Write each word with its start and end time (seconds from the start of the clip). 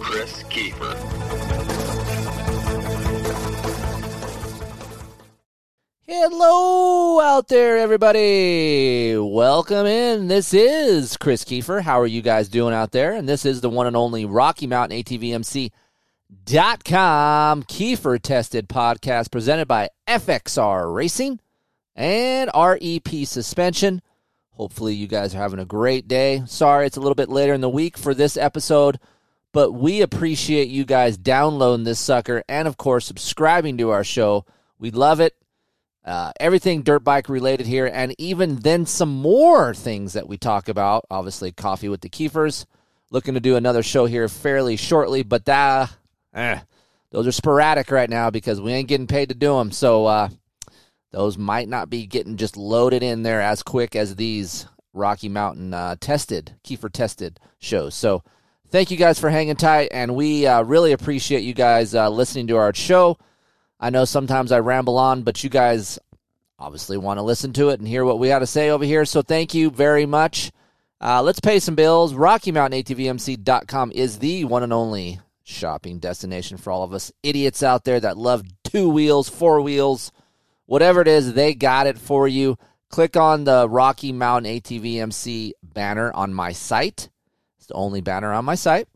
Kris 0.00 0.42
Keefer. 0.44 0.94
Hello 6.02 7.20
out 7.20 7.48
there, 7.48 7.78
everybody. 7.78 9.16
Welcome 9.16 9.86
in. 9.86 10.28
This 10.28 10.52
is 10.52 11.16
Kris 11.16 11.44
Keefer. 11.44 11.82
How 11.82 12.00
are 12.00 12.06
you 12.06 12.22
guys 12.22 12.48
doing 12.48 12.74
out 12.74 12.92
there? 12.92 13.12
And 13.12 13.28
this 13.28 13.44
is 13.46 13.60
the 13.60 13.70
one 13.70 13.86
and 13.86 13.96
only 13.96 14.24
Rocky 14.24 14.66
Mountain 14.66 14.98
ATVMC.com 14.98 15.72
Keefer 17.64 18.18
Tested 18.20 18.68
podcast 18.68 19.30
presented 19.30 19.68
by 19.68 19.88
FXR 20.08 20.92
Racing 20.94 21.40
and 21.94 22.50
REP 22.54 23.26
Suspension. 23.26 24.02
Hopefully, 24.50 24.94
you 24.94 25.06
guys 25.08 25.34
are 25.34 25.38
having 25.38 25.58
a 25.58 25.64
great 25.64 26.06
day. 26.06 26.42
Sorry, 26.46 26.86
it's 26.86 26.96
a 26.96 27.00
little 27.00 27.16
bit 27.16 27.28
later 27.28 27.54
in 27.54 27.60
the 27.60 27.68
week 27.68 27.96
for 27.98 28.14
this 28.14 28.36
episode, 28.36 29.00
but 29.54 29.70
we 29.70 30.02
appreciate 30.02 30.66
you 30.66 30.84
guys 30.84 31.16
downloading 31.16 31.84
this 31.84 32.00
sucker 32.00 32.42
and, 32.48 32.66
of 32.66 32.76
course, 32.76 33.06
subscribing 33.06 33.78
to 33.78 33.90
our 33.90 34.02
show. 34.02 34.44
We 34.80 34.90
love 34.90 35.20
it. 35.20 35.36
Uh, 36.04 36.32
everything 36.40 36.82
dirt 36.82 37.04
bike 37.04 37.28
related 37.28 37.64
here, 37.64 37.86
and 37.86 38.16
even 38.18 38.56
then 38.56 38.84
some 38.84 39.14
more 39.14 39.72
things 39.72 40.14
that 40.14 40.26
we 40.26 40.36
talk 40.36 40.68
about. 40.68 41.04
Obviously, 41.08 41.52
coffee 41.52 41.88
with 41.88 42.00
the 42.00 42.10
Keefers. 42.10 42.66
Looking 43.12 43.34
to 43.34 43.40
do 43.40 43.54
another 43.54 43.84
show 43.84 44.06
here 44.06 44.28
fairly 44.28 44.76
shortly, 44.76 45.22
but 45.22 45.44
that 45.44 45.94
eh, 46.34 46.58
those 47.12 47.28
are 47.28 47.32
sporadic 47.32 47.92
right 47.92 48.10
now 48.10 48.30
because 48.30 48.60
we 48.60 48.72
ain't 48.72 48.88
getting 48.88 49.06
paid 49.06 49.28
to 49.28 49.36
do 49.36 49.56
them. 49.56 49.70
So 49.70 50.06
uh, 50.06 50.28
those 51.12 51.38
might 51.38 51.68
not 51.68 51.88
be 51.88 52.06
getting 52.06 52.36
just 52.36 52.56
loaded 52.56 53.04
in 53.04 53.22
there 53.22 53.40
as 53.40 53.62
quick 53.62 53.94
as 53.94 54.16
these 54.16 54.66
Rocky 54.92 55.28
Mountain 55.28 55.72
uh, 55.72 55.94
tested 56.00 56.56
Keefer 56.64 56.90
tested 56.90 57.38
shows. 57.60 57.94
So 57.94 58.24
thank 58.74 58.90
you 58.90 58.96
guys 58.96 59.20
for 59.20 59.30
hanging 59.30 59.54
tight, 59.54 59.88
and 59.92 60.16
we 60.16 60.48
uh, 60.48 60.60
really 60.64 60.90
appreciate 60.90 61.44
you 61.44 61.54
guys 61.54 61.94
uh, 61.94 62.08
listening 62.10 62.48
to 62.48 62.56
our 62.56 62.74
show. 62.74 63.16
I 63.78 63.90
know 63.90 64.04
sometimes 64.04 64.50
I 64.50 64.58
ramble 64.58 64.98
on, 64.98 65.22
but 65.22 65.44
you 65.44 65.48
guys 65.48 65.96
obviously 66.58 66.96
want 66.96 67.18
to 67.18 67.22
listen 67.22 67.52
to 67.52 67.68
it 67.68 67.78
and 67.78 67.86
hear 67.86 68.04
what 68.04 68.18
we 68.18 68.26
got 68.26 68.40
to 68.40 68.48
say 68.48 68.70
over 68.70 68.84
here. 68.84 69.04
So 69.04 69.22
thank 69.22 69.54
you 69.54 69.70
very 69.70 70.06
much. 70.06 70.50
Uh, 71.00 71.22
let's 71.22 71.38
pay 71.38 71.60
some 71.60 71.76
bills. 71.76 72.14
RockyMountainATVMC.com 72.14 73.92
is 73.92 74.18
the 74.18 74.44
one 74.44 74.64
and 74.64 74.72
only 74.72 75.20
shopping 75.44 76.00
destination 76.00 76.56
for 76.56 76.72
all 76.72 76.82
of 76.82 76.92
us 76.92 77.12
idiots 77.22 77.62
out 77.62 77.84
there 77.84 78.00
that 78.00 78.18
love 78.18 78.42
two 78.64 78.88
wheels, 78.88 79.28
four 79.28 79.60
wheels, 79.60 80.10
whatever 80.66 81.00
it 81.00 81.06
is, 81.06 81.34
they 81.34 81.54
got 81.54 81.86
it 81.86 81.96
for 81.96 82.26
you. 82.26 82.58
Click 82.88 83.16
on 83.16 83.44
the 83.44 83.68
Rocky 83.68 84.10
Mountain 84.10 84.52
ATVMC 84.52 85.52
banner 85.62 86.12
on 86.12 86.34
my 86.34 86.50
site. 86.50 87.08
It's 87.64 87.70
the 87.70 87.74
only 87.76 88.02
banner 88.02 88.30
on 88.30 88.44
my 88.44 88.56
site. 88.56 88.88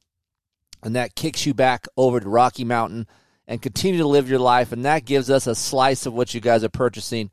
And 0.82 0.94
that 0.94 1.14
kicks 1.14 1.46
you 1.46 1.54
back 1.54 1.86
over 1.96 2.20
to 2.20 2.28
Rocky 2.28 2.64
Mountain 2.64 3.06
and 3.46 3.62
continue 3.62 4.00
to 4.00 4.06
live 4.06 4.28
your 4.28 4.40
life. 4.40 4.72
And 4.72 4.84
that 4.84 5.06
gives 5.06 5.30
us 5.30 5.46
a 5.46 5.54
slice 5.54 6.04
of 6.04 6.12
what 6.12 6.34
you 6.34 6.42
guys 6.42 6.62
are 6.62 6.68
purchasing. 6.68 7.30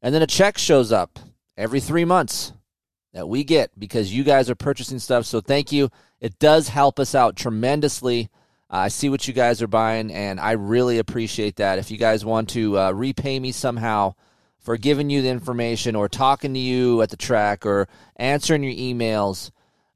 And 0.00 0.14
then 0.14 0.22
a 0.22 0.26
check 0.26 0.56
shows 0.56 0.90
up 0.90 1.18
every 1.54 1.80
three 1.80 2.06
months 2.06 2.54
that 3.12 3.28
we 3.28 3.44
get 3.44 3.78
because 3.78 4.14
you 4.14 4.24
guys 4.24 4.48
are 4.48 4.54
purchasing 4.54 4.98
stuff. 4.98 5.26
So 5.26 5.42
thank 5.42 5.70
you. 5.70 5.90
It 6.18 6.38
does 6.38 6.68
help 6.68 6.98
us 6.98 7.14
out 7.14 7.36
tremendously. 7.36 8.30
I 8.70 8.88
see 8.88 9.10
what 9.10 9.28
you 9.28 9.34
guys 9.34 9.60
are 9.60 9.66
buying, 9.66 10.10
and 10.10 10.40
I 10.40 10.52
really 10.52 10.96
appreciate 10.96 11.56
that. 11.56 11.78
If 11.78 11.90
you 11.90 11.98
guys 11.98 12.24
want 12.24 12.48
to 12.50 12.78
uh, 12.78 12.92
repay 12.92 13.38
me 13.38 13.52
somehow 13.52 14.14
for 14.58 14.78
giving 14.78 15.10
you 15.10 15.20
the 15.20 15.28
information 15.28 15.94
or 15.94 16.08
talking 16.08 16.54
to 16.54 16.60
you 16.60 17.02
at 17.02 17.10
the 17.10 17.18
track 17.18 17.66
or 17.66 17.86
answering 18.16 18.62
your 18.62 18.72
emails, 18.72 19.50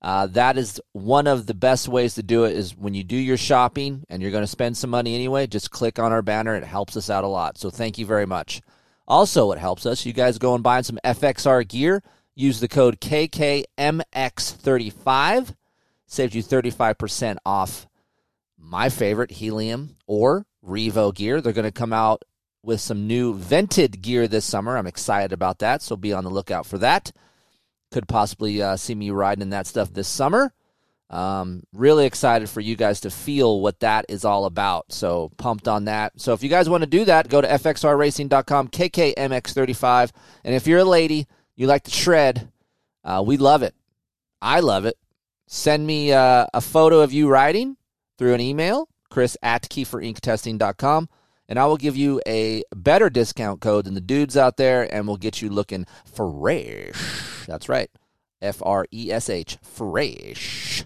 uh, 0.04 0.26
that 0.26 0.58
is 0.58 0.80
one 0.92 1.26
of 1.26 1.46
the 1.46 1.54
best 1.54 1.88
ways 1.88 2.16
to 2.16 2.22
do 2.22 2.44
it 2.44 2.54
is 2.54 2.76
when 2.76 2.92
you 2.92 3.02
do 3.02 3.16
your 3.16 3.38
shopping 3.38 4.04
and 4.10 4.20
you're 4.20 4.30
going 4.30 4.42
to 4.42 4.46
spend 4.46 4.76
some 4.76 4.90
money 4.90 5.14
anyway, 5.14 5.46
just 5.46 5.70
click 5.70 5.98
on 5.98 6.12
our 6.12 6.20
banner. 6.20 6.54
It 6.54 6.62
helps 6.62 6.94
us 6.94 7.08
out 7.08 7.24
a 7.24 7.26
lot. 7.26 7.56
So 7.56 7.70
thank 7.70 7.96
you 7.96 8.04
very 8.04 8.26
much. 8.26 8.60
Also, 9.08 9.50
it 9.52 9.58
helps 9.58 9.86
us. 9.86 10.04
You 10.04 10.12
guys 10.12 10.36
go 10.36 10.54
and 10.54 10.62
buy 10.62 10.82
some 10.82 10.98
FXR 11.02 11.66
gear. 11.66 12.02
Use 12.34 12.60
the 12.60 12.68
code 12.68 13.00
KKMX35. 13.00 15.56
Saves 16.06 16.34
you 16.34 16.42
35% 16.42 17.38
off 17.46 17.86
my 18.58 18.90
favorite, 18.90 19.30
Helium 19.30 19.96
or 20.06 20.44
Revo 20.62 21.14
gear. 21.14 21.40
They're 21.40 21.54
going 21.54 21.64
to 21.64 21.72
come 21.72 21.94
out 21.94 22.26
with 22.62 22.82
some 22.82 23.06
new 23.06 23.32
vented 23.32 24.02
gear 24.02 24.28
this 24.28 24.44
summer. 24.44 24.76
I'm 24.76 24.86
excited 24.86 25.32
about 25.32 25.60
that, 25.60 25.80
so 25.80 25.96
be 25.96 26.12
on 26.12 26.24
the 26.24 26.30
lookout 26.30 26.66
for 26.66 26.76
that. 26.76 27.10
Could 27.94 28.08
possibly 28.08 28.60
uh, 28.60 28.76
see 28.76 28.92
me 28.92 29.10
riding 29.10 29.42
in 29.42 29.50
that 29.50 29.68
stuff 29.68 29.92
this 29.92 30.08
summer. 30.08 30.52
Um, 31.10 31.62
really 31.72 32.06
excited 32.06 32.50
for 32.50 32.60
you 32.60 32.74
guys 32.74 32.98
to 33.02 33.10
feel 33.10 33.60
what 33.60 33.78
that 33.78 34.06
is 34.08 34.24
all 34.24 34.46
about. 34.46 34.90
So 34.90 35.30
pumped 35.36 35.68
on 35.68 35.84
that. 35.84 36.20
So 36.20 36.32
if 36.32 36.42
you 36.42 36.48
guys 36.48 36.68
want 36.68 36.82
to 36.82 36.90
do 36.90 37.04
that, 37.04 37.28
go 37.28 37.40
to 37.40 37.46
fxrracing.com, 37.46 38.66
KKMX35. 38.66 40.10
And 40.42 40.56
if 40.56 40.66
you're 40.66 40.80
a 40.80 40.84
lady, 40.84 41.28
you 41.54 41.68
like 41.68 41.84
to 41.84 41.92
shred, 41.92 42.50
uh, 43.04 43.22
we 43.24 43.36
love 43.36 43.62
it. 43.62 43.76
I 44.42 44.58
love 44.58 44.86
it. 44.86 44.98
Send 45.46 45.86
me 45.86 46.12
uh, 46.12 46.46
a 46.52 46.60
photo 46.60 46.98
of 46.98 47.12
you 47.12 47.28
riding 47.28 47.76
through 48.18 48.34
an 48.34 48.40
email, 48.40 48.88
chris 49.08 49.36
at 49.40 49.62
keeferinctesting.com, 49.68 51.08
and 51.48 51.58
I 51.60 51.66
will 51.66 51.76
give 51.76 51.96
you 51.96 52.20
a 52.26 52.64
better 52.74 53.08
discount 53.08 53.60
code 53.60 53.84
than 53.84 53.94
the 53.94 54.00
dudes 54.00 54.36
out 54.36 54.56
there, 54.56 54.92
and 54.92 55.06
we'll 55.06 55.16
get 55.16 55.40
you 55.40 55.48
looking 55.48 55.86
fresh. 56.04 57.33
That's 57.46 57.68
right. 57.68 57.90
F 58.42 58.62
R 58.62 58.86
E 58.92 59.10
S 59.10 59.30
H, 59.30 59.58
fresh. 59.62 60.84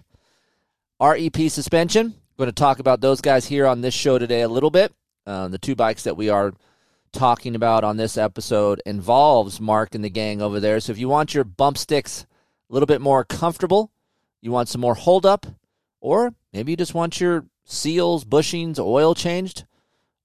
REP 1.01 1.49
suspension. 1.49 2.15
Going 2.37 2.49
to 2.49 2.53
talk 2.53 2.79
about 2.79 3.01
those 3.01 3.21
guys 3.21 3.45
here 3.45 3.67
on 3.67 3.81
this 3.81 3.93
show 3.93 4.17
today 4.17 4.41
a 4.41 4.47
little 4.47 4.71
bit. 4.71 4.93
Uh, 5.25 5.47
the 5.49 5.57
two 5.57 5.75
bikes 5.75 6.03
that 6.03 6.17
we 6.17 6.29
are 6.29 6.53
talking 7.11 7.55
about 7.55 7.83
on 7.83 7.97
this 7.97 8.17
episode 8.17 8.81
involves 8.85 9.59
Mark 9.59 9.93
and 9.95 10.03
the 10.03 10.09
gang 10.09 10.41
over 10.41 10.59
there. 10.59 10.79
So 10.79 10.91
if 10.91 10.97
you 10.97 11.09
want 11.09 11.33
your 11.33 11.43
bump 11.43 11.77
sticks 11.77 12.25
a 12.69 12.73
little 12.73 12.87
bit 12.87 13.01
more 13.01 13.25
comfortable, 13.25 13.91
you 14.41 14.51
want 14.51 14.69
some 14.69 14.81
more 14.81 14.95
hold 14.95 15.25
up, 15.25 15.45
or 15.99 16.33
maybe 16.53 16.71
you 16.71 16.77
just 16.77 16.93
want 16.93 17.19
your 17.19 17.45
seals, 17.65 18.23
bushings, 18.23 18.79
oil 18.79 19.15
changed, 19.15 19.65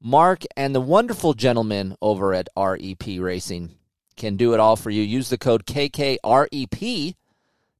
Mark 0.00 0.44
and 0.54 0.74
the 0.74 0.80
wonderful 0.80 1.32
gentleman 1.32 1.96
over 2.02 2.34
at 2.34 2.48
REP 2.56 3.18
Racing 3.18 3.70
can 4.16 4.36
do 4.36 4.54
it 4.54 4.60
all 4.60 4.76
for 4.76 4.90
you. 4.90 5.02
Use 5.02 5.28
the 5.28 5.38
code 5.38 5.66
KKREP 5.66 7.14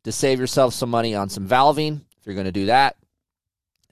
to 0.05 0.13
save 0.13 0.41
yourself 0.41 0.75
some 0.75 0.91
money 0.91 1.15
on 1.15 1.29
some 1.29 1.49
valving 1.49 2.03
if 2.19 2.27
you're 2.27 2.35
going 2.35 2.47
to 2.47 2.53
do 2.53 2.67
that. 2.67 2.97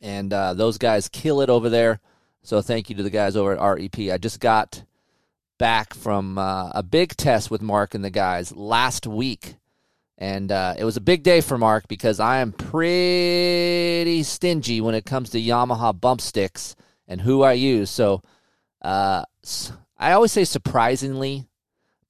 And 0.01 0.33
uh, 0.33 0.55
those 0.55 0.79
guys 0.79 1.09
kill 1.09 1.41
it 1.41 1.51
over 1.51 1.69
there. 1.69 2.01
So 2.43 2.61
thank 2.61 2.91
you 2.91 2.97
to 2.97 3.03
the 3.03 3.11
guys 3.11 3.37
over 3.37 3.57
at 3.57 3.61
REP. 3.61 4.13
I 4.13 4.19
just 4.19 4.41
got 4.41 4.83
back 5.59 5.95
from 5.95 6.39
uh, 6.39 6.71
a 6.71 6.83
big 6.83 7.17
test 7.17 7.51
with 7.51 7.63
Mark 7.63 7.95
and 7.95 8.05
the 8.05 8.11
guys 8.11 8.55
last 8.55 9.07
week. 9.07 9.55
And 10.19 10.51
uh, 10.51 10.75
it 10.77 10.85
was 10.85 10.97
a 10.97 11.01
big 11.01 11.23
day 11.23 11.41
for 11.41 11.57
Mark 11.57 11.87
because 11.89 12.21
I 12.21 12.39
am 12.39 12.53
pretty 12.53 14.23
stingy 14.25 14.81
when 14.81 14.95
it 14.95 15.05
comes 15.05 15.31
to 15.31 15.41
Yamaha 15.41 15.99
bump 15.99 16.21
sticks 16.21 16.75
and 17.07 17.21
who 17.21 17.43
I 17.43 17.53
use. 17.53 17.91
So 17.91 18.23
uh, 18.83 19.25
I 19.99 20.13
always 20.13 20.33
say 20.33 20.45
surprisingly, 20.45 21.47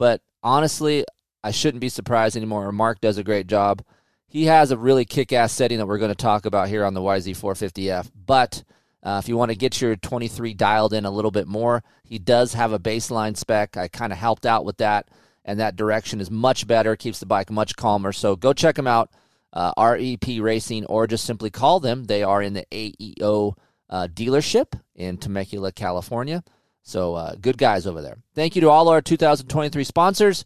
but 0.03 0.21
honestly, 0.43 1.05
I 1.45 1.53
shouldn't 1.53 1.81
be 1.81 1.89
surprised 1.89 2.37
anymore. 2.37 2.73
Mark 2.73 3.01
does 3.01 3.19
a 3.19 3.23
great 3.23 3.47
job. 3.47 3.85
He 4.27 4.47
has 4.47 4.73
a 4.73 4.77
really 4.77 5.05
kick 5.05 5.33
ass 5.33 5.53
setting 5.53 5.79
that 5.79 5.87
we're 5.87 5.99
going 5.99 6.11
to 6.11 6.17
talk 6.17 6.45
about 6.45 6.67
here 6.67 6.85
on 6.85 6.93
the 6.93 7.01
YZ450F. 7.01 8.11
But 8.27 8.65
uh, 9.05 9.21
if 9.23 9.29
you 9.29 9.37
want 9.37 9.53
to 9.53 9.57
get 9.57 9.81
your 9.81 9.95
23 9.95 10.55
dialed 10.55 10.93
in 10.93 11.05
a 11.05 11.11
little 11.13 11.31
bit 11.31 11.47
more, 11.47 11.85
he 12.03 12.19
does 12.19 12.55
have 12.55 12.73
a 12.73 12.81
baseline 12.81 13.37
spec. 13.37 13.77
I 13.77 13.87
kind 13.87 14.13
of 14.13 14.19
helped 14.19 14.45
out 14.45 14.65
with 14.65 14.79
that, 14.79 15.07
and 15.45 15.61
that 15.61 15.77
direction 15.77 16.21
is 16.21 16.33
much 16.33 16.67
better, 16.67 16.97
keeps 16.97 17.21
the 17.21 17.27
bike 17.27 17.53
much 17.53 17.77
calmer. 17.77 18.11
So 18.11 18.35
go 18.35 18.53
check 18.53 18.75
them 18.75 18.89
out, 18.89 19.09
uh, 19.53 19.73
REP 19.79 20.41
Racing, 20.41 20.85
or 20.87 21.07
just 21.07 21.25
simply 21.25 21.51
call 21.51 21.79
them. 21.79 22.07
They 22.07 22.25
are 22.25 22.43
in 22.43 22.55
the 22.55 22.67
AEO 22.73 23.55
uh, 23.89 24.09
dealership 24.13 24.81
in 24.97 25.19
Temecula, 25.19 25.71
California. 25.71 26.43
So 26.83 27.15
uh, 27.15 27.35
good 27.41 27.59
guys 27.59 27.87
over 27.87 28.03
there. 28.03 28.19
Thank 28.35 28.55
you 28.55 28.61
to 28.63 28.71
all 28.71 28.89
our 28.89 29.01
2023 29.01 29.85
sponsors. 29.85 30.45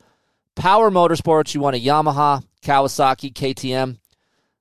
Power 0.54 0.90
Motorsports, 0.90 1.54
you 1.54 1.60
want 1.60 1.76
a 1.76 1.80
Yamaha, 1.80 2.42
Kawasaki, 2.62 3.32
KTM. 3.32 3.98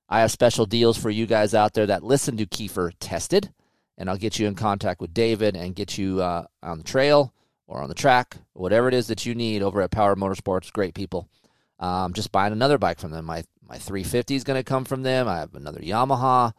I 0.08 0.20
have 0.20 0.30
special 0.30 0.66
deals 0.66 0.96
for 0.96 1.10
you 1.10 1.26
guys 1.26 1.54
out 1.54 1.74
there 1.74 1.86
that 1.86 2.04
listen 2.04 2.36
to 2.36 2.46
Keefer 2.46 2.92
Tested. 3.00 3.50
and 3.98 4.08
I'll 4.10 4.16
get 4.16 4.38
you 4.38 4.46
in 4.46 4.54
contact 4.54 5.00
with 5.00 5.14
David 5.14 5.56
and 5.56 5.74
get 5.74 5.96
you 5.98 6.20
uh, 6.20 6.46
on 6.62 6.78
the 6.78 6.84
trail 6.84 7.32
or 7.66 7.82
on 7.82 7.88
the 7.88 7.94
track, 7.94 8.36
whatever 8.52 8.88
it 8.88 8.94
is 8.94 9.06
that 9.08 9.26
you 9.26 9.34
need 9.34 9.62
over 9.62 9.80
at 9.82 9.90
Power 9.90 10.14
Motorsports. 10.14 10.72
Great 10.72 10.94
people. 10.94 11.28
Um, 11.78 12.12
just 12.12 12.30
buying 12.32 12.52
another 12.52 12.78
bike 12.78 12.98
from 12.98 13.10
them. 13.10 13.24
My 13.24 13.44
my 13.68 13.78
350 13.78 14.36
is 14.36 14.44
going 14.44 14.58
to 14.58 14.62
come 14.62 14.84
from 14.84 15.02
them. 15.02 15.26
I 15.26 15.38
have 15.38 15.54
another 15.54 15.80
Yamaha. 15.80 16.52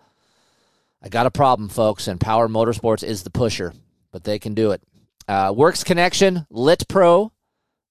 I 1.01 1.09
got 1.09 1.25
a 1.25 1.31
problem, 1.31 1.69
folks, 1.69 2.07
and 2.07 2.19
Power 2.19 2.49
Motorsports 2.49 3.01
is 3.03 3.23
the 3.23 3.29
pusher, 3.29 3.73
but 4.11 4.25
they 4.25 4.39
can 4.39 4.53
do 4.53 4.71
it. 4.71 4.81
Uh, 5.27 5.53
Works 5.55 5.83
Connection, 5.83 6.45
Lit 6.49 6.87
Pro. 6.87 7.31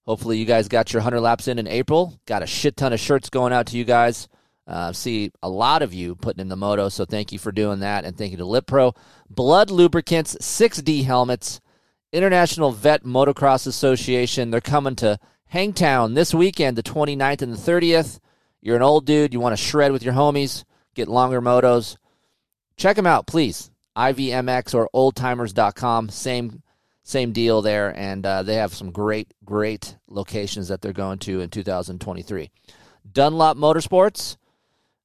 Hopefully, 0.05 0.37
you 0.37 0.45
guys 0.45 0.67
got 0.67 0.93
your 0.93 1.01
100 1.01 1.19
laps 1.19 1.47
in 1.47 1.59
in 1.59 1.67
April. 1.67 2.19
Got 2.25 2.43
a 2.43 2.47
shit 2.47 2.77
ton 2.77 2.93
of 2.93 2.99
shirts 2.99 3.29
going 3.29 3.53
out 3.53 3.67
to 3.67 3.77
you 3.77 3.83
guys. 3.83 4.27
Uh, 4.65 4.91
see 4.91 5.31
a 5.41 5.49
lot 5.49 5.81
of 5.81 5.93
you 5.93 6.15
putting 6.15 6.41
in 6.41 6.49
the 6.49 6.55
moto, 6.55 6.89
so 6.89 7.05
thank 7.05 7.31
you 7.31 7.39
for 7.39 7.51
doing 7.51 7.79
that, 7.79 8.03
and 8.03 8.17
thank 8.17 8.31
you 8.31 8.37
to 8.37 8.45
Lit 8.45 8.65
Pro. 8.65 8.93
Blud 9.29 9.69
Lubricants, 9.69 10.35
6D 10.41 11.05
helmets, 11.05 11.61
International 12.11 12.71
Vet 12.71 13.03
Motocross 13.03 13.65
Association. 13.65 14.51
They're 14.51 14.59
coming 14.59 14.95
to 14.97 15.19
Hangtown 15.53 16.15
this 16.15 16.33
weekend, 16.33 16.77
the 16.77 16.83
29th 16.83 17.41
and 17.41 17.53
the 17.53 17.57
30th. 17.71 18.19
You're 18.61 18.75
an 18.75 18.81
old 18.81 19.05
dude, 19.05 19.33
you 19.33 19.39
want 19.39 19.57
to 19.57 19.63
shred 19.63 19.93
with 19.93 20.03
your 20.03 20.13
homies, 20.13 20.65
get 20.95 21.07
longer 21.07 21.41
motos. 21.41 21.95
Check 22.75 22.97
them 22.97 23.07
out, 23.07 23.25
please. 23.25 23.71
IVMX 23.95 24.75
or 24.75 24.89
oldtimers.com. 24.93 26.09
Same 26.09 26.61
same 27.07 27.31
deal 27.31 27.61
there, 27.61 27.97
and 27.97 28.25
uh, 28.25 28.43
they 28.43 28.55
have 28.55 28.73
some 28.73 28.91
great, 28.91 29.33
great 29.45 29.95
locations 30.09 30.67
that 30.67 30.81
they're 30.81 30.91
going 30.91 31.19
to 31.19 31.39
in 31.39 31.49
2023. 31.49 32.51
Dunlop 33.09 33.55
Motorsports, 33.55 34.35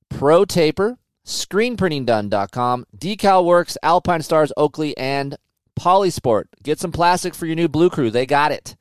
Pro 0.08 0.44
Taper, 0.44 0.98
ScreenPrintingDone.com, 1.24 2.86
Decal 2.98 3.44
Works, 3.44 3.78
Alpine 3.84 4.22
Stars, 4.22 4.52
Oakley, 4.56 4.96
and 4.96 5.36
Polysport. 5.78 6.46
Get 6.64 6.80
some 6.80 6.90
plastic 6.90 7.36
for 7.36 7.46
your 7.46 7.54
new 7.54 7.68
Blue 7.68 7.88
Crew. 7.88 8.10
They 8.10 8.26
got 8.26 8.50
it. 8.50 8.74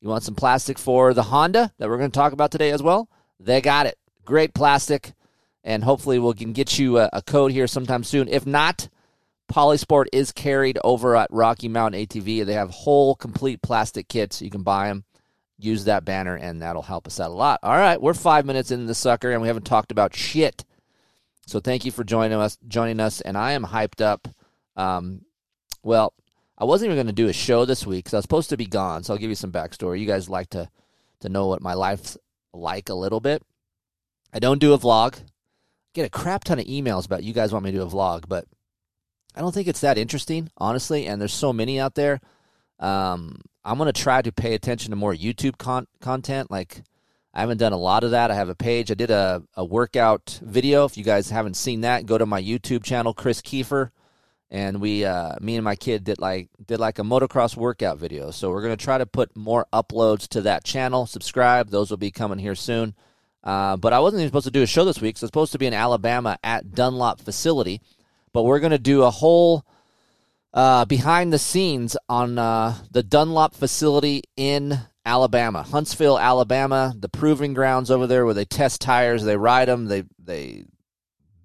You 0.00 0.08
want 0.08 0.24
some 0.24 0.34
plastic 0.34 0.76
for 0.76 1.14
the 1.14 1.22
Honda 1.22 1.72
that 1.78 1.88
we're 1.88 1.98
going 1.98 2.10
to 2.10 2.18
talk 2.18 2.32
about 2.32 2.50
today 2.50 2.70
as 2.72 2.82
well? 2.82 3.08
They 3.38 3.60
got 3.60 3.86
it. 3.86 3.96
Great 4.24 4.52
plastic, 4.52 5.12
and 5.62 5.84
hopefully 5.84 6.18
we 6.18 6.34
can 6.34 6.52
get 6.52 6.76
you 6.76 6.98
a, 6.98 7.08
a 7.12 7.22
code 7.22 7.52
here 7.52 7.68
sometime 7.68 8.02
soon. 8.02 8.26
If 8.26 8.44
not, 8.44 8.88
Polysport 9.52 10.06
is 10.12 10.32
carried 10.32 10.78
over 10.84 11.16
at 11.16 11.30
Rocky 11.30 11.68
Mountain 11.68 12.06
ATV. 12.06 12.44
They 12.44 12.54
have 12.54 12.70
whole, 12.70 13.14
complete 13.14 13.62
plastic 13.62 14.08
kits. 14.08 14.42
You 14.42 14.50
can 14.50 14.62
buy 14.62 14.88
them. 14.88 15.04
Use 15.58 15.84
that 15.84 16.04
banner, 16.04 16.34
and 16.34 16.62
that'll 16.62 16.82
help 16.82 17.06
us 17.06 17.20
out 17.20 17.30
a 17.30 17.34
lot. 17.34 17.60
All 17.62 17.76
right, 17.76 18.00
we're 18.00 18.14
five 18.14 18.44
minutes 18.44 18.70
into 18.70 18.86
the 18.86 18.94
sucker, 18.94 19.30
and 19.30 19.40
we 19.40 19.48
haven't 19.48 19.66
talked 19.66 19.92
about 19.92 20.14
shit. 20.14 20.64
So 21.46 21.60
thank 21.60 21.84
you 21.84 21.92
for 21.92 22.04
joining 22.04 22.38
us. 22.38 22.58
Joining 22.66 23.00
us, 23.00 23.20
and 23.20 23.36
I 23.38 23.52
am 23.52 23.64
hyped 23.64 24.00
up. 24.00 24.26
Um, 24.76 25.22
well, 25.82 26.14
I 26.58 26.64
wasn't 26.64 26.88
even 26.88 26.96
going 26.96 27.06
to 27.06 27.12
do 27.12 27.28
a 27.28 27.32
show 27.32 27.64
this 27.64 27.86
week 27.86 28.04
because 28.04 28.14
I 28.14 28.18
was 28.18 28.24
supposed 28.24 28.50
to 28.50 28.56
be 28.56 28.66
gone. 28.66 29.04
So 29.04 29.12
I'll 29.12 29.18
give 29.18 29.30
you 29.30 29.36
some 29.36 29.52
backstory. 29.52 30.00
You 30.00 30.06
guys 30.06 30.28
like 30.28 30.50
to 30.50 30.68
to 31.20 31.28
know 31.28 31.46
what 31.46 31.62
my 31.62 31.74
life's 31.74 32.18
like 32.52 32.88
a 32.88 32.94
little 32.94 33.20
bit. 33.20 33.42
I 34.32 34.38
don't 34.38 34.60
do 34.60 34.72
a 34.72 34.78
vlog. 34.78 35.16
Get 35.94 36.06
a 36.06 36.10
crap 36.10 36.44
ton 36.44 36.58
of 36.58 36.66
emails 36.66 37.06
about 37.06 37.22
you 37.22 37.32
guys 37.32 37.52
want 37.52 37.64
me 37.64 37.70
to 37.70 37.78
do 37.78 37.84
a 37.84 37.88
vlog, 37.88 38.24
but 38.28 38.46
I 39.34 39.40
don't 39.40 39.52
think 39.52 39.68
it's 39.68 39.80
that 39.80 39.98
interesting, 39.98 40.50
honestly. 40.56 41.06
And 41.06 41.20
there's 41.20 41.34
so 41.34 41.52
many 41.52 41.80
out 41.80 41.94
there. 41.94 42.20
Um, 42.78 43.40
I'm 43.64 43.78
to 43.78 43.92
try 43.92 44.22
to 44.22 44.32
pay 44.32 44.54
attention 44.54 44.90
to 44.90 44.96
more 44.96 45.14
YouTube 45.14 45.58
con- 45.58 45.86
content. 46.00 46.50
Like, 46.50 46.82
I 47.32 47.40
haven't 47.40 47.58
done 47.58 47.72
a 47.72 47.78
lot 47.78 48.04
of 48.04 48.12
that. 48.12 48.30
I 48.30 48.34
have 48.34 48.48
a 48.48 48.54
page. 48.54 48.90
I 48.90 48.94
did 48.94 49.10
a, 49.10 49.42
a 49.54 49.64
workout 49.64 50.38
video. 50.42 50.84
If 50.84 50.96
you 50.96 51.04
guys 51.04 51.30
haven't 51.30 51.54
seen 51.54 51.80
that, 51.80 52.06
go 52.06 52.18
to 52.18 52.26
my 52.26 52.40
YouTube 52.40 52.84
channel, 52.84 53.14
Kris 53.14 53.40
Keefer. 53.40 53.90
And 54.50 54.80
we, 54.80 55.04
uh, 55.04 55.34
me 55.40 55.56
and 55.56 55.64
my 55.64 55.74
kid 55.74 56.04
did 56.04 56.20
like 56.20 56.48
did 56.64 56.78
like 56.78 57.00
a 57.00 57.02
motocross 57.02 57.56
workout 57.56 57.98
video. 57.98 58.30
So 58.30 58.50
we're 58.50 58.62
gonna 58.62 58.76
try 58.76 58.98
to 58.98 59.06
put 59.06 59.34
more 59.34 59.66
uploads 59.72 60.28
to 60.28 60.42
that 60.42 60.62
channel. 60.62 61.06
Subscribe; 61.06 61.70
those 61.70 61.90
will 61.90 61.96
be 61.96 62.12
coming 62.12 62.38
here 62.38 62.54
soon. 62.54 62.94
Uh, 63.42 63.76
but 63.76 63.92
I 63.92 63.98
wasn't 63.98 64.20
even 64.20 64.28
supposed 64.28 64.44
to 64.44 64.52
do 64.52 64.62
a 64.62 64.66
show 64.66 64.84
this 64.84 65.00
week. 65.00 65.16
So 65.16 65.24
it's 65.24 65.30
supposed 65.30 65.52
to 65.52 65.58
be 65.58 65.66
in 65.66 65.74
Alabama 65.74 66.38
at 66.44 66.72
Dunlop 66.72 67.20
facility 67.20 67.80
but 68.34 68.42
we're 68.42 68.60
going 68.60 68.72
to 68.72 68.78
do 68.78 69.04
a 69.04 69.10
whole 69.10 69.64
uh, 70.52 70.84
behind 70.84 71.32
the 71.32 71.38
scenes 71.38 71.96
on 72.08 72.38
uh, 72.38 72.76
the 72.90 73.02
Dunlop 73.02 73.54
facility 73.54 74.24
in 74.36 74.78
Alabama, 75.06 75.62
Huntsville, 75.62 76.18
Alabama, 76.18 76.94
the 76.98 77.08
proving 77.08 77.54
grounds 77.54 77.90
over 77.90 78.06
there 78.06 78.26
where 78.26 78.34
they 78.34 78.44
test 78.44 78.82
tires, 78.82 79.24
they 79.24 79.36
ride 79.36 79.68
them, 79.68 79.86
they 79.86 80.04
they 80.18 80.64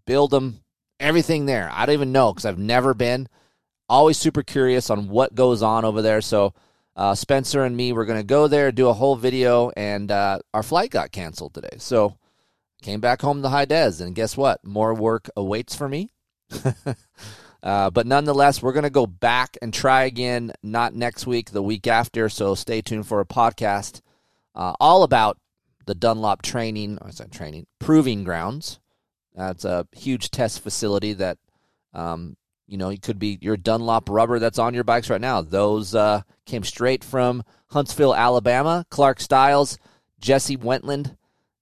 build 0.06 0.32
them, 0.32 0.62
everything 1.00 1.46
there. 1.46 1.70
I 1.72 1.86
don't 1.86 1.94
even 1.94 2.12
know 2.12 2.34
because 2.34 2.46
I've 2.46 2.60
never 2.60 2.94
been. 2.94 3.30
Always 3.88 4.18
super 4.18 4.44
curious 4.44 4.90
on 4.90 5.10
what 5.10 5.36
goes 5.36 5.62
on 5.62 5.86
over 5.86 6.02
there. 6.02 6.22
So 6.22 6.54
uh, 6.96 7.16
Spencer 7.16 7.64
and 7.64 7.76
me, 7.76 7.92
we're 7.92 8.06
going 8.06 8.20
to 8.20 8.26
go 8.26 8.48
there, 8.48 8.72
do 8.72 8.90
a 8.90 8.94
whole 8.94 9.16
video, 9.16 9.72
and 9.76 10.12
uh, 10.12 10.40
our 10.54 10.64
flight 10.64 10.92
got 10.92 11.12
canceled 11.12 11.54
today. 11.54 11.78
So 11.78 12.18
came 12.82 13.00
back 13.00 13.22
home 13.22 13.42
to 13.42 13.50
High 13.50 13.66
Des, 13.66 14.02
and 14.02 14.16
guess 14.16 14.38
what? 14.38 14.64
More 14.64 14.94
work 14.94 15.30
awaits 15.36 15.76
for 15.76 15.90
me. 15.90 16.12
uh, 17.64 17.90
but 17.90 18.08
nonetheless, 18.08 18.62
we're 18.62 18.74
going 18.74 18.84
to 18.84 18.90
go 18.90 19.08
back 19.08 19.58
and 19.62 19.74
try 19.74 20.04
again, 20.04 20.52
not 20.64 20.94
next 20.94 21.28
week, 21.28 21.52
the 21.52 21.64
week 21.64 21.88
after. 21.88 22.30
So 22.30 22.56
stay 22.56 22.82
tuned 22.82 23.08
for 23.08 23.20
a 23.20 23.26
podcast 23.26 24.02
uh, 24.56 24.74
all 24.80 25.04
about 25.04 25.38
the 25.86 25.96
Dunlop 25.96 26.42
training, 26.42 26.98
or 27.02 27.10
is 27.10 27.18
that 27.18 27.32
training, 27.32 27.66
proving 27.80 28.24
grounds. 28.24 28.80
That's 29.36 29.66
a 29.66 29.88
huge 29.96 30.32
test 30.32 30.62
facility 30.62 31.14
that, 31.14 31.38
um, 31.94 32.36
you 32.68 32.78
know, 32.78 32.90
it 32.90 33.02
could 33.02 33.20
be 33.20 33.40
your 33.42 33.58
Dunlop 33.58 34.10
rubber 34.10 34.38
that's 34.38 34.60
on 34.60 34.74
your 34.74 34.84
bikes 34.84 35.10
right 35.10 35.22
now. 35.22 35.42
Those 35.42 35.96
uh, 35.96 36.22
came 36.46 36.64
straight 36.64 37.04
from 37.04 37.44
Huntsville, 37.68 38.14
Alabama. 38.14 38.86
Clark 38.90 39.20
Stiles, 39.20 39.78
Jesse 40.20 40.58
Wentland, 40.58 41.16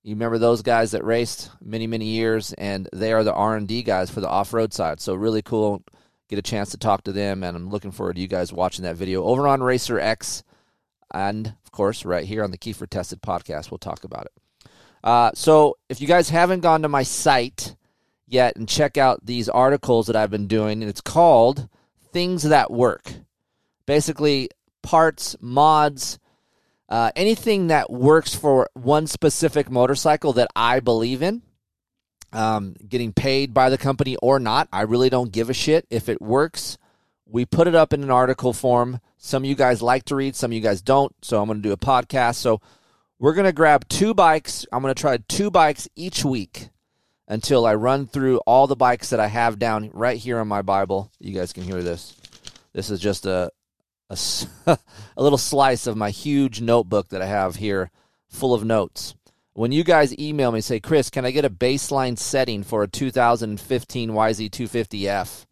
you 0.08 0.16
remember 0.16 0.38
those 0.38 0.62
guys 0.62 0.92
that 0.92 1.04
raced 1.04 1.52
many 1.62 1.86
many 1.86 2.06
years, 2.06 2.54
and 2.54 2.88
they 2.94 3.12
are 3.12 3.26
the 3.26 3.34
R 3.34 3.58
and 3.58 3.68
D 3.68 3.84
guys 3.84 4.10
for 4.10 4.22
the 4.22 4.30
off 4.30 4.54
road 4.54 4.74
side. 4.74 5.02
So 5.02 5.14
really 5.14 5.42
cool. 5.42 5.84
Get 6.30 6.40
a 6.40 6.42
chance 6.42 6.72
to 6.72 6.78
talk 6.78 7.04
to 7.04 7.12
them, 7.12 7.44
and 7.44 7.58
I'm 7.58 7.70
looking 7.70 7.92
forward 7.92 8.16
to 8.16 8.22
you 8.22 8.28
guys 8.30 8.54
watching 8.54 8.84
that 8.84 8.96
video 8.96 9.26
over 9.26 9.46
on 9.50 9.62
Racer 9.62 10.00
X, 10.00 10.46
and 11.14 11.48
of 11.48 11.72
course 11.74 12.06
right 12.06 12.26
here 12.26 12.42
on 12.42 12.52
the 12.52 12.58
Keefer 12.58 12.90
Tested 12.90 13.22
podcast. 13.22 13.70
We'll 13.70 13.80
talk 13.80 14.06
about 14.06 14.28
it. 14.28 14.70
Uh, 15.04 15.32
so 15.34 15.78
if 15.90 16.00
you 16.00 16.08
guys 16.08 16.30
haven't 16.30 16.62
gone 16.62 16.84
to 16.84 16.90
my 16.90 17.04
site 17.04 17.76
yet 18.28 18.56
and 18.56 18.68
check 18.68 18.98
out 18.98 19.26
these 19.26 19.50
articles 19.50 20.08
that 20.08 20.16
I've 20.16 20.32
been 20.32 20.48
doing, 20.48 20.82
and 20.82 20.90
it's 20.90 21.02
called 21.02 21.68
Things 22.14 22.44
That 22.44 22.72
Work. 22.72 23.12
Basically, 23.86 24.50
parts, 24.84 25.36
mods, 25.42 26.18
uh, 26.90 27.12
anything 27.16 27.68
that 27.68 27.90
works 27.92 28.34
for 28.34 28.70
one 28.74 29.08
specific 29.08 29.70
motorcycle 29.70 30.34
that 30.34 30.48
I 30.56 30.80
believe 30.80 31.22
in, 31.22 31.42
um, 32.32 32.76
getting 32.88 33.14
paid 33.14 33.54
by 33.54 33.70
the 33.70 33.78
company 33.78 34.16
or 34.22 34.40
not, 34.40 34.68
I 34.72 34.82
really 34.82 35.10
don't 35.10 35.32
give 35.32 35.50
a 35.50 35.54
shit. 35.54 35.86
If 35.90 36.10
it 36.10 36.22
works, 36.22 36.78
we 37.26 37.46
put 37.46 37.68
it 37.68 37.76
up 37.76 37.94
in 37.94 38.04
an 38.04 38.12
article 38.12 38.54
form. 38.54 39.02
Some 39.18 39.44
of 39.44 39.50
you 39.50 39.56
guys 39.56 39.82
like 39.82 40.06
to 40.06 40.16
read, 40.16 40.36
some 40.36 40.52
of 40.52 40.56
you 40.56 40.62
guys 40.62 40.82
don't. 40.82 41.14
So 41.22 41.42
I'm 41.42 41.48
going 41.48 41.62
to 41.62 41.68
do 41.68 41.74
a 41.74 41.78
podcast. 41.78 42.36
So 42.36 42.62
we're 43.20 43.34
going 43.34 43.46
to 43.46 43.54
grab 43.54 43.88
two 43.90 44.14
bikes. 44.14 44.66
I'm 44.72 44.82
going 44.82 44.94
to 44.94 45.00
try 45.00 45.18
two 45.18 45.52
bikes 45.52 45.90
each 45.96 46.24
week 46.24 46.70
until 47.28 47.66
I 47.66 47.76
run 47.76 48.08
through 48.08 48.38
all 48.40 48.68
the 48.68 48.76
bikes 48.76 49.10
that 49.10 49.20
I 49.20 49.28
have 49.28 49.60
down 49.60 49.90
right 49.94 50.18
here 50.18 50.40
on 50.40 50.48
my 50.48 50.62
Bible. 50.62 51.12
You 51.20 51.34
guys 51.34 51.52
can 51.52 51.64
hear 51.64 51.84
this. 51.84 52.16
This 52.74 52.90
is 52.90 53.00
just 53.00 53.26
a, 53.26 53.52
a, 54.10 54.18
a 55.18 55.22
little 55.22 55.38
slice 55.38 55.88
of 55.88 55.98
my 55.98 56.10
huge 56.10 56.62
notebook 56.62 57.10
that 57.10 57.22
I 57.22 57.26
have 57.26 57.58
here 57.58 57.92
full 58.28 58.54
of 58.54 58.66
notes. 58.66 59.16
When 59.54 59.72
you 59.72 59.84
guys 59.84 60.18
email 60.20 60.52
me, 60.52 60.62
say, 60.62 60.80
Chris, 60.80 61.10
can 61.10 61.26
I 61.26 61.32
get 61.32 61.46
a 61.46 61.50
baseline 61.50 62.18
setting 62.18 62.64
for 62.64 62.84
a 62.84 62.88
2015 62.88 64.12
YZ250F? 64.12 65.46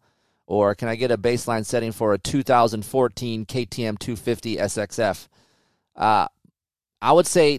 Or 0.46 0.76
can 0.76 0.86
I 0.86 0.94
get 0.94 1.10
a 1.10 1.18
baseline 1.18 1.66
setting 1.66 1.90
for 1.90 2.12
a 2.12 2.18
2014 2.18 3.46
KTM 3.46 3.98
250 3.98 4.56
SXF? 4.58 5.26
Uh, 5.96 6.28
I 7.02 7.12
would 7.12 7.26
say 7.26 7.58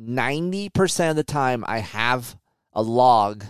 90% 0.00 1.10
of 1.10 1.16
the 1.16 1.22
time 1.22 1.64
I 1.68 1.78
have 1.78 2.36
a 2.72 2.82
log 2.82 3.44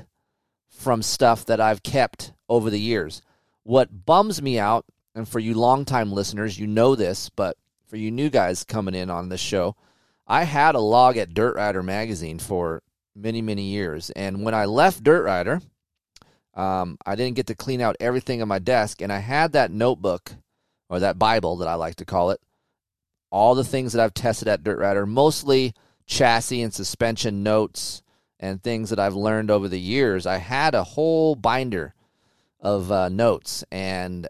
from 0.68 1.02
stuff 1.02 1.46
that 1.46 1.60
I've 1.60 1.82
kept 1.82 2.32
over 2.46 2.68
the 2.68 2.80
years. 2.80 3.22
What 3.62 4.04
bums 4.04 4.42
me 4.42 4.58
out 4.58 4.84
and 5.14 5.28
for 5.28 5.38
you 5.38 5.54
longtime 5.54 6.12
listeners, 6.12 6.58
you 6.58 6.66
know 6.66 6.94
this, 6.94 7.28
but 7.30 7.56
for 7.86 7.96
you 7.96 8.10
new 8.10 8.30
guys 8.30 8.64
coming 8.64 8.94
in 8.94 9.10
on 9.10 9.28
this 9.28 9.40
show, 9.40 9.76
I 10.26 10.44
had 10.44 10.74
a 10.74 10.80
log 10.80 11.16
at 11.16 11.34
Dirt 11.34 11.56
Rider 11.56 11.82
magazine 11.82 12.38
for 12.38 12.82
many, 13.14 13.42
many 13.42 13.62
years. 13.62 14.10
And 14.10 14.42
when 14.44 14.54
I 14.54 14.64
left 14.64 15.04
Dirt 15.04 15.22
Rider, 15.22 15.60
um, 16.54 16.98
I 17.04 17.14
didn't 17.14 17.36
get 17.36 17.46
to 17.48 17.54
clean 17.54 17.80
out 17.80 17.96
everything 18.00 18.40
on 18.40 18.48
my 18.48 18.58
desk, 18.58 19.00
and 19.00 19.12
I 19.12 19.18
had 19.18 19.52
that 19.52 19.70
notebook 19.70 20.32
or 20.88 21.00
that 21.00 21.18
Bible 21.18 21.56
that 21.56 21.68
I 21.68 21.74
like 21.74 21.96
to 21.96 22.04
call 22.04 22.30
it, 22.30 22.40
all 23.30 23.54
the 23.54 23.64
things 23.64 23.92
that 23.92 24.02
I've 24.02 24.14
tested 24.14 24.48
at 24.48 24.62
Dirt 24.62 24.78
Rider, 24.78 25.06
mostly 25.06 25.74
chassis 26.06 26.62
and 26.62 26.72
suspension 26.72 27.42
notes 27.42 28.02
and 28.38 28.62
things 28.62 28.90
that 28.90 28.98
I've 29.00 29.14
learned 29.14 29.50
over 29.50 29.68
the 29.68 29.80
years. 29.80 30.26
I 30.26 30.36
had 30.36 30.74
a 30.74 30.84
whole 30.84 31.34
binder 31.34 31.94
of 32.60 32.92
uh, 32.92 33.08
notes, 33.08 33.64
and 33.72 34.26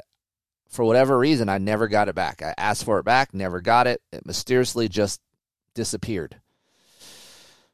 for 0.75 0.85
whatever 0.85 1.17
reason, 1.17 1.49
I 1.49 1.59
never 1.59 1.87
got 1.87 2.09
it 2.09 2.17
back. 2.17 2.43
I 2.43 2.53
asked 2.59 2.85
for 2.85 2.99
it 2.99 3.05
back, 3.05 3.33
never 3.33 3.61
got 3.61 3.87
it. 3.87 4.03
It 4.13 4.27
mysteriously 4.27 4.89
just 4.89 5.21
disappeared. 5.73 6.41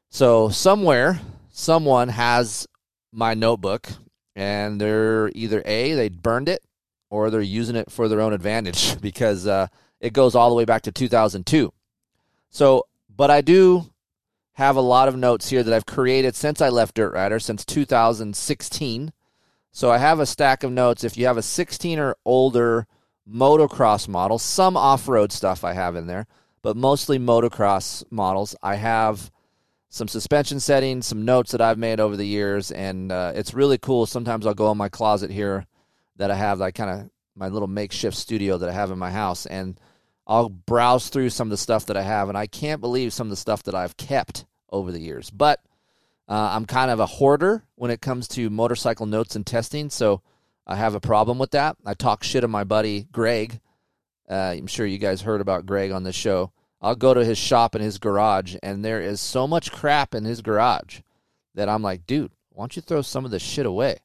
So 0.09 0.49
somewhere, 0.49 1.19
someone 1.49 2.09
has 2.09 2.67
my 3.11 3.33
notebook, 3.33 3.89
and 4.35 4.79
they're 4.79 5.31
either 5.33 5.63
A, 5.65 5.93
they 5.93 6.09
burned 6.09 6.47
it, 6.47 6.61
or 7.09 7.29
they're 7.29 7.41
using 7.41 7.75
it 7.75 7.91
for 7.91 8.07
their 8.07 8.21
own 8.21 8.33
advantage 8.33 9.01
because 9.01 9.47
uh, 9.47 9.67
it 9.99 10.13
goes 10.13 10.35
all 10.35 10.49
the 10.49 10.55
way 10.55 10.65
back 10.65 10.83
to 10.83 10.91
2002. 10.91 11.73
So, 12.51 12.85
but 13.09 13.31
I 13.31 13.41
do 13.41 13.89
have 14.53 14.75
a 14.75 14.81
lot 14.81 15.07
of 15.07 15.15
notes 15.15 15.49
here 15.49 15.63
that 15.63 15.73
I've 15.73 15.87
created 15.87 16.35
since 16.35 16.61
I 16.61 16.69
left 16.69 16.95
Dirt 16.95 17.13
Rider, 17.13 17.39
since 17.39 17.65
2016. 17.65 19.11
So 19.71 19.89
I 19.89 19.97
have 19.97 20.19
a 20.19 20.25
stack 20.25 20.63
of 20.63 20.71
notes. 20.71 21.03
If 21.03 21.17
you 21.17 21.25
have 21.25 21.37
a 21.37 21.41
16 21.41 21.97
or 21.97 22.15
older 22.25 22.87
motocross 23.29 24.07
model, 24.07 24.37
some 24.37 24.75
off 24.75 25.07
road 25.07 25.31
stuff 25.31 25.63
I 25.63 25.73
have 25.73 25.95
in 25.95 26.07
there, 26.07 26.27
but 26.61 26.75
mostly 26.75 27.17
motocross 27.17 28.03
models, 28.11 28.55
I 28.61 28.75
have 28.75 29.31
some 29.89 30.07
suspension 30.07 30.59
settings, 30.59 31.05
some 31.05 31.25
notes 31.25 31.51
that 31.51 31.61
I've 31.61 31.77
made 31.77 31.99
over 31.99 32.17
the 32.17 32.27
years, 32.27 32.71
and 32.71 33.11
uh, 33.11 33.33
it's 33.35 33.53
really 33.53 33.77
cool. 33.77 34.05
Sometimes 34.05 34.45
I'll 34.45 34.53
go 34.53 34.71
in 34.71 34.77
my 34.77 34.89
closet 34.89 35.31
here 35.31 35.65
that 36.17 36.31
I 36.31 36.35
have, 36.35 36.59
like 36.59 36.75
kind 36.75 36.89
of 36.89 37.09
my 37.35 37.47
little 37.47 37.67
makeshift 37.67 38.17
studio 38.17 38.57
that 38.57 38.69
I 38.69 38.73
have 38.73 38.91
in 38.91 38.99
my 38.99 39.11
house, 39.11 39.45
and 39.45 39.79
I'll 40.27 40.49
browse 40.49 41.09
through 41.09 41.29
some 41.29 41.47
of 41.47 41.51
the 41.51 41.57
stuff 41.57 41.85
that 41.87 41.97
I 41.97 42.03
have, 42.03 42.29
and 42.29 42.37
I 42.37 42.47
can't 42.47 42.81
believe 42.81 43.13
some 43.13 43.27
of 43.27 43.31
the 43.31 43.37
stuff 43.37 43.63
that 43.63 43.75
I've 43.75 43.97
kept 43.97 44.45
over 44.69 44.91
the 44.91 45.01
years. 45.01 45.29
But 45.29 45.61
uh, 46.27 46.51
I'm 46.53 46.65
kind 46.65 46.91
of 46.91 46.99
a 46.99 47.05
hoarder 47.05 47.63
when 47.75 47.91
it 47.91 48.01
comes 48.01 48.27
to 48.29 48.49
motorcycle 48.49 49.05
notes 49.05 49.35
and 49.35 49.45
testing, 49.45 49.89
so 49.89 50.21
I 50.65 50.75
have 50.75 50.95
a 50.95 50.99
problem 50.99 51.37
with 51.37 51.51
that. 51.51 51.77
I 51.85 51.93
talk 51.93 52.23
shit 52.23 52.43
of 52.43 52.49
my 52.49 52.63
buddy 52.63 53.07
Greg. 53.11 53.59
Uh, 54.29 54.53
I'm 54.55 54.67
sure 54.67 54.85
you 54.85 54.97
guys 54.97 55.21
heard 55.21 55.41
about 55.41 55.65
Greg 55.65 55.91
on 55.91 56.03
this 56.03 56.15
show. 56.15 56.51
I'll 56.81 56.95
go 56.95 57.13
to 57.13 57.25
his 57.25 57.37
shop 57.37 57.75
in 57.75 57.81
his 57.81 57.97
garage, 57.97 58.55
and 58.63 58.83
there 58.83 59.01
is 59.01 59.21
so 59.21 59.47
much 59.47 59.71
crap 59.71 60.15
in 60.15 60.23
his 60.23 60.41
garage 60.41 61.01
that 61.53 61.69
I'm 61.69 61.81
like, 61.81 62.07
dude, 62.07 62.31
why 62.49 62.63
don't 62.63 62.75
you 62.75 62.81
throw 62.81 63.01
some 63.01 63.25
of 63.25 63.31
this 63.31 63.43
shit 63.43 63.65
away? 63.65 63.99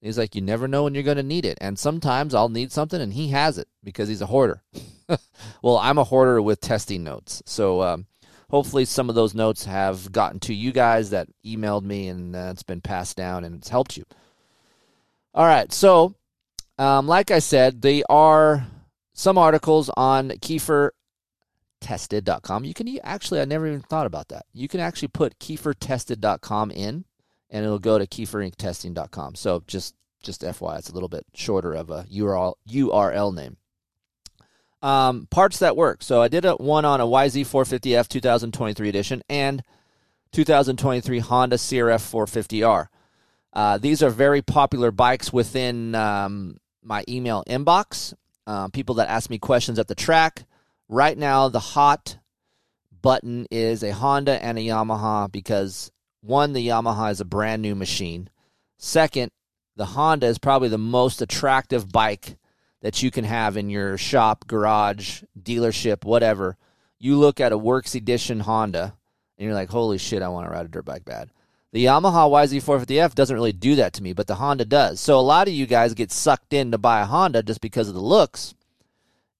He's 0.00 0.18
like, 0.18 0.34
you 0.34 0.40
never 0.40 0.68
know 0.68 0.84
when 0.84 0.94
you're 0.94 1.02
going 1.02 1.16
to 1.16 1.22
need 1.22 1.44
it. 1.44 1.58
And 1.60 1.78
sometimes 1.78 2.34
I'll 2.34 2.48
need 2.48 2.70
something 2.70 3.00
and 3.00 3.12
he 3.12 3.28
has 3.28 3.58
it 3.58 3.68
because 3.82 4.08
he's 4.08 4.20
a 4.20 4.26
hoarder. 4.26 4.62
well, 5.62 5.78
I'm 5.78 5.98
a 5.98 6.04
hoarder 6.04 6.40
with 6.40 6.60
testing 6.60 7.02
notes. 7.02 7.42
So 7.46 7.82
um, 7.82 8.06
hopefully 8.50 8.84
some 8.84 9.08
of 9.08 9.14
those 9.14 9.34
notes 9.34 9.64
have 9.64 10.12
gotten 10.12 10.40
to 10.40 10.52
you 10.54 10.72
guys 10.72 11.10
that 11.10 11.28
emailed 11.44 11.84
me 11.84 12.08
and 12.08 12.34
uh, 12.34 12.48
it's 12.50 12.62
been 12.62 12.80
passed 12.80 13.16
down 13.16 13.44
and 13.44 13.56
it's 13.56 13.68
helped 13.68 13.96
you. 13.96 14.04
All 15.34 15.46
right. 15.46 15.72
So, 15.72 16.14
um, 16.78 17.06
like 17.06 17.30
I 17.30 17.38
said, 17.38 17.82
they 17.82 18.02
are 18.08 18.66
some 19.12 19.38
articles 19.38 19.90
on 19.96 20.30
KeeferTested.com. 20.30 22.64
You 22.64 22.74
can 22.74 22.98
actually, 23.02 23.40
I 23.40 23.44
never 23.44 23.66
even 23.66 23.80
thought 23.80 24.06
about 24.06 24.28
that. 24.28 24.46
You 24.52 24.68
can 24.68 24.80
actually 24.80 25.08
put 25.08 25.38
KeeferTested.com 25.38 26.70
in 26.70 27.04
and 27.50 27.64
it'll 27.64 27.78
go 27.78 27.98
to 27.98 28.06
keeferinctesting.com. 28.06 29.34
So 29.34 29.62
just 29.66 29.94
just 30.20 30.42
FYI, 30.42 30.78
it's 30.78 30.90
a 30.90 30.94
little 30.94 31.08
bit 31.08 31.24
shorter 31.32 31.74
of 31.74 31.90
a 31.90 32.04
URL 32.12 32.54
URL 32.68 33.34
name. 33.34 33.56
Um, 34.80 35.26
parts 35.30 35.58
that 35.58 35.76
work. 35.76 36.02
So 36.02 36.22
I 36.22 36.28
did 36.28 36.44
a 36.44 36.54
one 36.54 36.84
on 36.84 37.00
a 37.00 37.06
YZ450F 37.06 38.08
2023 38.08 38.88
edition 38.88 39.22
and 39.28 39.62
2023 40.32 41.18
Honda 41.18 41.56
CRF 41.56 41.98
450R. 41.98 42.88
Uh, 43.52 43.78
these 43.78 44.02
are 44.02 44.10
very 44.10 44.40
popular 44.40 44.90
bikes 44.90 45.32
within 45.32 45.94
um, 45.94 46.58
my 46.82 47.04
email 47.08 47.42
inbox. 47.48 48.14
Uh, 48.46 48.68
people 48.68 48.94
that 48.96 49.08
ask 49.08 49.30
me 49.30 49.38
questions 49.38 49.78
at 49.78 49.88
the 49.88 49.94
track. 49.94 50.44
Right 50.88 51.18
now, 51.18 51.48
the 51.48 51.60
hot 51.60 52.18
button 53.02 53.46
is 53.50 53.82
a 53.82 53.92
Honda 53.92 54.42
and 54.42 54.58
a 54.58 54.62
Yamaha 54.62 55.30
because 55.30 55.90
one, 56.22 56.52
the 56.52 56.66
Yamaha 56.66 57.10
is 57.10 57.20
a 57.20 57.26
brand 57.26 57.62
new 57.62 57.74
machine. 57.74 58.30
Second, 58.78 59.32
the 59.76 59.86
Honda 59.86 60.26
is 60.26 60.38
probably 60.38 60.68
the 60.68 60.78
most 60.78 61.20
attractive 61.20 61.92
bike 61.92 62.37
that 62.80 63.02
you 63.02 63.10
can 63.10 63.24
have 63.24 63.56
in 63.56 63.70
your 63.70 63.98
shop, 63.98 64.46
garage, 64.46 65.22
dealership, 65.40 66.04
whatever. 66.04 66.56
You 66.98 67.16
look 67.16 67.40
at 67.40 67.52
a 67.52 67.58
Works 67.58 67.94
Edition 67.94 68.40
Honda 68.40 68.94
and 69.36 69.46
you're 69.46 69.54
like, 69.54 69.70
holy 69.70 69.98
shit, 69.98 70.22
I 70.22 70.28
want 70.28 70.46
to 70.46 70.52
ride 70.52 70.66
a 70.66 70.68
dirt 70.68 70.84
bike 70.84 71.04
bad. 71.04 71.30
The 71.72 71.84
Yamaha 71.84 72.30
YZ450F 72.30 73.14
doesn't 73.14 73.36
really 73.36 73.52
do 73.52 73.74
that 73.76 73.92
to 73.94 74.02
me, 74.02 74.12
but 74.12 74.26
the 74.26 74.36
Honda 74.36 74.64
does. 74.64 75.00
So 75.00 75.18
a 75.18 75.20
lot 75.20 75.48
of 75.48 75.54
you 75.54 75.66
guys 75.66 75.94
get 75.94 76.10
sucked 76.10 76.52
in 76.52 76.70
to 76.72 76.78
buy 76.78 77.00
a 77.00 77.06
Honda 77.06 77.42
just 77.42 77.60
because 77.60 77.88
of 77.88 77.94
the 77.94 78.00
looks 78.00 78.54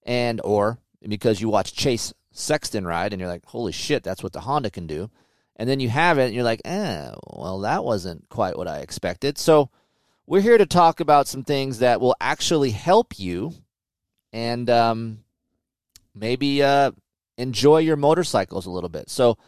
and 0.05 0.41
or 0.45 0.79
because 1.07 1.41
you 1.41 1.49
watch 1.49 1.75
Chase 1.75 2.13
Sexton 2.33 2.87
ride 2.87 3.13
and 3.13 3.21
you're 3.21 3.31
like, 3.31 3.47
holy 3.47 3.73
shit, 3.73 4.03
that's 4.03 4.23
what 4.23 4.33
the 4.33 4.41
Honda 4.41 4.71
can 4.71 4.87
do 4.87 5.11
and 5.59 5.69
then 5.69 5.81
you 5.81 5.89
have 5.89 6.19
it 6.19 6.27
and 6.27 6.35
you're 6.35 6.45
like, 6.45 6.63
eh, 6.65 7.11
well, 7.27 7.61
that 7.61 7.85
wasn't 7.85 8.29
quite 8.29 8.57
what 8.57 8.69
I 8.69 8.79
expected. 8.79 9.39
So 9.39 9.71
we're 10.29 10.43
here 10.43 10.59
to 10.59 10.67
talk 10.67 11.01
about 11.01 11.27
some 11.27 11.43
things 11.43 11.79
that 11.79 12.03
will 12.03 12.15
actually 12.21 12.71
help 12.71 13.19
you 13.19 13.51
and 14.31 14.69
um, 14.69 15.21
maybe 16.15 16.63
uh, 16.63 16.91
enjoy 17.39 17.79
your 17.79 17.97
motorcycles 17.97 18.67
a 18.67 18.71
little 18.71 18.91
bit. 18.91 19.09
So 19.09 19.39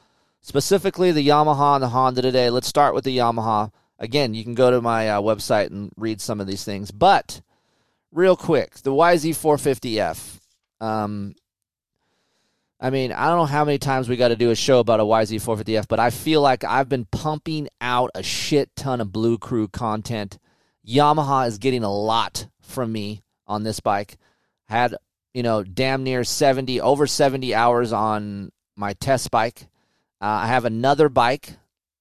specifically 0.41 1.13
the 1.13 1.29
Yamaha 1.29 1.75
and 1.75 1.83
the 1.83 1.89
Honda 1.91 2.23
today. 2.23 2.49
Let's 2.49 2.67
start 2.67 2.95
with 2.95 3.05
the 3.05 3.19
Yamaha. 3.19 3.71
Again, 3.99 4.33
you 4.33 4.43
can 4.43 4.55
go 4.55 4.71
to 4.71 4.81
my 4.81 5.11
uh, 5.11 5.21
website 5.21 5.67
and 5.67 5.93
read 5.99 6.19
some 6.19 6.41
of 6.41 6.47
these 6.47 6.65
things. 6.65 6.91
But 6.91 7.43
real 8.11 8.35
quick, 8.35 8.77
the 8.77 8.91
YZ450F. 8.91 10.39
Um, 10.81 11.35
I 12.81 12.89
mean, 12.89 13.13
I 13.13 13.27
don't 13.27 13.37
know 13.37 13.45
how 13.45 13.67
many 13.67 13.77
times 13.77 14.09
we 14.09 14.17
got 14.17 14.29
to 14.29 14.37
do 14.37 14.51
a 14.51 14.57
show 14.57 14.79
about 14.79 15.01
a 15.01 15.05
YZ450F, 15.05 15.89
but 15.89 16.01
I 16.01 16.09
feel 16.09 16.41
like 16.41 16.65
I've 16.65 16.89
been 16.89 17.05
pumping 17.05 17.69
out 17.83 18.11
a 18.15 18.23
shit 18.23 18.75
ton 18.77 19.03
of 19.03 19.13
Blue 19.13 19.37
Crew 19.37 19.69
content. 19.69 20.39
Yamaha 20.91 21.47
is 21.47 21.59
getting 21.59 21.85
a 21.85 21.93
lot 21.93 22.49
from 22.61 22.91
me 22.91 23.23
on 23.47 23.63
this 23.63 23.81
bike. 23.81 24.17
Had, 24.67 24.97
you 25.33 25.43
know, 25.43 25.63
damn 25.63 26.03
near 26.03 26.25
70, 26.25 26.81
over 26.81 27.07
70 27.07 27.55
hours 27.55 27.93
on 27.93 28.51
my 28.77 28.95
test 28.95 29.31
bike. 29.31 29.69
Uh, 30.21 30.43
I 30.43 30.47
have 30.49 30.65
another 30.65 31.09
bike 31.09 31.55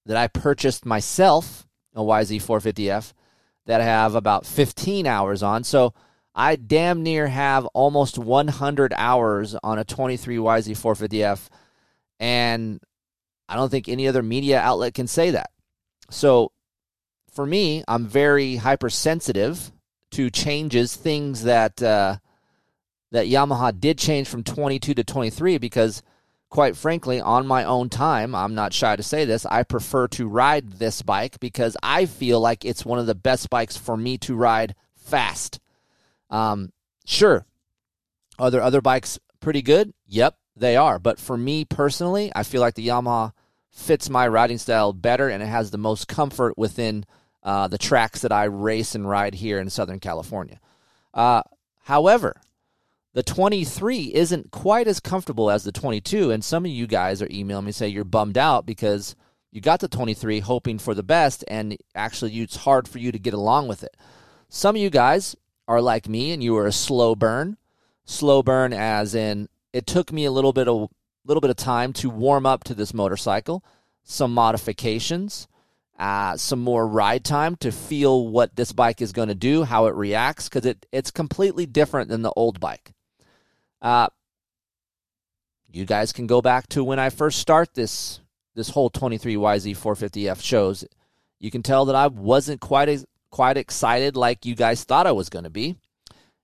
that 0.06 0.18
I 0.18 0.28
purchased 0.28 0.86
myself, 0.86 1.68
a 1.94 2.02
YZ450F, 2.02 3.14
that 3.66 3.82
I 3.82 3.86
have 3.86 4.16
about 4.16 4.46
15 4.46 5.06
hours 5.06 5.44
on. 5.44 5.64
So, 5.64 5.94
I 6.36 6.56
damn 6.56 7.04
near 7.04 7.28
have 7.28 7.66
almost 7.68 8.18
100 8.18 8.94
hours 8.96 9.56
on 9.62 9.78
a 9.78 9.84
23 9.84 10.38
YZ450F, 10.38 11.50
and 12.20 12.80
I 13.50 13.56
don't 13.56 13.70
think 13.70 13.90
any 13.90 14.08
other 14.08 14.24
media 14.24 14.60
outlet 14.60 14.94
can 14.94 15.08
say 15.08 15.32
that. 15.32 15.50
So 16.12 16.52
for 17.32 17.46
me, 17.46 17.84
I'm 17.88 18.06
very 18.06 18.58
hypersensitive 18.58 19.72
to 20.12 20.30
changes, 20.30 20.96
things 20.96 21.44
that 21.44 21.82
uh, 21.82 22.18
that 23.12 23.28
Yamaha 23.28 23.80
did 23.80 23.98
change 23.98 24.28
from 24.28 24.44
22 24.44 24.94
to 24.94 25.04
23 25.04 25.58
because 25.58 26.04
quite 26.50 26.76
frankly, 26.76 27.22
on 27.22 27.46
my 27.48 27.64
own 27.64 27.90
time, 27.90 28.34
I'm 28.34 28.56
not 28.56 28.74
shy 28.74 28.96
to 28.96 29.04
say 29.04 29.26
this, 29.26 29.46
I 29.46 29.64
prefer 29.64 30.08
to 30.10 30.28
ride 30.28 30.74
this 30.74 31.02
bike 31.02 31.40
because 31.40 31.78
I 31.84 32.06
feel 32.06 32.40
like 32.40 32.66
it's 32.66 32.86
one 32.86 33.00
of 33.00 33.06
the 33.06 33.16
best 33.16 33.50
bikes 33.50 33.78
for 33.78 33.96
me 33.96 34.18
to 34.20 34.36
ride 34.36 34.76
fast. 34.96 35.60
Um, 36.30 36.72
sure. 37.06 37.46
Are 38.38 38.50
there 38.50 38.64
other 38.64 38.82
bikes 38.82 39.20
pretty 39.40 39.62
good? 39.62 39.94
Yep, 40.08 40.38
they 40.56 40.76
are. 40.76 40.98
But 40.98 41.20
for 41.20 41.38
me 41.38 41.66
personally, 41.66 42.32
I 42.36 42.44
feel 42.44 42.62
like 42.62 42.76
the 42.76 42.88
Yamaha 42.88 43.34
fits 43.72 44.10
my 44.10 44.28
riding 44.28 44.58
style 44.58 44.94
better 44.94 45.30
and 45.30 45.42
it 45.44 45.48
has 45.48 45.72
the 45.72 45.78
most 45.78 46.08
comfort 46.08 46.58
within 46.58 47.06
uh, 47.44 47.68
the 47.68 47.78
tracks 47.78 48.22
that 48.22 48.32
I 48.32 48.46
race 48.46 48.96
and 48.96 49.08
ride 49.08 49.36
here 49.36 49.60
in 49.60 49.70
Southern 49.70 50.00
California. 50.00 50.60
Uh, 51.14 51.44
however, 51.84 52.42
the 53.14 53.24
23 53.24 54.14
isn't 54.14 54.52
quite 54.52 54.88
as 54.88 55.00
comfortable 55.00 55.50
as 55.50 55.64
the 55.64 55.72
22, 55.72 56.32
and 56.32 56.44
some 56.44 56.66
of 56.66 56.72
you 56.72 56.86
guys 56.86 57.22
are 57.22 57.30
emailing 57.32 57.66
me 57.66 57.72
say 57.72 57.88
you're 57.88 58.04
bummed 58.04 58.38
out 58.38 58.66
because 58.66 59.16
you 59.52 59.62
got 59.62 59.80
the 59.80 59.88
23 59.88 60.42
hoping 60.42 60.78
for 60.78 60.94
the 60.94 61.04
best, 61.04 61.44
and 61.48 61.76
actually 61.96 62.38
it's 62.40 62.58
hard 62.58 62.88
for 62.88 63.00
you 63.00 63.12
to 63.12 63.18
get 63.18 63.34
along 63.34 63.68
with 63.68 63.84
it. 63.84 63.98
Some 64.48 64.76
of 64.76 64.82
you 64.82 64.90
guys 64.90 65.36
are 65.68 65.82
like 65.82 66.08
me 66.08 66.32
and 66.32 66.44
you 66.44 66.54
were 66.54 66.68
a 66.68 66.72
slow 66.72 67.16
burn, 67.16 67.58
slow 68.06 68.44
burn 68.44 68.74
as 68.74 69.16
in 69.16 69.50
it 69.74 69.86
took 69.86 70.12
me 70.12 70.26
a 70.26 70.32
little 70.32 70.54
bit 70.54 70.68
of 70.68 70.90
little 71.30 71.42
bit 71.42 71.52
of 71.52 71.58
time 71.58 71.94
to 71.94 72.10
warm 72.10 72.46
up 72.46 72.64
to 72.66 72.74
this 72.74 72.94
motorcycle, 72.94 73.64
some 74.04 74.34
modifications, 74.34 75.48
uh, 76.00 76.36
some 76.36 76.60
more 76.60 76.88
ride 76.88 77.24
time 77.24 77.56
to 77.58 77.72
feel 77.72 78.28
what 78.28 78.56
this 78.56 78.72
bike 78.72 79.02
is 79.02 79.12
going 79.12 79.28
to 79.28 79.36
do, 79.36 79.64
how 79.64 79.86
it 79.86 79.96
reacts, 79.96 80.50
because 80.50 80.66
it, 80.66 80.86
it's 80.92 81.12
completely 81.12 81.66
different 81.66 82.10
than 82.10 82.24
the 82.24 82.34
old 82.36 82.60
bike. 82.60 82.94
Uh, 83.82 84.08
you 85.72 85.86
guys 85.86 86.12
can 86.12 86.26
go 86.26 86.42
back 86.42 86.68
to 86.70 86.84
when 86.84 87.00
I 87.00 87.10
first 87.10 87.40
start 87.40 87.74
this 87.76 88.22
this 88.56 88.70
whole 88.70 88.90
23 88.90 89.36
YZ 89.36 89.78
450F 89.78 90.42
shows. 90.42 90.84
You 91.40 91.52
can 91.52 91.64
tell 91.64 91.86
that 91.86 91.96
I 91.96 92.08
wasn't 92.08 92.60
quite 92.60 92.90
as 92.90 93.06
quite 93.30 93.58
excited 93.58 94.18
like 94.18 94.46
you 94.46 94.56
guys 94.56 94.84
thought 94.84 95.08
I 95.08 95.12
was 95.12 95.30
going 95.30 95.44
to 95.44 95.50
be. 95.50 95.78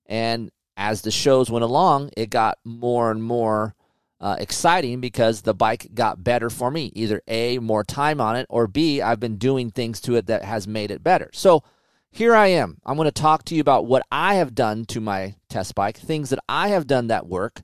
And 0.06 0.52
as 0.78 1.02
the 1.02 1.12
shows 1.12 1.50
went 1.50 1.64
along, 1.64 2.12
it 2.16 2.30
got 2.30 2.60
more 2.64 3.10
and 3.12 3.24
more 3.24 3.75
uh, 4.20 4.38
exciting 4.40 5.02
because 5.02 5.42
the 5.42 5.54
bike 5.54 5.90
got 5.94 6.24
better 6.24 6.50
for 6.50 6.72
me. 6.72 6.92
Either 6.96 7.22
A, 7.28 7.60
more 7.60 7.84
time 7.84 8.22
on 8.22 8.36
it, 8.36 8.46
or 8.50 8.68
B, 8.68 9.02
I've 9.02 9.20
been 9.20 9.38
doing 9.38 9.72
things 9.72 10.00
to 10.02 10.16
it 10.16 10.28
that 10.28 10.44
has 10.44 10.68
made 10.68 10.92
it 10.92 11.04
better. 11.04 11.30
So 11.34 11.64
here 12.12 12.34
I 12.34 12.48
am. 12.48 12.78
I'm 12.86 12.96
going 12.96 13.08
to 13.08 13.12
talk 13.12 13.44
to 13.46 13.56
you 13.56 13.62
about 13.62 13.86
what 13.86 14.06
I 14.12 14.36
have 14.36 14.56
done 14.56 14.86
to 14.86 15.02
my 15.02 15.36
test 15.50 15.76
bike, 15.76 15.98
things 15.98 16.30
that 16.30 16.40
I 16.48 16.70
have 16.70 16.88
done 16.88 17.08
that 17.08 17.28
work 17.28 17.62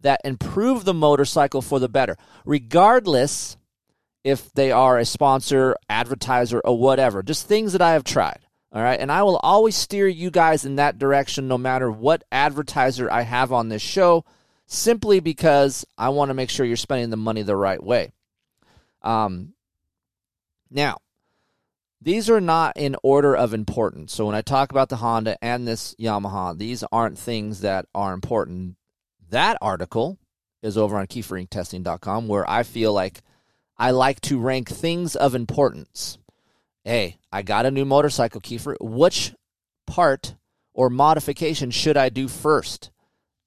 that 0.00 0.20
improve 0.24 0.84
the 0.84 0.92
motorcycle 0.94 1.62
for 1.62 1.78
the 1.78 1.88
better, 1.88 2.16
regardless 2.44 3.56
if 4.22 4.52
they 4.52 4.70
are 4.70 4.98
a 4.98 5.04
sponsor, 5.04 5.76
advertiser, 5.88 6.60
or 6.64 6.78
whatever. 6.78 7.22
Just 7.22 7.46
things 7.46 7.72
that 7.72 7.82
I 7.82 7.92
have 7.92 8.04
tried. 8.04 8.40
All 8.72 8.82
right. 8.82 8.98
And 8.98 9.10
I 9.10 9.22
will 9.22 9.36
always 9.36 9.76
steer 9.76 10.08
you 10.08 10.30
guys 10.30 10.64
in 10.64 10.76
that 10.76 10.98
direction 10.98 11.48
no 11.48 11.56
matter 11.56 11.90
what 11.90 12.24
advertiser 12.32 13.10
I 13.10 13.22
have 13.22 13.52
on 13.52 13.68
this 13.68 13.82
show, 13.82 14.24
simply 14.66 15.20
because 15.20 15.84
I 15.98 16.08
want 16.10 16.30
to 16.30 16.34
make 16.34 16.50
sure 16.50 16.66
you're 16.66 16.76
spending 16.76 17.10
the 17.10 17.16
money 17.16 17.42
the 17.42 17.56
right 17.56 17.82
way. 17.82 18.12
Um, 19.02 19.54
now, 20.70 20.98
these 22.00 22.28
are 22.28 22.40
not 22.40 22.76
in 22.76 22.96
order 23.02 23.34
of 23.34 23.54
importance. 23.54 24.12
So 24.12 24.26
when 24.26 24.34
I 24.34 24.42
talk 24.42 24.70
about 24.70 24.88
the 24.88 24.96
Honda 24.96 25.42
and 25.42 25.66
this 25.66 25.94
Yamaha, 25.98 26.56
these 26.56 26.84
aren't 26.92 27.18
things 27.18 27.60
that 27.60 27.86
are 27.94 28.12
important. 28.12 28.76
That 29.30 29.56
article 29.62 30.18
is 30.62 30.76
over 30.76 30.96
on 30.96 31.06
keeferinctesting.com 31.06 32.28
where 32.28 32.48
I 32.48 32.62
feel 32.62 32.92
like 32.92 33.22
I 33.76 33.90
like 33.90 34.20
to 34.22 34.38
rank 34.38 34.68
things 34.68 35.16
of 35.16 35.34
importance. 35.34 36.18
Hey, 36.84 37.18
I 37.32 37.42
got 37.42 37.66
a 37.66 37.70
new 37.70 37.84
motorcycle, 37.84 38.40
Keefer. 38.40 38.76
Which 38.80 39.34
part 39.86 40.36
or 40.74 40.90
modification 40.90 41.70
should 41.70 41.96
I 41.96 42.08
do 42.08 42.28
first? 42.28 42.90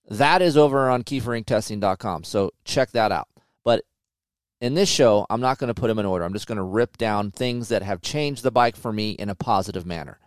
That 0.08 0.42
is 0.42 0.56
over 0.56 0.90
on 0.90 1.04
keeferinctesting.com. 1.04 2.24
So 2.24 2.52
check 2.64 2.92
that 2.92 3.12
out. 3.12 3.28
But 3.64 3.84
in 4.62 4.74
this 4.74 4.90
show, 4.90 5.26
I'm 5.30 5.42
not 5.42 5.58
going 5.58 5.68
to 5.68 5.80
put 5.80 5.88
them 5.88 6.00
in 6.00 6.06
order. 6.06 6.24
I'm 6.24 6.34
just 6.34 6.48
going 6.48 6.58
to 6.58 6.64
rip 6.64 6.98
down 6.98 7.32
things 7.32 7.70
that 7.70 7.84
have 7.84 8.02
changed 8.02 8.44
the 8.44 8.52
bike 8.52 8.76
for 8.76 8.94
me 8.94 9.12
in 9.12 9.30
a 9.30 9.36
positive 9.36 9.86
manner. 9.86 10.20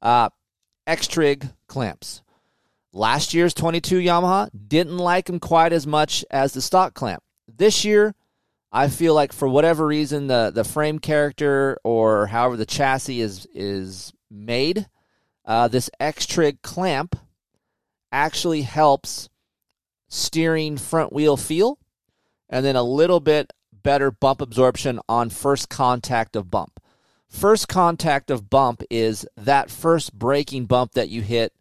Uh, 0.00 0.30
X-Trig 0.86 1.48
clamps. 1.68 2.22
Last 2.92 3.32
year's 3.32 3.54
22 3.54 4.00
Yamaha 4.00 4.50
didn't 4.68 4.98
like 4.98 5.26
them 5.26 5.40
quite 5.40 5.72
as 5.72 5.86
much 5.86 6.24
as 6.30 6.52
the 6.52 6.60
stock 6.60 6.92
clamp. 6.92 7.22
This 7.48 7.84
year, 7.84 8.14
I 8.70 8.88
feel 8.88 9.14
like 9.14 9.32
for 9.32 9.48
whatever 9.48 9.86
reason 9.86 10.26
the 10.26 10.50
the 10.54 10.64
frame 10.64 10.98
character 10.98 11.78
or 11.84 12.26
however 12.26 12.56
the 12.56 12.66
chassis 12.66 13.20
is 13.20 13.46
is 13.54 14.12
made, 14.30 14.86
uh, 15.44 15.68
this 15.68 15.90
X 16.00 16.26
Trig 16.26 16.60
clamp 16.62 17.16
actually 18.12 18.62
helps 18.62 19.28
steering 20.08 20.76
front 20.76 21.12
wheel 21.12 21.36
feel, 21.36 21.78
and 22.48 22.64
then 22.64 22.76
a 22.76 22.82
little 22.82 23.20
bit 23.20 23.52
better 23.72 24.10
bump 24.10 24.40
absorption 24.40 25.00
on 25.08 25.30
first 25.30 25.68
contact 25.68 26.36
of 26.36 26.50
bump. 26.50 26.78
First 27.28 27.66
contact 27.66 28.30
of 28.30 28.50
bump 28.50 28.82
is 28.90 29.26
that 29.36 29.70
first 29.70 30.12
braking 30.12 30.66
bump 30.66 30.92
that 30.92 31.08
you 31.08 31.22
hit 31.22 31.54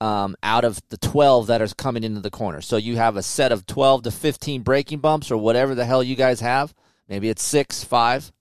um, 0.00 0.36
out 0.42 0.64
of 0.64 0.80
the 0.90 0.96
12 0.96 1.48
that 1.48 1.60
are 1.60 1.68
coming 1.68 2.04
into 2.04 2.20
the 2.20 2.30
corner. 2.30 2.60
So 2.60 2.76
you 2.76 2.96
have 2.96 3.16
a 3.16 3.22
set 3.22 3.50
of 3.50 3.66
12 3.66 4.04
to 4.04 4.10
15 4.12 4.62
braking 4.62 5.00
bumps 5.00 5.30
or 5.30 5.36
whatever 5.36 5.74
the 5.74 5.84
hell 5.84 6.02
you 6.02 6.14
guys 6.14 6.40
have. 6.40 6.74
Maybe 7.08 7.28
it's 7.28 7.42
six, 7.42 7.82
five. 7.82 8.32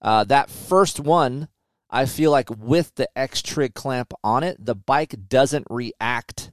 Uh, 0.00 0.24
that 0.24 0.50
first 0.50 1.00
one, 1.00 1.48
I 1.90 2.06
feel 2.06 2.30
like 2.30 2.50
with 2.50 2.94
the 2.96 3.08
X 3.16 3.42
Trig 3.42 3.74
clamp 3.74 4.12
on 4.24 4.42
it, 4.42 4.64
the 4.64 4.74
bike 4.74 5.14
doesn't 5.28 5.66
react 5.70 6.50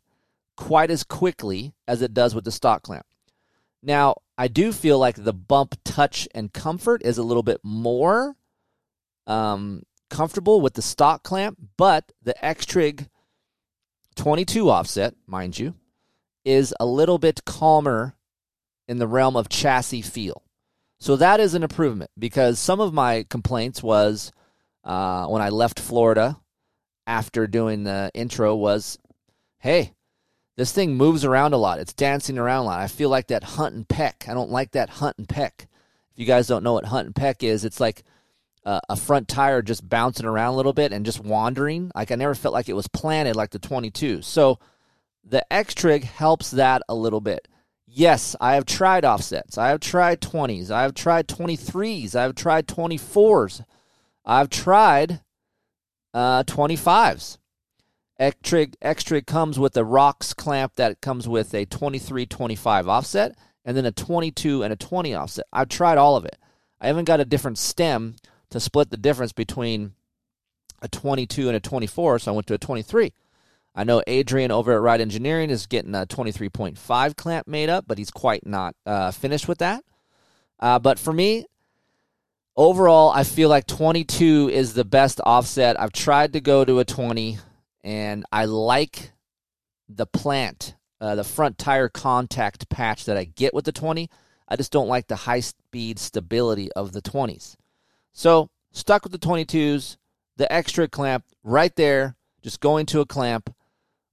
quite 0.55 0.91
as 0.91 1.03
quickly 1.03 1.73
as 1.87 2.01
it 2.01 2.13
does 2.13 2.35
with 2.35 2.45
the 2.45 2.51
stock 2.51 2.83
clamp. 2.83 3.05
Now, 3.81 4.17
I 4.37 4.47
do 4.47 4.71
feel 4.71 4.99
like 4.99 5.23
the 5.23 5.33
bump 5.33 5.75
touch 5.83 6.27
and 6.33 6.53
comfort 6.53 7.01
is 7.03 7.17
a 7.17 7.23
little 7.23 7.43
bit 7.43 7.59
more 7.63 8.35
um, 9.27 9.83
comfortable 10.09 10.61
with 10.61 10.75
the 10.75 10.81
stock 10.81 11.23
clamp, 11.23 11.57
but 11.77 12.11
the 12.21 12.45
X 12.45 12.65
Trig 12.65 13.09
22 14.15 14.69
offset, 14.69 15.15
mind 15.25 15.57
you, 15.57 15.73
is 16.45 16.73
a 16.79 16.85
little 16.85 17.17
bit 17.17 17.45
calmer 17.45 18.15
in 18.87 18.99
the 18.99 19.07
realm 19.07 19.35
of 19.35 19.49
chassis 19.49 20.01
feel. 20.01 20.43
So 20.99 21.15
that 21.17 21.39
is 21.39 21.53
an 21.53 21.63
improvement 21.63 22.11
because 22.17 22.59
some 22.59 22.79
of 22.79 22.93
my 22.93 23.25
complaints 23.29 23.83
was 23.83 24.31
uh, 24.83 25.27
when 25.27 25.41
I 25.41 25.49
left 25.49 25.79
Florida 25.79 26.39
after 27.07 27.47
doing 27.47 27.83
the 27.83 28.11
intro 28.13 28.55
was, 28.55 28.97
hey, 29.59 29.93
this 30.55 30.71
thing 30.71 30.95
moves 30.95 31.25
around 31.25 31.53
a 31.53 31.57
lot. 31.57 31.79
It's 31.79 31.93
dancing 31.93 32.37
around 32.37 32.63
a 32.63 32.65
lot. 32.65 32.79
I 32.79 32.87
feel 32.87 33.09
like 33.09 33.27
that 33.27 33.43
hunt 33.43 33.75
and 33.75 33.87
peck. 33.87 34.25
I 34.27 34.33
don't 34.33 34.51
like 34.51 34.71
that 34.71 34.89
hunt 34.89 35.17
and 35.17 35.27
peck. 35.27 35.67
If 36.11 36.19
you 36.19 36.25
guys 36.25 36.47
don't 36.47 36.63
know 36.63 36.73
what 36.73 36.85
hunt 36.85 37.07
and 37.07 37.15
peck 37.15 37.43
is, 37.43 37.65
it's 37.65 37.79
like 37.79 38.03
uh, 38.65 38.79
a 38.87 38.95
front 38.95 39.27
tire 39.27 39.61
just 39.61 39.87
bouncing 39.87 40.25
around 40.25 40.53
a 40.53 40.57
little 40.57 40.73
bit 40.73 40.93
and 40.93 41.05
just 41.05 41.19
wandering. 41.19 41.91
Like 41.95 42.11
I 42.11 42.15
never 42.15 42.35
felt 42.35 42.53
like 42.53 42.69
it 42.69 42.75
was 42.75 42.87
planted 42.87 43.35
like 43.35 43.49
the 43.49 43.59
22. 43.59 44.21
So 44.21 44.59
the 45.23 45.51
X 45.51 45.73
Trig 45.73 46.03
helps 46.03 46.51
that 46.51 46.81
a 46.87 46.95
little 46.95 47.21
bit. 47.21 47.47
Yes, 47.87 48.35
I 48.41 48.55
have 48.55 48.65
tried 48.65 49.05
offsets. 49.05 49.57
I 49.57 49.69
have 49.69 49.79
tried 49.79 50.21
20s. 50.21 50.71
I 50.71 50.83
have 50.83 50.93
tried 50.93 51.27
23s. 51.27 52.15
I 52.15 52.23
have 52.23 52.35
tried 52.35 52.67
24s. 52.67 53.63
I've 54.25 54.49
tried 54.49 55.21
uh, 56.13 56.43
25s. 56.43 57.37
X 58.19 58.37
Trig, 58.43 58.75
X 58.81 59.03
Trig 59.03 59.25
comes 59.25 59.57
with 59.57 59.75
a 59.75 59.83
ROCS 59.83 60.35
clamp 60.35 60.75
that 60.75 61.01
comes 61.01 61.27
with 61.27 61.53
a 61.53 61.65
23 61.65 62.25
25 62.25 62.87
offset 62.87 63.35
and 63.65 63.75
then 63.75 63.85
a 63.85 63.91
22 63.91 64.63
and 64.63 64.71
a 64.71 64.75
20 64.75 65.15
offset. 65.15 65.45
I've 65.51 65.69
tried 65.69 65.97
all 65.97 66.15
of 66.15 66.25
it. 66.25 66.37
I 66.79 66.87
haven't 66.87 67.05
got 67.05 67.19
a 67.19 67.25
different 67.25 67.57
stem 67.57 68.15
to 68.49 68.59
split 68.59 68.91
the 68.91 68.97
difference 68.97 69.31
between 69.33 69.93
a 70.81 70.87
22 70.87 71.47
and 71.47 71.55
a 71.55 71.59
24, 71.59 72.19
so 72.19 72.31
I 72.31 72.35
went 72.35 72.47
to 72.47 72.53
a 72.53 72.59
23. 72.59 73.13
I 73.75 73.83
know 73.83 74.03
Adrian 74.05 74.51
over 74.51 74.73
at 74.73 74.81
Ride 74.81 75.01
Engineering 75.01 75.49
is 75.49 75.65
getting 75.65 75.95
a 75.95 76.05
23.5 76.05 77.15
clamp 77.15 77.47
made 77.47 77.69
up, 77.69 77.85
but 77.87 77.97
he's 77.97 78.11
quite 78.11 78.45
not 78.45 78.75
uh, 78.85 79.11
finished 79.11 79.47
with 79.47 79.57
that. 79.59 79.83
Uh, 80.59 80.77
but 80.77 80.99
for 80.99 81.11
me, 81.11 81.45
overall, 82.55 83.09
I 83.11 83.23
feel 83.23 83.49
like 83.49 83.67
22 83.67 84.49
is 84.51 84.73
the 84.73 84.85
best 84.85 85.19
offset. 85.25 85.79
I've 85.79 85.91
tried 85.91 86.33
to 86.33 86.41
go 86.41 86.65
to 86.65 86.79
a 86.79 86.85
20, 86.85 87.37
and 87.83 88.25
I 88.31 88.45
like 88.45 89.11
the 89.89 90.05
plant, 90.05 90.75
uh, 91.01 91.15
the 91.15 91.23
front 91.23 91.57
tire 91.57 91.89
contact 91.89 92.69
patch 92.69 93.05
that 93.05 93.17
I 93.17 93.25
get 93.25 93.53
with 93.53 93.65
the 93.65 93.71
20. 93.71 94.09
I 94.47 94.55
just 94.55 94.71
don't 94.71 94.87
like 94.87 95.07
the 95.07 95.15
high 95.15 95.39
speed 95.39 95.99
stability 95.99 96.71
of 96.73 96.91
the 96.91 97.01
20s. 97.01 97.55
So 98.11 98.49
stuck 98.71 99.03
with 99.03 99.11
the 99.11 99.19
22s, 99.19 99.97
the 100.37 100.51
X-Trig 100.51 100.91
clamp 100.91 101.25
right 101.43 101.75
there, 101.75 102.15
just 102.41 102.59
going 102.59 102.85
to 102.87 103.01
a 103.01 103.05
clamp 103.05 103.53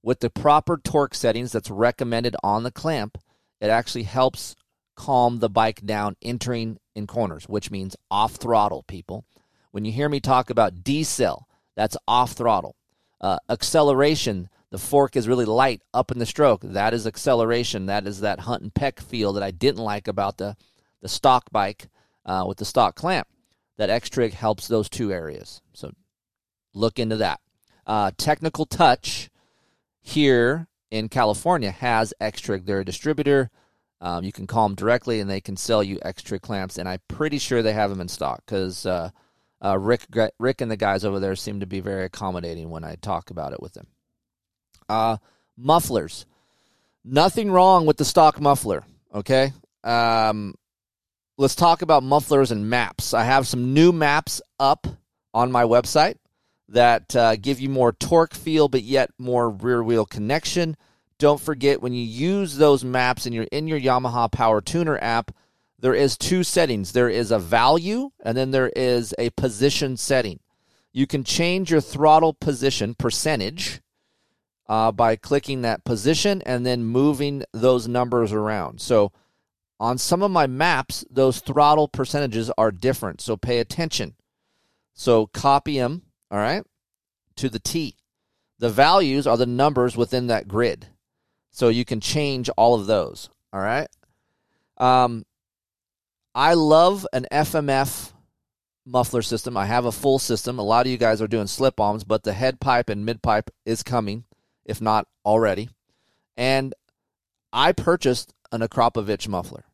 with 0.03 0.19
the 0.19 0.29
proper 0.29 0.77
torque 0.77 1.13
settings 1.13 1.51
that's 1.51 1.69
recommended 1.69 2.35
on 2.43 2.63
the 2.63 2.71
clamp. 2.71 3.17
It 3.59 3.69
actually 3.69 4.03
helps 4.03 4.55
calm 5.01 5.39
the 5.39 5.49
bike 5.49 5.83
down 5.83 6.15
entering 6.21 6.77
in 6.93 7.07
corners, 7.07 7.45
which 7.45 7.71
means 7.71 7.95
off 8.11 8.35
throttle, 8.35 8.83
people. 8.83 9.25
When 9.71 9.83
you 9.83 9.91
hear 9.91 10.07
me 10.07 10.19
talk 10.19 10.51
about 10.51 10.83
decel, 10.83 11.45
that's 11.75 11.97
off 12.07 12.33
throttle. 12.33 12.75
Uh, 13.19 13.39
acceleration, 13.49 14.47
the 14.69 14.77
fork 14.77 15.15
is 15.15 15.27
really 15.27 15.45
light 15.45 15.81
up 15.91 16.11
in 16.11 16.19
the 16.19 16.25
stroke. 16.27 16.61
That 16.61 16.93
is 16.93 17.07
acceleration. 17.07 17.87
That 17.87 18.05
is 18.05 18.19
that 18.19 18.41
hunt 18.41 18.61
and 18.61 18.71
peck 18.71 18.99
feel 18.99 19.33
that 19.33 19.41
I 19.41 19.49
didn't 19.49 19.83
like 19.83 20.07
about 20.07 20.37
the, 20.37 20.55
the 21.01 21.09
stock 21.09 21.49
bike 21.51 21.89
uh, 22.23 22.45
with 22.47 22.59
the 22.59 22.65
stock 22.65 22.93
clamp 22.93 23.27
that 23.77 23.89
X-Trig 23.89 24.33
helps 24.33 24.67
those 24.67 24.87
two 24.87 25.11
areas. 25.11 25.61
So 25.73 25.93
look 26.75 26.99
into 26.99 27.15
that. 27.17 27.39
Uh, 27.87 28.11
Technical 28.17 28.67
Touch 28.67 29.31
here 29.99 30.67
in 30.91 31.09
California 31.09 31.71
has 31.71 32.13
X-Trig. 32.21 32.65
They're 32.65 32.81
a 32.81 32.85
distributor. 32.85 33.49
Um, 34.01 34.23
you 34.23 34.31
can 34.31 34.47
call 34.47 34.67
them 34.67 34.75
directly, 34.75 35.19
and 35.19 35.29
they 35.29 35.41
can 35.41 35.55
sell 35.55 35.83
you 35.83 35.99
X-Trig 36.01 36.41
clamps. 36.41 36.77
And 36.77 36.89
I'm 36.89 36.99
pretty 37.07 37.37
sure 37.37 37.61
they 37.61 37.73
have 37.73 37.91
them 37.91 38.01
in 38.01 38.07
stock 38.07 38.43
because 38.45 38.85
uh, 38.85 39.11
uh, 39.63 39.77
Rick, 39.77 40.07
Rick, 40.39 40.61
and 40.61 40.71
the 40.71 40.77
guys 40.77 41.05
over 41.05 41.19
there 41.19 41.35
seem 41.35 41.59
to 41.59 41.67
be 41.67 41.79
very 41.79 42.05
accommodating 42.05 42.69
when 42.69 42.83
I 42.83 42.95
talk 42.95 43.29
about 43.29 43.53
it 43.53 43.61
with 43.61 43.73
them. 43.73 43.87
Uh, 44.89 45.17
mufflers, 45.55 46.25
nothing 47.05 47.51
wrong 47.51 47.85
with 47.85 47.97
the 47.97 48.05
stock 48.05 48.41
muffler. 48.41 48.83
Okay, 49.13 49.53
um, 49.83 50.55
let's 51.37 51.55
talk 51.55 51.83
about 51.83 52.03
mufflers 52.03 52.51
and 52.51 52.69
maps. 52.69 53.13
I 53.13 53.23
have 53.23 53.47
some 53.47 53.73
new 53.73 53.91
maps 53.91 54.41
up 54.59 54.87
on 55.33 55.51
my 55.51 55.63
website 55.63 56.15
that 56.69 57.15
uh, 57.15 57.35
give 57.35 57.59
you 57.59 57.69
more 57.69 57.91
torque 57.91 58.33
feel, 58.33 58.67
but 58.67 58.83
yet 58.83 59.11
more 59.17 59.49
rear 59.49 59.83
wheel 59.83 60.05
connection. 60.05 60.75
Don't 61.21 61.39
forget 61.39 61.83
when 61.83 61.93
you 61.93 62.01
use 62.03 62.57
those 62.57 62.83
maps 62.83 63.27
and 63.27 63.35
you're 63.35 63.43
in 63.51 63.67
your 63.67 63.79
Yamaha 63.79 64.31
Power 64.31 64.59
Tuner 64.59 64.97
app, 65.03 65.29
there 65.77 65.93
is 65.93 66.17
two 66.17 66.43
settings. 66.43 66.93
There 66.93 67.09
is 67.09 67.29
a 67.29 67.37
value 67.37 68.09
and 68.23 68.35
then 68.35 68.49
there 68.49 68.71
is 68.75 69.13
a 69.19 69.29
position 69.29 69.97
setting. 69.97 70.39
You 70.91 71.05
can 71.05 71.23
change 71.23 71.69
your 71.69 71.79
throttle 71.79 72.33
position 72.33 72.95
percentage 72.95 73.81
uh, 74.67 74.91
by 74.91 75.15
clicking 75.15 75.61
that 75.61 75.83
position 75.83 76.41
and 76.41 76.65
then 76.65 76.83
moving 76.83 77.43
those 77.53 77.87
numbers 77.87 78.33
around. 78.33 78.81
So 78.81 79.11
on 79.79 79.99
some 79.99 80.23
of 80.23 80.31
my 80.31 80.47
maps, 80.47 81.05
those 81.07 81.39
throttle 81.39 81.87
percentages 81.87 82.49
are 82.57 82.71
different. 82.71 83.21
So 83.21 83.37
pay 83.37 83.59
attention. 83.59 84.15
So 84.95 85.27
copy 85.27 85.77
them, 85.77 86.01
all 86.31 86.39
right, 86.39 86.63
to 87.35 87.47
the 87.47 87.59
T. 87.59 87.95
The 88.57 88.71
values 88.71 89.27
are 89.27 89.37
the 89.37 89.45
numbers 89.45 89.95
within 89.95 90.25
that 90.25 90.47
grid. 90.47 90.87
So 91.51 91.67
you 91.67 91.85
can 91.85 91.99
change 91.99 92.49
all 92.57 92.75
of 92.75 92.87
those, 92.87 93.29
all 93.53 93.59
right? 93.59 93.87
Um, 94.77 95.25
I 96.33 96.53
love 96.53 97.05
an 97.13 97.27
FMF 97.31 98.13
muffler 98.85 99.21
system. 99.21 99.57
I 99.57 99.65
have 99.65 99.85
a 99.85 99.91
full 99.91 100.17
system. 100.17 100.57
A 100.57 100.63
lot 100.63 100.85
of 100.85 100.91
you 100.91 100.97
guys 100.97 101.21
are 101.21 101.27
doing 101.27 101.47
slip-ons, 101.47 102.03
but 102.03 102.23
the 102.23 102.33
head 102.33 102.59
pipe 102.59 102.89
and 102.89 103.05
mid 103.05 103.21
pipe 103.21 103.49
is 103.65 103.83
coming, 103.83 104.23
if 104.65 104.81
not 104.81 105.07
already. 105.25 105.69
And 106.37 106.73
I 107.51 107.73
purchased 107.73 108.33
an 108.51 108.61
Akrapovic 108.61 109.27
muffler 109.27 109.65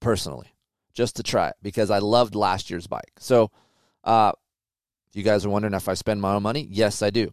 personally 0.00 0.54
just 0.94 1.16
to 1.16 1.22
try 1.22 1.48
it 1.48 1.56
because 1.62 1.90
I 1.90 1.98
loved 1.98 2.34
last 2.34 2.70
year's 2.70 2.86
bike. 2.86 3.12
So, 3.18 3.50
uh, 4.04 4.32
you 5.12 5.22
guys 5.22 5.44
are 5.44 5.50
wondering 5.50 5.74
if 5.74 5.88
I 5.88 5.94
spend 5.94 6.20
my 6.20 6.34
own 6.34 6.42
money, 6.42 6.66
yes, 6.70 7.02
I 7.02 7.10
do. 7.10 7.32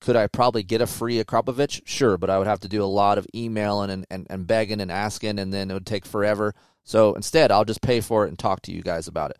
Could 0.00 0.16
I 0.16 0.26
probably 0.26 0.62
get 0.62 0.80
a 0.80 0.86
free 0.86 1.22
Akrapovic? 1.22 1.82
Sure, 1.84 2.16
but 2.16 2.30
I 2.30 2.38
would 2.38 2.46
have 2.46 2.60
to 2.60 2.68
do 2.68 2.82
a 2.82 2.86
lot 2.86 3.18
of 3.18 3.26
emailing 3.34 3.90
and, 3.90 4.06
and, 4.10 4.26
and 4.30 4.46
begging 4.46 4.80
and 4.80 4.92
asking, 4.92 5.38
and 5.38 5.52
then 5.52 5.70
it 5.70 5.74
would 5.74 5.86
take 5.86 6.06
forever. 6.06 6.54
So 6.84 7.14
instead, 7.14 7.50
I'll 7.50 7.64
just 7.64 7.82
pay 7.82 8.00
for 8.00 8.24
it 8.24 8.28
and 8.28 8.38
talk 8.38 8.62
to 8.62 8.72
you 8.72 8.82
guys 8.82 9.08
about 9.08 9.30
it. 9.30 9.38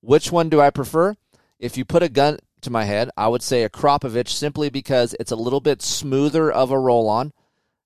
Which 0.00 0.30
one 0.30 0.48
do 0.48 0.60
I 0.60 0.70
prefer? 0.70 1.16
If 1.58 1.76
you 1.76 1.84
put 1.84 2.02
a 2.02 2.08
gun 2.08 2.38
to 2.60 2.70
my 2.70 2.84
head, 2.84 3.10
I 3.16 3.28
would 3.28 3.42
say 3.42 3.66
Akrapovic 3.66 4.28
simply 4.28 4.68
because 4.68 5.14
it's 5.18 5.32
a 5.32 5.36
little 5.36 5.60
bit 5.60 5.80
smoother 5.80 6.52
of 6.52 6.70
a 6.70 6.78
roll 6.78 7.08
on, 7.08 7.32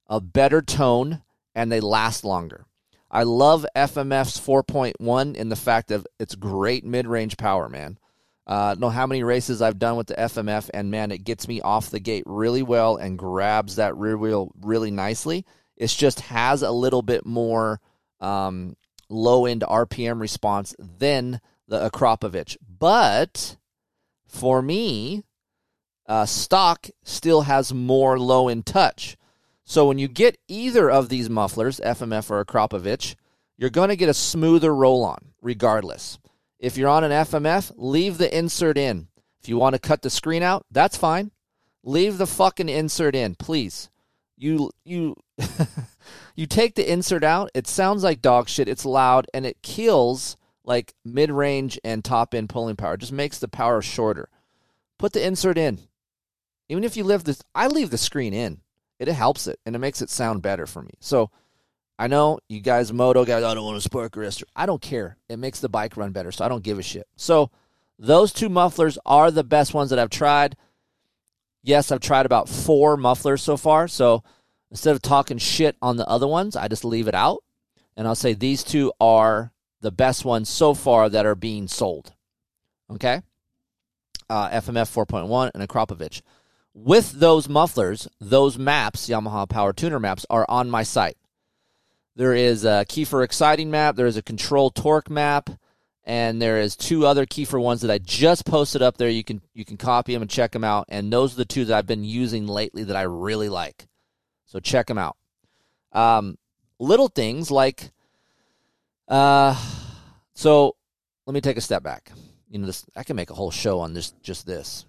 a 0.08 0.20
better 0.20 0.60
tone, 0.60 1.22
and 1.54 1.70
they 1.70 1.80
last 1.80 2.24
longer. 2.24 2.66
I 3.10 3.22
love 3.22 3.64
FMF's 3.74 4.38
4.1 4.38 5.34
in 5.34 5.48
the 5.48 5.56
fact 5.56 5.88
that 5.88 6.06
it's 6.18 6.34
great 6.34 6.84
mid 6.84 7.06
range 7.06 7.36
power, 7.36 7.68
man. 7.68 7.98
Uh, 8.48 8.74
know 8.78 8.88
how 8.88 9.06
many 9.06 9.22
races 9.22 9.60
I've 9.60 9.78
done 9.78 9.96
with 9.96 10.06
the 10.06 10.14
FMF, 10.14 10.70
and 10.72 10.90
man, 10.90 11.12
it 11.12 11.22
gets 11.22 11.46
me 11.46 11.60
off 11.60 11.90
the 11.90 12.00
gate 12.00 12.24
really 12.24 12.62
well 12.62 12.96
and 12.96 13.18
grabs 13.18 13.76
that 13.76 13.94
rear 13.96 14.16
wheel 14.16 14.52
really 14.62 14.90
nicely. 14.90 15.44
It 15.76 15.88
just 15.88 16.20
has 16.20 16.62
a 16.62 16.70
little 16.70 17.02
bit 17.02 17.26
more 17.26 17.78
um, 18.20 18.74
low 19.10 19.44
end 19.44 19.64
RPM 19.68 20.18
response 20.18 20.74
than 20.78 21.42
the 21.68 21.90
Akrapovic. 21.90 22.56
But 22.66 23.58
for 24.26 24.62
me, 24.62 25.24
uh, 26.06 26.24
stock 26.24 26.88
still 27.02 27.42
has 27.42 27.74
more 27.74 28.18
low 28.18 28.48
end 28.48 28.64
touch. 28.64 29.18
So 29.64 29.86
when 29.86 29.98
you 29.98 30.08
get 30.08 30.38
either 30.48 30.90
of 30.90 31.10
these 31.10 31.28
mufflers, 31.28 31.80
FMF 31.80 32.30
or 32.30 32.42
Akrapovic, 32.42 33.14
you're 33.58 33.68
going 33.68 33.90
to 33.90 33.96
get 33.96 34.08
a 34.08 34.14
smoother 34.14 34.74
roll 34.74 35.04
on 35.04 35.32
regardless. 35.42 36.18
If 36.58 36.76
you're 36.76 36.88
on 36.88 37.04
an 37.04 37.12
FMF, 37.12 37.72
leave 37.76 38.18
the 38.18 38.36
insert 38.36 38.76
in. 38.76 39.08
If 39.40 39.48
you 39.48 39.56
want 39.56 39.74
to 39.74 39.78
cut 39.78 40.02
the 40.02 40.10
screen 40.10 40.42
out, 40.42 40.66
that's 40.70 40.96
fine. 40.96 41.30
Leave 41.84 42.18
the 42.18 42.26
fucking 42.26 42.68
insert 42.68 43.14
in, 43.14 43.34
please. 43.36 43.88
You 44.36 44.70
you 44.84 45.16
you 46.34 46.46
take 46.46 46.74
the 46.74 46.90
insert 46.90 47.24
out, 47.24 47.50
it 47.54 47.66
sounds 47.66 48.02
like 48.02 48.20
dog 48.20 48.48
shit. 48.48 48.68
It's 48.68 48.84
loud 48.84 49.26
and 49.32 49.46
it 49.46 49.62
kills 49.62 50.36
like 50.64 50.94
mid-range 51.04 51.78
and 51.82 52.04
top 52.04 52.34
end 52.34 52.48
pulling 52.48 52.76
power. 52.76 52.94
It 52.94 53.00
just 53.00 53.12
makes 53.12 53.38
the 53.38 53.48
power 53.48 53.80
shorter. 53.80 54.28
Put 54.98 55.12
the 55.12 55.24
insert 55.24 55.56
in. 55.56 55.78
Even 56.68 56.84
if 56.84 56.96
you 56.96 57.04
leave 57.04 57.24
this 57.24 57.42
I 57.54 57.68
leave 57.68 57.90
the 57.90 57.98
screen 57.98 58.34
in. 58.34 58.60
It 58.98 59.06
helps 59.08 59.46
it 59.46 59.60
and 59.64 59.76
it 59.76 59.78
makes 59.78 60.02
it 60.02 60.10
sound 60.10 60.42
better 60.42 60.66
for 60.66 60.82
me. 60.82 60.94
So 60.98 61.30
I 61.98 62.06
know 62.06 62.38
you 62.48 62.60
guys, 62.60 62.92
moto 62.92 63.24
guys, 63.24 63.42
I 63.42 63.54
don't 63.54 63.64
want 63.64 63.76
a 63.76 63.80
spark 63.80 64.12
arrestor. 64.12 64.44
I 64.54 64.66
don't 64.66 64.80
care. 64.80 65.16
It 65.28 65.38
makes 65.38 65.58
the 65.60 65.68
bike 65.68 65.96
run 65.96 66.12
better, 66.12 66.30
so 66.30 66.44
I 66.44 66.48
don't 66.48 66.62
give 66.62 66.78
a 66.78 66.82
shit. 66.82 67.08
So 67.16 67.50
those 67.98 68.32
two 68.32 68.48
mufflers 68.48 68.98
are 69.04 69.30
the 69.30 69.42
best 69.42 69.74
ones 69.74 69.90
that 69.90 69.98
I've 69.98 70.10
tried. 70.10 70.56
Yes, 71.62 71.90
I've 71.90 72.00
tried 72.00 72.24
about 72.24 72.48
four 72.48 72.96
mufflers 72.96 73.42
so 73.42 73.56
far. 73.56 73.88
So 73.88 74.22
instead 74.70 74.94
of 74.94 75.02
talking 75.02 75.38
shit 75.38 75.76
on 75.82 75.96
the 75.96 76.06
other 76.06 76.28
ones, 76.28 76.54
I 76.54 76.68
just 76.68 76.84
leave 76.84 77.08
it 77.08 77.14
out. 77.14 77.42
And 77.96 78.06
I'll 78.06 78.14
say 78.14 78.32
these 78.32 78.62
two 78.62 78.92
are 79.00 79.52
the 79.80 79.90
best 79.90 80.24
ones 80.24 80.48
so 80.48 80.74
far 80.74 81.08
that 81.08 81.26
are 81.26 81.34
being 81.34 81.66
sold. 81.66 82.12
Okay? 82.92 83.22
Uh, 84.30 84.50
FMF 84.50 85.06
4.1 85.06 85.50
and 85.52 85.68
Akrapovic. 85.68 86.22
With 86.74 87.12
those 87.12 87.48
mufflers, 87.48 88.06
those 88.20 88.56
maps, 88.56 89.08
Yamaha 89.08 89.48
Power 89.48 89.72
Tuner 89.72 89.98
maps, 89.98 90.24
are 90.30 90.46
on 90.48 90.70
my 90.70 90.84
site. 90.84 91.16
There 92.18 92.34
is 92.34 92.64
a 92.64 92.84
Keefer 92.88 93.22
Exciting 93.22 93.70
map. 93.70 93.94
There 93.94 94.08
is 94.08 94.16
a 94.16 94.22
Control 94.22 94.70
Torque 94.70 95.08
map, 95.08 95.50
and 96.02 96.42
there 96.42 96.60
is 96.60 96.74
two 96.74 97.06
other 97.06 97.26
Keefer 97.26 97.60
ones 97.60 97.82
that 97.82 97.92
I 97.92 97.98
just 97.98 98.44
posted 98.44 98.82
up 98.82 98.96
there. 98.96 99.08
You 99.08 99.22
can 99.22 99.40
you 99.54 99.64
can 99.64 99.76
copy 99.76 100.14
them 100.14 100.22
and 100.22 100.30
check 100.30 100.50
them 100.50 100.64
out. 100.64 100.86
And 100.88 101.12
those 101.12 101.34
are 101.34 101.36
the 101.36 101.44
two 101.44 101.64
that 101.66 101.78
I've 101.78 101.86
been 101.86 102.02
using 102.02 102.48
lately 102.48 102.82
that 102.82 102.96
I 102.96 103.02
really 103.02 103.48
like. 103.48 103.86
So 104.46 104.58
check 104.58 104.88
them 104.88 104.98
out. 104.98 105.16
Um, 105.92 106.38
little 106.80 107.06
things 107.06 107.52
like, 107.52 107.92
uh, 109.06 109.54
so 110.34 110.74
let 111.24 111.34
me 111.34 111.40
take 111.40 111.56
a 111.56 111.60
step 111.60 111.84
back. 111.84 112.10
You 112.50 112.58
know, 112.58 112.66
this 112.66 112.84
I 112.96 113.04
can 113.04 113.14
make 113.14 113.30
a 113.30 113.34
whole 113.34 113.52
show 113.52 113.78
on 113.78 113.94
this 113.94 114.10
just 114.24 114.44
this. 114.44 114.86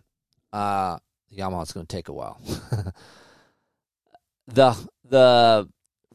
Uh, 0.51 0.97
Yamaha's 1.31 1.73
going 1.73 1.85
to 1.85 1.95
take 1.95 2.07
a 2.07 2.13
while. 2.13 2.41
the 4.47 4.75
the 5.07 5.69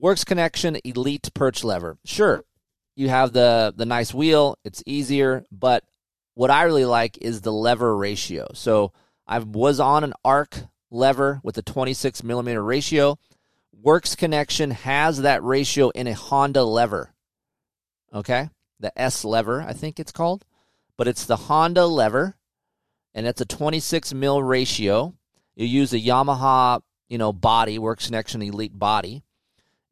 Works 0.04 0.22
Connection 0.22 0.76
Elite 0.84 1.30
Perch 1.32 1.64
Lever. 1.64 1.96
Sure, 2.04 2.44
you 2.94 3.08
have 3.08 3.32
the 3.32 3.72
the 3.74 3.86
nice 3.86 4.12
wheel. 4.12 4.58
It's 4.62 4.82
easier, 4.84 5.46
but 5.50 5.82
what 6.34 6.50
I 6.50 6.64
really 6.64 6.84
like 6.84 7.16
is 7.22 7.40
the 7.40 7.50
lever 7.50 7.96
ratio. 7.96 8.48
So 8.52 8.92
I 9.26 9.38
was 9.38 9.80
on 9.80 10.04
an 10.04 10.12
arc 10.22 10.58
lever 10.90 11.40
with 11.42 11.56
a 11.56 11.62
26 11.62 12.22
millimeter 12.22 12.62
ratio. 12.62 13.18
Works 13.80 14.14
Connection 14.14 14.72
has 14.72 15.22
that 15.22 15.42
ratio 15.42 15.88
in 15.88 16.06
a 16.06 16.12
Honda 16.12 16.64
lever. 16.64 17.14
Okay, 18.12 18.50
the 18.78 18.92
S 19.00 19.24
lever, 19.24 19.62
I 19.62 19.72
think 19.72 19.98
it's 19.98 20.12
called, 20.12 20.44
but 20.98 21.08
it's 21.08 21.24
the 21.24 21.48
Honda 21.48 21.86
lever, 21.86 22.36
and 23.14 23.26
it's 23.26 23.40
a 23.40 23.46
26 23.46 24.12
mil 24.12 24.42
ratio. 24.42 25.14
You 25.56 25.64
use 25.64 25.94
a 25.94 25.98
Yamaha, 25.98 26.82
you 27.08 27.16
know, 27.16 27.32
body 27.32 27.78
Works 27.78 28.04
Connection 28.04 28.42
Elite 28.42 28.78
body 28.78 29.24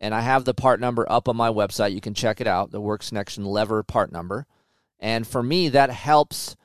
and 0.03 0.13
I 0.13 0.21
have 0.21 0.45
the 0.45 0.53
part 0.53 0.81
number 0.81 1.11
up 1.11 1.29
on 1.29 1.37
my 1.37 1.49
website. 1.49 1.95
You 1.95 2.01
can 2.01 2.13
check 2.13 2.41
it 2.41 2.49
out, 2.49 2.73
the 2.73 2.81
Works 2.81 3.09
Connection 3.09 3.45
lever 3.45 3.85
part 3.85 4.11
number. 4.11 4.47
And 4.99 5.25
for 5.27 5.43
me, 5.43 5.69
that 5.71 5.91
helps 5.91 6.57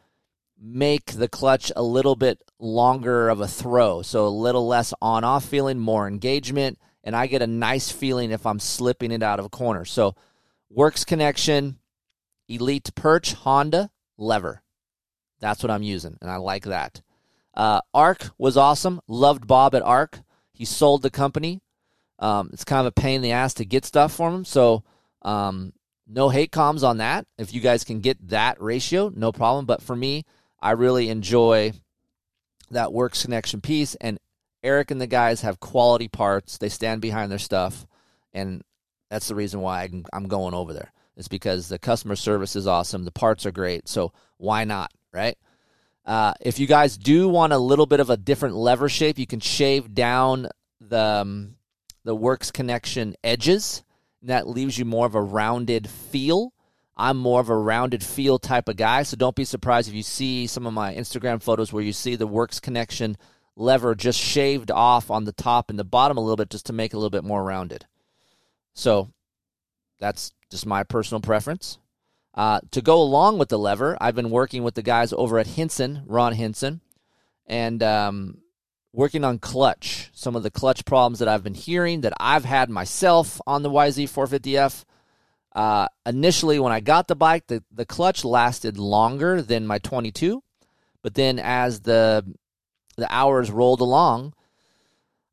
make 0.60 1.12
the 1.12 1.28
clutch 1.28 1.72
a 1.76 1.84
little 1.84 2.16
bit 2.16 2.42
longer 2.60 3.30
of 3.30 3.40
a 3.40 3.48
throw. 3.48 4.02
So 4.02 4.26
a 4.26 4.30
little 4.30 4.68
less 4.68 4.92
on 5.04 5.24
off 5.24 5.46
feeling, 5.46 5.78
more 5.78 6.08
engagement, 6.08 6.80
and 7.04 7.16
I 7.16 7.28
get 7.28 7.44
a 7.44 7.48
nice 7.48 7.92
feeling 7.92 8.32
if 8.32 8.44
I'm 8.46 8.60
slipping 8.60 9.12
it 9.12 9.22
out 9.22 9.40
of 9.40 9.46
a 9.46 9.50
corner. 9.50 9.86
So 9.86 10.16
Works 10.72 11.06
Connection, 11.06 11.78
Elite 12.50 12.90
Perch, 12.96 13.34
Honda, 13.34 13.92
lever. 14.18 14.64
That's 15.40 15.62
what 15.62 15.70
I'm 15.70 15.84
using, 15.84 16.18
and 16.22 16.32
I 16.32 16.38
like 16.38 16.64
that. 16.64 17.02
Uh, 17.54 17.82
Arc 17.94 18.32
was 18.40 18.58
awesome. 18.58 19.00
Loved 19.08 19.46
Bob 19.46 19.76
at 19.76 19.84
Arc. 19.84 20.22
He 20.52 20.66
sold 20.66 21.04
the 21.04 21.12
company. 21.12 21.62
Um, 22.20 22.50
it's 22.54 22.64
kind 22.64 22.80
of 22.80 22.88
a 22.88 22.92
pain 22.92 23.18
in 23.18 23.22
the 23.22 23.32
ass 23.32 23.56
to 23.56 23.66
get 23.66 23.86
stuff 23.86 24.14
from 24.14 24.34
them. 24.34 24.46
So 24.46 24.84
um, 25.22 25.74
no 26.08 26.30
hate 26.30 26.52
comms 26.52 26.84
on 26.84 26.98
that. 26.98 27.26
If 27.38 27.54
you 27.54 27.62
guys 27.62 27.84
can 27.84 28.00
get 28.00 28.30
that 28.30 28.62
ratio, 28.62 29.12
no 29.16 29.32
problem. 29.32 29.66
But 29.66 29.82
for 29.82 29.96
me, 29.96 30.26
I 30.60 30.72
really 30.72 31.10
enjoy 31.10 31.74
that 32.72 32.94
works 32.94 33.24
connection 33.24 33.62
piece. 33.62 33.96
And 33.96 34.20
Eric 34.64 34.92
and 34.92 35.00
the 35.00 35.08
guys 35.08 35.42
have 35.42 35.60
quality 35.60 36.08
parts. 36.08 36.58
They 36.58 36.70
stand 36.70 37.02
behind 37.02 37.32
their 37.32 37.40
stuff, 37.40 37.86
and 38.34 38.64
that's 39.10 39.28
the 39.28 39.36
reason 39.36 39.62
why 39.62 39.90
I'm 40.12 40.28
going 40.28 40.54
over 40.54 40.74
there. 40.74 40.92
It's 41.16 41.28
because 41.28 41.68
the 41.68 41.80
customer 41.80 42.16
service 42.16 42.56
is 42.56 42.68
awesome. 42.68 43.04
The 43.04 43.12
parts 43.12 43.46
are 43.46 43.52
great. 43.52 43.88
So 43.88 44.14
why 44.38 44.66
not, 44.66 44.92
right? 45.12 45.38
Uh, 46.06 46.34
if 46.42 46.60
you 46.60 46.68
guys 46.68 46.98
do 46.98 47.28
want 47.28 47.54
a 47.54 47.58
little 47.58 47.86
bit 47.86 48.00
of 48.00 48.10
a 48.10 48.18
different 48.18 48.56
lever 48.56 48.88
shape, 48.88 49.20
you 49.20 49.28
can 49.28 49.40
shave 49.40 49.94
down 49.94 50.48
the 50.80 51.00
um, 51.00 51.57
the 52.08 52.16
Works 52.16 52.52
Connection 52.52 53.16
edges. 53.22 53.84
And 54.22 54.30
that 54.30 54.48
leaves 54.48 54.78
you 54.78 54.86
more 54.86 55.06
of 55.06 55.14
a 55.14 55.22
rounded 55.22 55.90
feel. 55.90 56.54
I'm 56.96 57.18
more 57.18 57.42
of 57.42 57.50
a 57.50 57.56
rounded 57.56 58.02
feel 58.02 58.40
type 58.40 58.70
of 58.70 58.78
guy, 58.78 59.04
so 59.04 59.18
don't 59.18 59.36
be 59.36 59.44
surprised 59.44 59.90
if 59.90 59.94
you 59.94 60.02
see 60.02 60.48
some 60.48 60.66
of 60.66 60.74
my 60.74 60.96
Instagram 60.96 61.44
photos 61.44 61.72
where 61.72 61.84
you 61.84 61.92
see 61.92 62.16
the 62.16 62.26
Works 62.26 62.62
Connection 62.62 63.18
lever 63.58 63.94
just 63.94 64.18
shaved 64.18 64.72
off 64.72 65.12
on 65.12 65.26
the 65.26 65.34
top 65.34 65.70
and 65.70 65.78
the 65.78 65.84
bottom 65.84 66.18
a 66.18 66.22
little 66.22 66.38
bit 66.38 66.50
just 66.50 66.68
to 66.68 66.74
make 66.74 66.94
it 66.94 66.96
a 66.96 66.98
little 66.98 67.10
bit 67.10 67.26
more 67.26 67.44
rounded. 67.44 67.86
So 68.74 69.10
that's 70.00 70.32
just 70.50 70.66
my 70.66 70.84
personal 70.84 71.22
preference. 71.22 71.78
Uh, 72.34 72.62
to 72.72 72.82
go 72.82 73.02
along 73.02 73.38
with 73.38 73.50
the 73.50 73.60
lever, 73.60 73.98
I've 74.00 74.16
been 74.16 74.30
working 74.30 74.64
with 74.64 74.76
the 74.76 74.82
guys 74.82 75.12
over 75.12 75.40
at 75.40 75.48
Hinson, 75.48 76.04
Ron 76.06 76.34
Hinson, 76.34 76.80
and 77.46 77.84
um, 77.84 78.38
working 78.94 79.24
on 79.24 79.40
clutch, 79.40 80.10
some 80.14 80.36
of 80.36 80.44
the 80.44 80.52
clutch 80.52 80.86
problems 80.86 81.20
that 81.20 81.28
I've 81.28 81.44
been 81.44 81.54
hearing 81.54 82.02
that 82.02 82.14
I've 82.20 82.46
had 82.46 82.70
myself 82.70 83.40
on 83.46 83.64
the 83.64 83.70
YZ450F. 83.70 84.86
Uh, 85.54 85.88
initially, 86.06 86.60
when 86.60 86.72
I 86.72 86.80
got 86.80 87.08
the 87.08 87.16
bike, 87.16 87.48
the, 87.48 87.64
the 87.72 87.86
clutch 87.86 88.24
lasted 88.24 88.78
longer 88.78 89.42
than 89.42 89.66
my 89.68 89.80
22, 89.80 90.44
but 91.02 91.16
then 91.16 91.40
as 91.40 91.82
the 91.82 92.26
the 92.98 93.08
hours 93.14 93.52
rolled 93.52 93.80
along, 93.80 94.34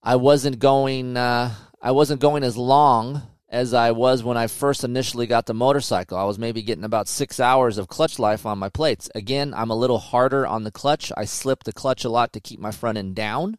I 0.02 0.16
wasn't 0.16 0.58
going. 0.58 1.16
Uh, 1.16 1.54
I 1.80 1.90
wasn't 1.90 2.20
going 2.20 2.44
as 2.44 2.56
long 2.56 3.22
as 3.54 3.72
I 3.72 3.92
was 3.92 4.24
when 4.24 4.36
I 4.36 4.48
first 4.48 4.82
initially 4.82 5.28
got 5.28 5.46
the 5.46 5.54
motorcycle. 5.54 6.18
I 6.18 6.24
was 6.24 6.40
maybe 6.40 6.60
getting 6.60 6.82
about 6.82 7.06
six 7.06 7.38
hours 7.38 7.78
of 7.78 7.86
clutch 7.86 8.18
life 8.18 8.44
on 8.44 8.58
my 8.58 8.68
plates. 8.68 9.08
Again, 9.14 9.54
I'm 9.54 9.70
a 9.70 9.76
little 9.76 9.98
harder 9.98 10.44
on 10.44 10.64
the 10.64 10.72
clutch. 10.72 11.12
I 11.16 11.24
slip 11.24 11.62
the 11.62 11.72
clutch 11.72 12.04
a 12.04 12.08
lot 12.08 12.32
to 12.32 12.40
keep 12.40 12.58
my 12.58 12.72
front 12.72 12.98
end 12.98 13.14
down. 13.14 13.56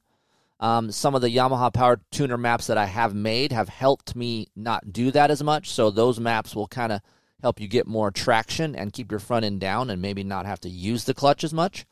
Um, 0.60 0.91
some 0.91 1.15
of 1.15 1.21
the 1.21 1.29
Yamaha 1.29 1.73
Power 1.73 2.01
Tuner 2.12 2.38
maps 2.38 2.67
that 2.67 2.77
I 2.77 2.88
have 2.88 3.15
made 3.15 3.53
have 3.53 3.69
helped 3.69 4.17
me 4.17 4.47
not 4.53 4.91
do 4.91 5.12
that 5.12 5.31
as 5.31 5.41
much. 5.41 5.71
So 5.71 5.89
those 5.89 6.19
maps 6.19 6.53
will 6.55 6.67
kind 6.67 6.91
of 6.91 6.99
help 7.41 7.62
you 7.62 7.67
get 7.69 7.88
more 7.88 8.12
traction 8.12 8.75
and 8.75 8.91
keep 8.91 9.12
your 9.12 9.19
front 9.21 9.45
end 9.45 9.62
down 9.62 9.89
and 9.89 10.01
maybe 10.01 10.25
not 10.25 10.45
have 10.45 10.60
to 10.62 10.69
use 10.69 11.05
the 11.05 11.13
clutch 11.13 11.45
as 11.45 11.53
much. 11.53 11.86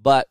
But 0.00 0.28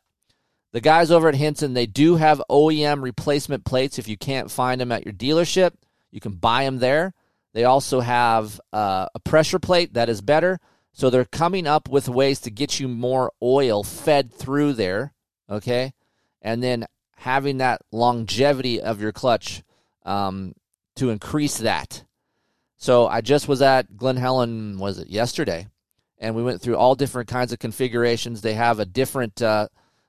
the 0.72 0.82
guys 0.82 1.12
over 1.12 1.28
at 1.28 1.36
Hinson, 1.36 1.74
they 1.74 1.86
do 1.86 2.16
have 2.16 2.42
OEM 2.50 3.02
replacement 3.02 3.66
plates 3.66 4.00
if 4.00 4.08
you 4.08 4.18
can't 4.18 4.50
find 4.50 4.80
them 4.80 4.94
at 4.94 5.04
your 5.04 5.14
dealership. 5.14 5.74
You 6.12 6.20
can 6.20 6.34
buy 6.34 6.64
them 6.64 6.80
there. 6.80 7.14
They 7.54 7.64
also 7.64 8.00
have 8.00 8.60
uh, 8.72 9.08
a 9.14 9.20
pressure 9.20 9.60
plate 9.60 9.94
that 9.94 10.10
is 10.10 10.22
better. 10.22 10.60
So 10.92 11.10
they're 11.10 11.26
coming 11.26 11.68
up 11.68 11.90
with 11.90 12.10
ways 12.10 12.40
to 12.42 12.52
get 12.52 12.80
you 12.80 12.88
more 12.88 13.32
oil 13.42 13.84
fed 13.84 14.34
through 14.34 14.74
there. 14.74 15.14
Okay. 15.50 15.94
And 16.42 16.62
then 16.62 16.86
having 17.18 17.58
that 17.58 17.82
longevity 17.92 18.82
of 18.82 19.02
your 19.02 19.12
clutch 19.12 19.64
um, 20.04 20.54
to 20.96 21.10
increase 21.10 21.58
that. 21.58 22.04
So 22.78 23.08
I 23.08 23.22
just 23.22 23.48
was 23.48 23.62
at 23.62 23.98
Glen 23.98 24.18
Helen, 24.18 24.80
was 24.80 25.00
it 25.00 25.10
yesterday? 25.10 25.68
And 26.18 26.36
we 26.36 26.44
went 26.44 26.62
through 26.62 26.78
all 26.78 26.96
different 26.96 27.30
kinds 27.30 27.52
of 27.52 27.60
configurations. 27.60 28.42
They 28.42 28.54
have 28.54 28.80
a 28.80 28.86
different 28.86 29.42
uh, 29.42 29.68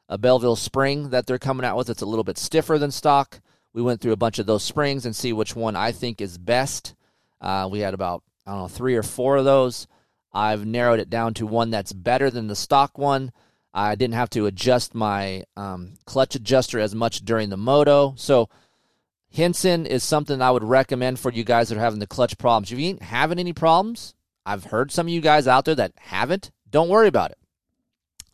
a 0.08 0.18
Belleville 0.18 0.56
spring 0.56 1.10
that 1.10 1.26
they're 1.26 1.38
coming 1.38 1.64
out 1.64 1.76
with. 1.76 1.88
It's 1.88 2.02
a 2.02 2.06
little 2.06 2.24
bit 2.24 2.36
stiffer 2.36 2.78
than 2.78 2.90
stock. 2.90 3.40
We 3.72 3.82
went 3.82 4.00
through 4.00 4.12
a 4.12 4.16
bunch 4.16 4.38
of 4.38 4.46
those 4.46 4.62
springs 4.62 5.06
and 5.06 5.14
see 5.14 5.32
which 5.32 5.54
one 5.54 5.76
I 5.76 5.92
think 5.92 6.20
is 6.20 6.38
best. 6.38 6.94
Uh, 7.40 7.68
we 7.70 7.80
had 7.80 7.94
about, 7.94 8.22
I 8.46 8.52
don't 8.52 8.60
know, 8.62 8.68
three 8.68 8.96
or 8.96 9.02
four 9.02 9.36
of 9.36 9.44
those. 9.44 9.86
I've 10.32 10.66
narrowed 10.66 11.00
it 11.00 11.10
down 11.10 11.34
to 11.34 11.46
one 11.46 11.70
that's 11.70 11.92
better 11.92 12.30
than 12.30 12.46
the 12.46 12.56
stock 12.56 12.98
one. 12.98 13.32
I 13.72 13.94
didn't 13.94 14.14
have 14.14 14.30
to 14.30 14.46
adjust 14.46 14.94
my 14.94 15.44
um, 15.56 15.94
clutch 16.04 16.34
adjuster 16.34 16.80
as 16.80 16.94
much 16.94 17.24
during 17.24 17.50
the 17.50 17.56
moto. 17.56 18.14
So, 18.16 18.48
Hinson 19.28 19.86
is 19.86 20.02
something 20.02 20.42
I 20.42 20.50
would 20.50 20.64
recommend 20.64 21.20
for 21.20 21.30
you 21.30 21.44
guys 21.44 21.68
that 21.68 21.78
are 21.78 21.80
having 21.80 22.00
the 22.00 22.06
clutch 22.08 22.36
problems. 22.36 22.72
If 22.72 22.80
you 22.80 22.88
ain't 22.88 23.02
having 23.02 23.38
any 23.38 23.52
problems, 23.52 24.14
I've 24.44 24.64
heard 24.64 24.90
some 24.90 25.06
of 25.06 25.12
you 25.12 25.20
guys 25.20 25.46
out 25.46 25.64
there 25.64 25.76
that 25.76 25.92
haven't, 25.96 26.50
don't 26.68 26.88
worry 26.88 27.06
about 27.06 27.30
it. 27.30 27.38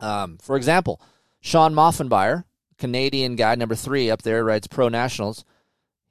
Um, 0.00 0.38
for 0.40 0.56
example, 0.56 1.00
Shawn 1.40 1.74
Maffenbeier, 1.74 2.44
Canadian 2.78 3.36
guy, 3.36 3.54
number 3.54 3.74
three 3.74 4.10
up 4.10 4.22
there, 4.22 4.44
rides 4.44 4.66
Pro 4.66 4.88
Nationals. 4.88 5.44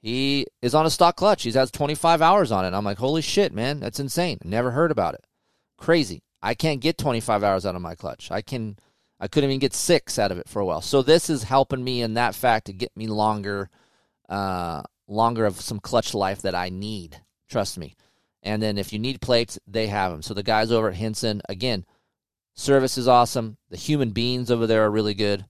He 0.00 0.46
is 0.62 0.74
on 0.74 0.86
a 0.86 0.90
stock 0.90 1.16
clutch. 1.16 1.42
He's 1.42 1.54
has 1.54 1.70
25 1.70 2.22
hours 2.22 2.52
on 2.52 2.64
it. 2.64 2.74
I'm 2.74 2.84
like, 2.84 2.98
holy 2.98 3.22
shit, 3.22 3.52
man, 3.52 3.80
that's 3.80 4.00
insane. 4.00 4.38
Never 4.44 4.70
heard 4.70 4.90
about 4.90 5.14
it. 5.14 5.26
Crazy. 5.76 6.22
I 6.42 6.54
can't 6.54 6.80
get 6.80 6.98
25 6.98 7.42
hours 7.42 7.66
out 7.66 7.74
of 7.74 7.82
my 7.82 7.94
clutch. 7.94 8.30
I 8.30 8.42
can, 8.42 8.78
I 9.18 9.26
couldn't 9.26 9.50
even 9.50 9.58
get 9.58 9.74
six 9.74 10.18
out 10.18 10.30
of 10.30 10.38
it 10.38 10.48
for 10.48 10.60
a 10.60 10.64
while. 10.64 10.80
So 10.80 11.02
this 11.02 11.28
is 11.28 11.42
helping 11.42 11.82
me 11.82 12.02
in 12.02 12.14
that 12.14 12.34
fact 12.34 12.66
to 12.66 12.72
get 12.72 12.96
me 12.96 13.06
longer, 13.08 13.68
uh, 14.28 14.82
longer 15.08 15.44
of 15.44 15.60
some 15.60 15.80
clutch 15.80 16.14
life 16.14 16.42
that 16.42 16.54
I 16.54 16.68
need. 16.68 17.20
Trust 17.48 17.78
me. 17.78 17.96
And 18.42 18.62
then 18.62 18.78
if 18.78 18.92
you 18.92 18.98
need 19.00 19.20
plates, 19.20 19.58
they 19.66 19.88
have 19.88 20.12
them. 20.12 20.22
So 20.22 20.34
the 20.34 20.42
guys 20.42 20.70
over 20.70 20.90
at 20.90 20.94
Hinson, 20.94 21.42
again, 21.48 21.84
service 22.54 22.96
is 22.96 23.08
awesome. 23.08 23.56
The 23.70 23.76
human 23.76 24.10
beings 24.10 24.50
over 24.50 24.68
there 24.68 24.84
are 24.84 24.90
really 24.90 25.14
good 25.14 25.46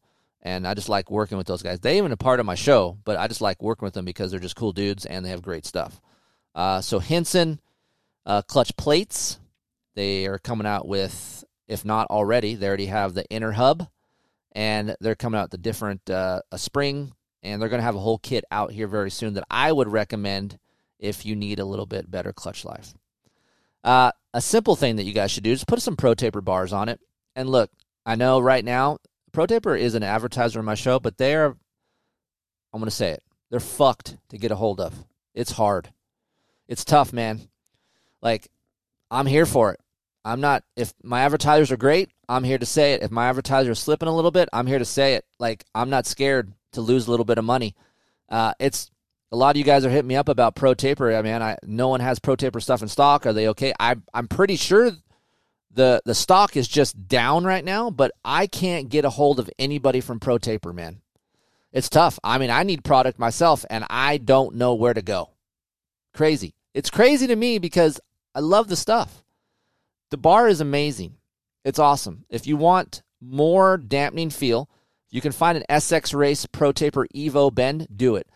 and 0.46 0.64
I 0.64 0.74
just 0.74 0.88
like 0.88 1.10
working 1.10 1.36
with 1.36 1.48
those 1.48 1.64
guys. 1.64 1.80
They 1.80 1.98
even 1.98 2.12
a 2.12 2.16
part 2.16 2.38
of 2.38 2.46
my 2.46 2.54
show, 2.54 2.98
but 3.04 3.16
I 3.16 3.26
just 3.26 3.40
like 3.40 3.60
working 3.60 3.84
with 3.84 3.94
them 3.94 4.04
because 4.04 4.30
they're 4.30 4.38
just 4.38 4.54
cool 4.54 4.72
dudes 4.72 5.04
and 5.04 5.24
they 5.24 5.30
have 5.30 5.42
great 5.42 5.66
stuff. 5.66 6.00
Uh, 6.54 6.80
so 6.80 7.00
Hinson 7.00 7.60
uh, 8.24 8.42
clutch 8.42 8.76
plates, 8.76 9.40
they 9.96 10.24
are 10.26 10.38
coming 10.38 10.66
out 10.66 10.86
with, 10.86 11.44
if 11.66 11.84
not 11.84 12.06
already, 12.10 12.54
they 12.54 12.68
already 12.68 12.86
have 12.86 13.12
the 13.12 13.28
inner 13.28 13.50
hub, 13.50 13.88
and 14.52 14.94
they're 15.00 15.16
coming 15.16 15.40
out 15.40 15.50
the 15.50 15.58
different 15.58 16.08
uh, 16.08 16.42
a 16.52 16.58
spring, 16.58 17.12
and 17.42 17.60
they're 17.60 17.68
going 17.68 17.80
to 17.80 17.84
have 17.84 17.96
a 17.96 18.00
whole 18.00 18.18
kit 18.18 18.44
out 18.52 18.70
here 18.70 18.86
very 18.86 19.10
soon 19.10 19.34
that 19.34 19.44
I 19.50 19.72
would 19.72 19.88
recommend 19.88 20.60
if 21.00 21.26
you 21.26 21.34
need 21.34 21.58
a 21.58 21.64
little 21.64 21.86
bit 21.86 22.08
better 22.08 22.32
clutch 22.32 22.64
life. 22.64 22.94
Uh, 23.82 24.12
a 24.32 24.40
simple 24.40 24.76
thing 24.76 24.94
that 24.96 25.04
you 25.04 25.12
guys 25.12 25.32
should 25.32 25.44
do 25.44 25.50
is 25.50 25.64
put 25.64 25.82
some 25.82 25.96
Pro 25.96 26.14
Taper 26.14 26.40
bars 26.40 26.72
on 26.72 26.88
it. 26.88 27.00
And 27.34 27.48
look, 27.48 27.68
I 28.04 28.14
know 28.14 28.38
right 28.38 28.64
now 28.64 28.98
ProTaper 29.36 29.78
is 29.78 29.94
an 29.94 30.02
advertiser 30.02 30.58
on 30.60 30.64
my 30.64 30.74
show, 30.74 30.98
but 30.98 31.18
they're, 31.18 31.48
I'm 31.48 32.80
going 32.80 32.86
to 32.86 32.90
say 32.90 33.10
it, 33.10 33.22
they're 33.50 33.60
fucked 33.60 34.16
to 34.30 34.38
get 34.38 34.50
a 34.50 34.56
hold 34.56 34.80
of. 34.80 35.04
It's 35.34 35.52
hard. 35.52 35.90
It's 36.68 36.86
tough, 36.86 37.12
man. 37.12 37.42
Like, 38.22 38.48
I'm 39.10 39.26
here 39.26 39.44
for 39.44 39.72
it. 39.72 39.80
I'm 40.24 40.40
not, 40.40 40.64
if 40.74 40.94
my 41.02 41.20
advertisers 41.20 41.70
are 41.70 41.76
great, 41.76 42.08
I'm 42.30 42.44
here 42.44 42.56
to 42.56 42.64
say 42.64 42.94
it. 42.94 43.02
If 43.02 43.10
my 43.10 43.28
advertisers 43.28 43.68
are 43.68 43.74
slipping 43.74 44.08
a 44.08 44.16
little 44.16 44.30
bit, 44.30 44.48
I'm 44.54 44.66
here 44.66 44.78
to 44.78 44.86
say 44.86 45.14
it. 45.16 45.26
Like, 45.38 45.66
I'm 45.74 45.90
not 45.90 46.06
scared 46.06 46.50
to 46.72 46.80
lose 46.80 47.06
a 47.06 47.10
little 47.10 47.26
bit 47.26 47.36
of 47.36 47.44
money. 47.44 47.76
Uh, 48.30 48.54
it's, 48.58 48.90
a 49.30 49.36
lot 49.36 49.54
of 49.54 49.58
you 49.58 49.64
guys 49.64 49.84
are 49.84 49.90
hitting 49.90 50.08
me 50.08 50.16
up 50.16 50.30
about 50.30 50.54
Pro 50.56 50.72
Taper. 50.72 51.14
I 51.14 51.20
mean, 51.20 51.42
I 51.42 51.58
no 51.62 51.88
one 51.88 52.00
has 52.00 52.18
Pro 52.18 52.36
Taper 52.36 52.60
stuff 52.60 52.80
in 52.80 52.88
stock. 52.88 53.26
Are 53.26 53.32
they 53.32 53.48
okay? 53.48 53.74
I 53.78 53.96
I'm 54.14 54.28
pretty 54.28 54.54
sure 54.54 54.92
the 55.76 56.02
the 56.04 56.14
stock 56.14 56.56
is 56.56 56.66
just 56.66 57.06
down 57.06 57.44
right 57.44 57.64
now, 57.64 57.90
but 57.90 58.10
I 58.24 58.46
can't 58.46 58.88
get 58.88 59.04
a 59.04 59.10
hold 59.10 59.38
of 59.38 59.50
anybody 59.58 60.00
from 60.00 60.18
Pro 60.18 60.38
Taper, 60.38 60.72
man. 60.72 61.02
It's 61.72 61.90
tough. 61.90 62.18
I 62.24 62.38
mean, 62.38 62.50
I 62.50 62.62
need 62.62 62.84
product 62.84 63.18
myself 63.18 63.64
and 63.68 63.84
I 63.90 64.16
don't 64.16 64.56
know 64.56 64.74
where 64.74 64.94
to 64.94 65.02
go. 65.02 65.30
Crazy. 66.14 66.54
It's 66.72 66.90
crazy 66.90 67.26
to 67.26 67.36
me 67.36 67.58
because 67.58 68.00
I 68.34 68.40
love 68.40 68.68
the 68.68 68.76
stuff. 68.76 69.22
The 70.10 70.16
bar 70.16 70.48
is 70.48 70.60
amazing. 70.60 71.16
It's 71.64 71.78
awesome. 71.78 72.24
If 72.30 72.46
you 72.46 72.56
want 72.56 73.02
more 73.20 73.76
dampening 73.76 74.30
feel, 74.30 74.70
you 75.10 75.20
can 75.20 75.32
find 75.32 75.58
an 75.58 75.64
SX 75.68 76.14
Race 76.14 76.46
Pro 76.46 76.72
Taper 76.72 77.06
Evo 77.14 77.54
bend, 77.54 77.88
do 77.94 78.16
it. 78.16 78.28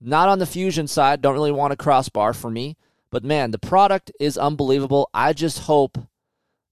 Not 0.00 0.28
on 0.28 0.38
the 0.38 0.46
Fusion 0.46 0.88
side, 0.88 1.20
don't 1.20 1.34
really 1.34 1.52
want 1.52 1.72
a 1.72 1.76
crossbar 1.76 2.32
for 2.32 2.50
me, 2.50 2.76
but 3.10 3.22
man, 3.22 3.50
the 3.50 3.58
product 3.58 4.10
is 4.18 4.38
unbelievable. 4.38 5.10
I 5.12 5.32
just 5.32 5.60
hope 5.60 5.98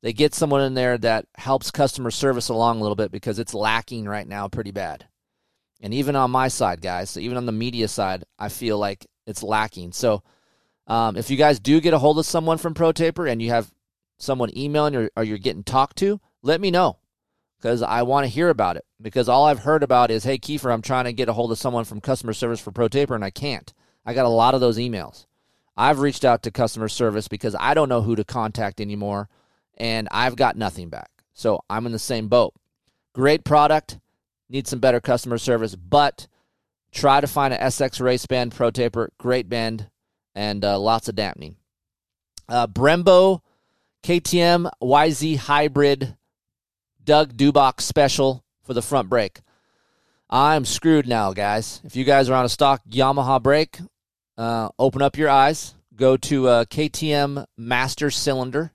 they 0.03 0.13
get 0.13 0.35
someone 0.35 0.63
in 0.63 0.75
there 0.75 0.97
that 0.99 1.27
helps 1.37 1.71
customer 1.71 2.11
service 2.11 2.49
along 2.49 2.79
a 2.79 2.83
little 2.83 2.97
bit 2.97 3.11
because 3.11 3.39
it's 3.39 3.55
lacking 3.55 4.07
right 4.07 4.27
now 4.27 4.49
pretty 4.49 4.71
bad. 4.71 5.07
And 5.81 5.95
even 5.95 6.17
on 6.17 6.31
my 6.31 6.49
side, 6.49 6.81
guys, 6.81 7.11
so 7.11 7.21
even 7.21 7.37
on 7.37 7.47
the 7.47 7.53
media 7.53 7.89
side, 7.89 8.25
I 8.39 8.49
feel 8.49 8.79
like 8.79 9.07
it's 9.27 9.43
lacking. 9.43 9.93
So 9.93 10.23
um, 10.87 11.17
if 11.17 11.31
you 11.31 11.37
guys 11.37 11.61
do 11.61 11.81
get 11.81 11.95
a 11.95 11.99
hold 11.99 12.19
of 12.19 12.27
someone 12.27 12.59
from 12.59 12.75
ProTaper 12.75 13.31
and 13.31 13.43
you 13.43 13.51
have 13.51 13.71
someone 14.19 14.57
emailing 14.57 14.97
or, 14.97 15.11
or 15.17 15.25
you're 15.25 15.39
getting 15.39 15.65
talked 15.65 15.99
to, 15.99 16.21
let 16.43 16.61
me 16.61 16.71
know 16.71 16.99
because 17.59 17.83
I 17.83 18.03
want 18.03 18.25
to 18.25 18.29
hear 18.29 18.49
about 18.49 18.77
it. 18.77 18.85
Because 19.01 19.29
all 19.29 19.47
I've 19.47 19.61
heard 19.61 19.83
about 19.83 20.11
is, 20.11 20.25
hey, 20.25 20.39
Keefer, 20.39 20.73
I'm 20.73 20.83
trying 20.83 21.05
to 21.05 21.13
get 21.13 21.29
a 21.29 21.33
hold 21.33 21.53
of 21.53 21.59
someone 21.59 21.85
from 21.85 22.01
customer 22.01 22.33
service 22.33 22.61
for 22.61 22.73
ProTaper 22.73 23.15
and 23.15 23.25
I 23.25 23.31
can't. 23.31 23.73
I 24.05 24.15
got 24.15 24.27
a 24.27 24.31
lot 24.31 24.55
of 24.55 24.61
those 24.61 24.79
emails. 24.79 25.27
I've 25.77 26.01
reached 26.01 26.25
out 26.25 26.43
to 26.43 26.51
customer 26.51 26.89
service 26.89 27.29
because 27.29 27.55
I 27.59 27.75
don't 27.75 27.89
know 27.89 28.03
who 28.03 28.17
to 28.17 28.25
contact 28.25 28.81
anymore 28.81 29.29
and 29.79 30.09
I've 30.11 30.37
got 30.37 30.57
nothing 30.57 30.88
back. 30.88 31.11
So 31.35 31.61
I'm 31.71 31.87
in 31.87 31.93
the 31.93 31.99
same 31.99 32.29
boat. 32.29 32.55
Great 33.14 33.45
product, 33.45 33.99
need 34.49 34.67
some 34.67 34.81
better 34.81 35.01
customer 35.01 35.38
service, 35.38 35.75
but 35.75 36.27
try 36.93 37.21
to 37.21 37.27
find 37.27 37.55
an 37.55 37.61
SX 37.61 38.01
Race 38.01 38.27
band 38.27 38.55
Pro 38.55 38.71
Taper, 38.71 39.11
great 39.19 39.49
band 39.49 39.88
and 40.35 40.64
uh, 40.64 40.79
lots 40.79 41.09
of 41.09 41.14
dampening. 41.14 41.57
Uh, 42.49 42.67
Brembo 42.67 43.41
KTM 44.03 44.71
YZ 44.83 45.37
Hybrid 45.37 46.17
Doug 47.03 47.37
Dubach 47.37 47.81
Special 47.81 48.45
for 48.62 48.75
the 48.75 48.83
front 48.83 49.09
brake. 49.09 49.41
I'm 50.31 50.64
screwed 50.64 51.09
now, 51.09 51.33
guys. 51.33 51.81
If 51.85 51.97
you 51.97 52.05
guys 52.05 52.29
are 52.29 52.35
on 52.35 52.45
a 52.45 52.51
stock 52.51 52.83
Yamaha 52.88 53.43
brake, 53.43 53.79
uh, 54.37 54.69
open 54.79 55.03
up 55.03 55.17
your 55.17 55.31
eyes. 55.31 55.75
Go 55.97 56.17
to 56.17 56.49
a 56.49 56.67
KTM 56.67 57.45
Master 57.57 58.11
Cylinder 58.11 58.73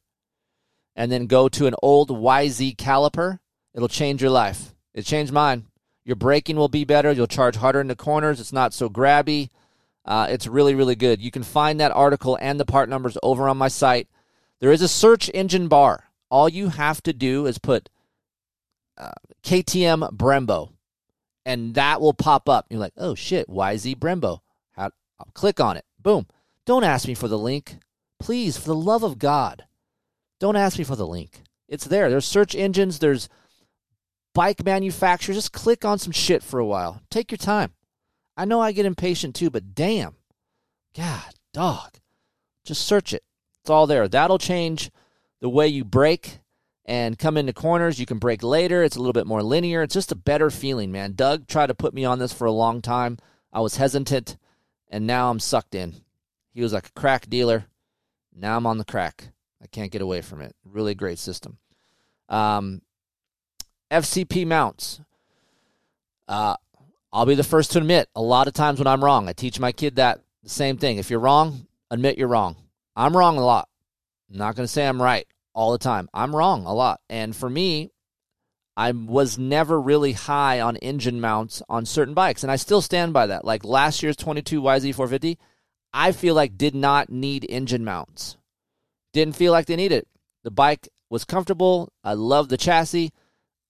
and 0.96 1.12
then 1.12 1.28
go 1.28 1.50
to 1.50 1.68
an 1.68 1.76
old 1.82 2.10
YZ 2.10 2.76
caliper, 2.76 3.40
it'll 3.74 3.88
change 3.88 4.22
your 4.22 4.32
life. 4.32 4.74
It 4.94 5.06
changed 5.06 5.34
mine. 5.34 5.66
Your 6.06 6.16
braking 6.16 6.56
will 6.56 6.70
be 6.70 6.84
better. 6.84 7.12
You'll 7.12 7.28
charge 7.28 7.56
harder 7.56 7.82
in 7.82 7.88
the 7.88 7.96
corners. 7.96 8.40
It's 8.40 8.54
not 8.54 8.74
so 8.74 8.90
grabby. 8.90 9.50
Uh, 10.06 10.28
it's 10.30 10.48
really, 10.48 10.76
really 10.76 10.96
good. 10.96 11.22
You 11.22 11.32
can 11.32 11.44
find 11.44 11.80
that 11.80 11.92
article 11.92 12.38
and 12.42 12.60
the 12.60 12.66
part 12.66 12.90
numbers 12.90 13.18
over 13.24 13.48
on 13.48 13.58
my 13.58 13.70
site. 13.70 14.08
There 14.60 14.72
is 14.72 14.82
a 14.82 14.88
search 14.88 15.30
engine 15.34 15.68
bar. 15.68 16.06
All 16.30 16.50
you 16.50 16.70
have 16.70 17.02
to 17.04 17.14
do 17.14 17.46
is 17.46 17.58
put 17.58 17.90
uh, 18.98 19.12
KTM 19.44 20.16
Brembo, 20.16 20.72
and 21.46 21.76
that 21.76 22.02
will 22.02 22.14
pop 22.14 22.50
up. 22.50 22.66
You're 22.70 22.80
like, 22.80 22.94
oh 22.98 23.16
shit, 23.16 23.48
YZ 23.48 23.98
Brembo. 23.98 24.40
How, 24.74 24.92
I'll 25.20 25.32
click 25.34 25.60
on 25.60 25.78
it. 25.78 25.86
Boom. 26.00 26.28
Don't 26.66 26.84
ask 26.84 27.08
me 27.08 27.14
for 27.14 27.28
the 27.28 27.38
link. 27.38 27.78
Please, 28.20 28.58
for 28.58 28.68
the 28.68 28.76
love 28.76 29.04
of 29.04 29.20
God, 29.20 29.66
don't 30.44 30.58
ask 30.58 30.78
me 30.78 30.84
for 30.84 30.98
the 30.98 31.08
link. 31.08 31.42
It's 31.70 31.86
there. 31.86 32.10
There's 32.10 32.26
search 32.26 32.54
engines, 32.54 33.00
there's 33.00 33.30
bike 34.34 34.66
manufacturers. 34.66 35.38
Just 35.38 35.54
click 35.54 35.86
on 35.86 35.98
some 35.98 36.12
shit 36.12 36.44
for 36.44 36.60
a 36.60 36.66
while. 36.66 37.02
Take 37.10 37.32
your 37.32 37.38
time. 37.38 37.72
I 38.36 38.44
know 38.44 38.60
I 38.60 38.74
get 38.74 38.86
impatient 38.86 39.36
too, 39.36 39.50
but 39.50 39.74
damn. 39.74 40.18
God, 40.98 41.34
dog. 41.54 41.92
Just 42.66 42.86
search 42.86 43.14
it. 43.14 43.24
It's 43.62 43.70
all 43.70 43.88
there. 43.88 44.10
That'll 44.10 44.38
change 44.38 44.92
the 45.40 45.48
way 45.48 45.70
you 45.70 45.86
brake 45.86 46.40
and 46.84 47.18
come 47.18 47.38
into 47.38 47.54
corners. 47.54 47.98
You 47.98 48.06
can 48.06 48.20
brake 48.20 48.44
later. 48.44 48.84
It's 48.84 48.98
a 48.98 49.00
little 49.00 49.14
bit 49.14 49.26
more 49.26 49.42
linear. 49.42 49.82
It's 49.82 49.94
just 49.94 50.12
a 50.12 50.16
better 50.16 50.50
feeling, 50.50 50.92
man. 50.92 51.14
Doug 51.14 51.48
tried 51.48 51.68
to 51.68 51.74
put 51.74 51.94
me 51.94 52.04
on 52.04 52.20
this 52.20 52.34
for 52.34 52.44
a 52.44 52.52
long 52.52 52.82
time. 52.82 53.18
I 53.54 53.62
was 53.62 53.78
hesitant, 53.78 54.36
and 54.90 55.08
now 55.08 55.30
I'm 55.30 55.40
sucked 55.40 55.74
in. 55.74 56.02
He 56.54 56.62
was 56.62 56.74
like 56.74 56.88
a 56.88 57.00
crack 57.00 57.30
dealer. 57.30 57.68
Now 58.36 58.58
I'm 58.58 58.68
on 58.68 58.78
the 58.78 58.84
crack. 58.84 59.30
I 59.64 59.68
can't 59.68 59.92
get 59.92 60.02
away 60.02 60.22
from 60.22 60.42
it. 60.42 60.56
Really 60.66 60.94
great 60.94 61.18
system. 61.18 61.58
Um, 62.28 62.82
FCP 63.90 64.46
mounts. 64.46 65.00
Uh, 66.28 66.56
I'll 67.14 67.26
be 67.26 67.36
the 67.36 67.44
first 67.44 67.72
to 67.72 67.78
admit 67.78 68.10
a 68.16 68.22
lot 68.22 68.48
of 68.48 68.54
times 68.54 68.80
when 68.80 68.88
I'm 68.88 69.04
wrong. 69.04 69.30
I 69.30 69.34
teach 69.34 69.60
my 69.60 69.72
kid 69.72 69.96
that 69.96 70.20
the 70.44 70.50
same 70.50 70.78
thing. 70.78 70.98
If 70.98 71.10
you're 71.10 71.20
wrong, 71.20 71.68
admit 71.90 72.18
you're 72.18 72.28
wrong. 72.28 72.58
I'm 72.96 73.16
wrong 73.16 73.38
a 73.38 73.46
lot. 73.46 73.70
I'm 74.30 74.38
not 74.38 74.56
going 74.56 74.66
to 74.66 74.72
say 74.72 74.86
I'm 74.86 75.02
right 75.02 75.28
all 75.54 75.72
the 75.72 75.78
time. 75.78 76.10
I'm 76.14 76.36
wrong 76.36 76.66
a 76.66 76.74
lot. 76.74 77.00
And 77.10 77.36
for 77.36 77.50
me, 77.50 77.92
I 78.76 78.92
was 78.92 79.38
never 79.38 79.80
really 79.80 80.14
high 80.14 80.60
on 80.60 80.76
engine 80.78 81.22
mounts 81.22 81.62
on 81.70 81.86
certain 81.86 82.14
bikes. 82.14 82.44
And 82.44 82.52
I 82.52 82.56
still 82.56 82.82
stand 82.82 83.14
by 83.14 83.28
that. 83.28 83.46
Like 83.46 83.64
last 83.64 84.02
year's 84.04 84.16
22 84.18 84.62
YZ450, 84.62 85.38
I 85.94 86.12
feel 86.12 86.34
like 86.34 86.58
did 86.58 86.74
not 86.74 87.10
need 87.10 87.46
engine 87.48 87.86
mounts. 87.86 88.38
Didn't 89.14 89.36
feel 89.36 89.52
like 89.52 89.68
they 89.68 89.76
needed 89.76 90.00
it. 90.00 90.08
The 90.44 90.52
bike 90.52 90.90
was 91.10 91.24
comfortable. 91.24 91.94
I 92.04 92.14
love 92.14 92.50
the 92.50 92.58
chassis. 92.58 93.12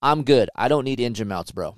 I'm 0.02 0.24
good. 0.24 0.50
I 0.56 0.68
don't 0.68 0.84
need 0.84 1.00
engine 1.00 1.28
mounts, 1.28 1.52
bro. 1.52 1.76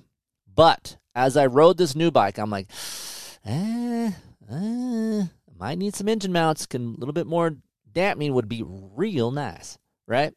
But 0.52 0.96
as 1.14 1.36
I 1.36 1.46
rode 1.46 1.76
this 1.76 1.94
new 1.94 2.10
bike, 2.10 2.38
I'm 2.38 2.50
like, 2.50 2.68
eh, 3.44 4.12
eh, 4.50 5.22
might 5.58 5.78
need 5.78 5.94
some 5.94 6.08
engine 6.08 6.32
mounts. 6.32 6.66
Can 6.66 6.94
a 6.94 6.98
little 6.98 7.12
bit 7.12 7.26
more 7.26 7.56
damping 7.92 8.34
would 8.34 8.48
be 8.48 8.62
real 8.64 9.30
nice, 9.30 9.78
right? 10.06 10.32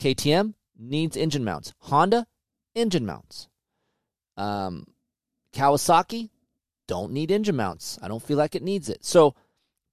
KTM 0.00 0.54
needs 0.78 1.16
engine 1.16 1.44
mounts. 1.44 1.72
Honda, 1.80 2.26
engine 2.74 3.06
mounts. 3.06 3.48
Um, 4.36 4.84
Kawasaki 5.52 6.30
don't 6.86 7.12
need 7.12 7.30
engine 7.30 7.56
mounts. 7.56 7.98
I 8.02 8.08
don't 8.08 8.22
feel 8.22 8.38
like 8.38 8.54
it 8.54 8.62
needs 8.62 8.88
it. 8.88 9.04
So, 9.04 9.34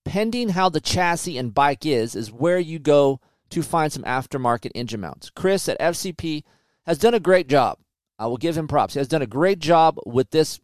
pending 0.05 0.49
how 0.49 0.69
the 0.69 0.79
chassis 0.79 1.37
and 1.37 1.53
bike 1.53 1.85
is, 1.85 2.15
is 2.15 2.31
where 2.31 2.59
you 2.59 2.79
go 2.79 3.19
to 3.49 3.61
find 3.61 3.91
some 3.91 4.03
aftermarket 4.03 4.71
engine 4.73 5.01
mounts. 5.01 5.29
Chris 5.29 5.67
at 5.67 5.79
FCP 5.79 6.43
has 6.85 6.97
done 6.97 7.13
a 7.13 7.19
great 7.19 7.47
job. 7.47 7.79
I 8.17 8.27
will 8.27 8.37
give 8.37 8.57
him 8.57 8.67
props. 8.67 8.93
He 8.93 8.99
has 8.99 9.07
done 9.07 9.21
a 9.21 9.27
great 9.27 9.59
job 9.59 9.97
with 10.05 10.29
this 10.29 10.59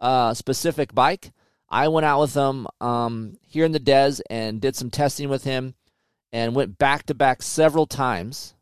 uh, 0.00 0.34
specific 0.34 0.94
bike. 0.94 1.32
I 1.70 1.88
went 1.88 2.06
out 2.06 2.20
with 2.20 2.34
him 2.34 2.66
um, 2.80 3.36
here 3.46 3.64
in 3.64 3.72
the 3.72 3.78
Des 3.78 4.14
and 4.30 4.60
did 4.60 4.74
some 4.74 4.90
testing 4.90 5.28
with 5.28 5.44
him 5.44 5.74
and 6.32 6.54
went 6.54 6.78
back 6.78 7.04
to 7.06 7.14
back 7.14 7.42
several 7.42 7.86
times. 7.86 8.54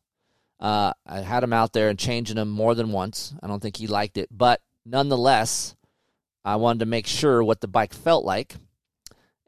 Uh, 0.58 0.92
I 1.06 1.20
had 1.20 1.44
him 1.44 1.52
out 1.52 1.72
there 1.72 1.88
and 1.88 1.98
changing 1.98 2.36
him 2.36 2.48
more 2.48 2.74
than 2.74 2.92
once. 2.92 3.34
I 3.42 3.46
don't 3.46 3.60
think 3.60 3.76
he 3.76 3.86
liked 3.86 4.16
it, 4.16 4.28
but 4.30 4.60
nonetheless, 4.84 5.76
I 6.44 6.56
wanted 6.56 6.80
to 6.80 6.86
make 6.86 7.06
sure 7.06 7.42
what 7.42 7.60
the 7.60 7.68
bike 7.68 7.94
felt 7.94 8.24
like. 8.24 8.56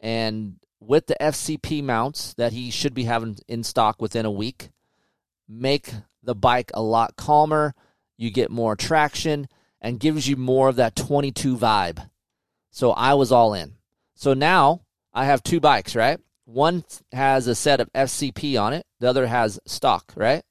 And 0.01 0.57
with 0.81 1.07
the 1.07 1.17
FCP 1.21 1.83
mounts 1.83 2.35
that 2.35 2.53
he 2.53 2.71
should 2.71 2.95
be 2.95 3.05
having 3.05 3.38
in 3.49 3.64
stock 3.64 4.01
within 4.01 4.25
a 4.25 4.31
week, 4.31 4.71
make 5.49 5.93
the 6.23 6.35
bike 6.35 6.71
a 6.75 6.83
lot 6.83 7.17
calmer. 7.17 7.75
You 8.17 8.31
get 8.31 8.51
more 8.51 8.77
traction 8.77 9.49
and 9.81 10.01
gives 10.01 10.29
you 10.29 10.37
more 10.37 10.69
of 10.69 10.77
that 10.77 10.97
22 10.97 11.57
vibe. 11.57 12.09
So 12.71 12.93
I 12.93 13.14
was 13.14 13.33
all 13.33 13.55
in. 13.55 13.75
So 14.14 14.35
now 14.35 14.83
I 15.12 15.25
have 15.25 15.43
two 15.43 15.61
bikes, 15.61 15.95
right? 15.95 16.19
One 16.45 16.85
has 17.12 17.47
a 17.47 17.55
set 17.55 17.81
of 17.81 17.93
FCP 17.93 18.61
on 18.61 18.73
it, 18.73 18.87
the 19.01 19.09
other 19.09 19.27
has 19.27 19.61
stock, 19.67 20.12
right? 20.17 20.43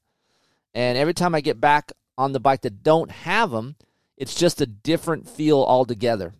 And 0.74 0.96
every 0.96 1.14
time 1.14 1.34
I 1.34 1.40
get 1.40 1.60
back 1.60 1.92
on 2.16 2.32
the 2.32 2.40
bike 2.40 2.62
that 2.62 2.82
don't 2.82 3.10
have 3.10 3.50
them, 3.50 3.76
it's 4.16 4.34
just 4.34 4.60
a 4.60 4.66
different 4.66 5.28
feel 5.28 5.62
altogether. 5.62 6.34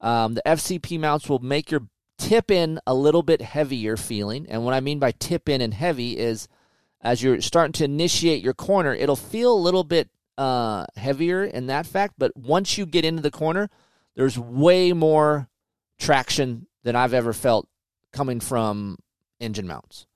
Um, 0.00 0.34
the 0.34 0.42
FCP 0.46 1.00
mounts 1.00 1.28
will 1.28 1.38
make 1.38 1.70
your 1.70 1.88
tip 2.18 2.50
in 2.50 2.80
a 2.86 2.94
little 2.94 3.22
bit 3.22 3.42
heavier 3.42 3.96
feeling. 3.96 4.46
And 4.48 4.64
what 4.64 4.74
I 4.74 4.80
mean 4.80 4.98
by 4.98 5.12
tip 5.12 5.48
in 5.48 5.60
and 5.60 5.74
heavy 5.74 6.18
is 6.18 6.48
as 7.00 7.22
you're 7.22 7.40
starting 7.40 7.72
to 7.74 7.84
initiate 7.84 8.42
your 8.42 8.54
corner, 8.54 8.94
it'll 8.94 9.16
feel 9.16 9.52
a 9.52 9.58
little 9.58 9.84
bit 9.84 10.08
uh, 10.38 10.86
heavier 10.96 11.44
in 11.44 11.66
that 11.66 11.86
fact. 11.86 12.14
But 12.18 12.36
once 12.36 12.76
you 12.78 12.86
get 12.86 13.04
into 13.04 13.22
the 13.22 13.30
corner, 13.30 13.70
there's 14.14 14.38
way 14.38 14.92
more 14.92 15.48
traction 15.98 16.66
than 16.82 16.96
I've 16.96 17.14
ever 17.14 17.32
felt 17.32 17.68
coming 18.12 18.40
from 18.40 18.98
engine 19.40 19.66
mounts. 19.66 20.06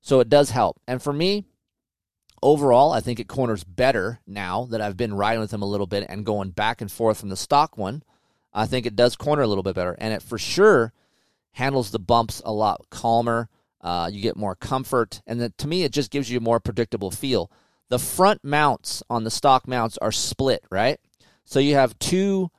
So 0.00 0.20
it 0.20 0.28
does 0.28 0.50
help. 0.50 0.80
And 0.86 1.02
for 1.02 1.12
me, 1.12 1.44
overall, 2.42 2.92
I 2.92 3.00
think 3.00 3.20
it 3.20 3.28
corners 3.28 3.64
better 3.64 4.20
now 4.26 4.66
that 4.70 4.80
I've 4.80 4.96
been 4.96 5.14
riding 5.14 5.40
with 5.40 5.50
them 5.50 5.62
a 5.62 5.66
little 5.66 5.86
bit 5.86 6.06
and 6.08 6.26
going 6.26 6.50
back 6.50 6.80
and 6.80 6.90
forth 6.90 7.20
from 7.20 7.28
the 7.28 7.36
stock 7.36 7.76
one. 7.76 8.02
I 8.52 8.66
think 8.66 8.86
it 8.86 8.96
does 8.96 9.16
corner 9.16 9.42
a 9.42 9.46
little 9.46 9.62
bit 9.62 9.74
better. 9.74 9.96
And 9.98 10.12
it 10.12 10.22
for 10.22 10.38
sure 10.38 10.92
handles 11.58 11.90
the 11.90 11.98
bumps 11.98 12.40
a 12.44 12.52
lot 12.52 12.86
calmer. 12.88 13.48
Uh, 13.80 14.08
you 14.12 14.22
get 14.22 14.36
more 14.36 14.54
comfort, 14.54 15.20
and 15.26 15.40
the, 15.40 15.50
to 15.50 15.68
me, 15.68 15.82
it 15.82 15.92
just 15.92 16.10
gives 16.10 16.30
you 16.30 16.38
a 16.38 16.42
more 16.42 16.60
predictable 16.60 17.10
feel. 17.10 17.50
The 17.88 17.98
front 17.98 18.44
mounts 18.44 19.02
on 19.10 19.24
the 19.24 19.30
stock 19.30 19.66
mounts 19.66 19.98
are 19.98 20.12
split, 20.12 20.64
right? 20.70 21.00
So 21.44 21.58
you 21.58 21.74
have 21.74 21.98
two 21.98 22.50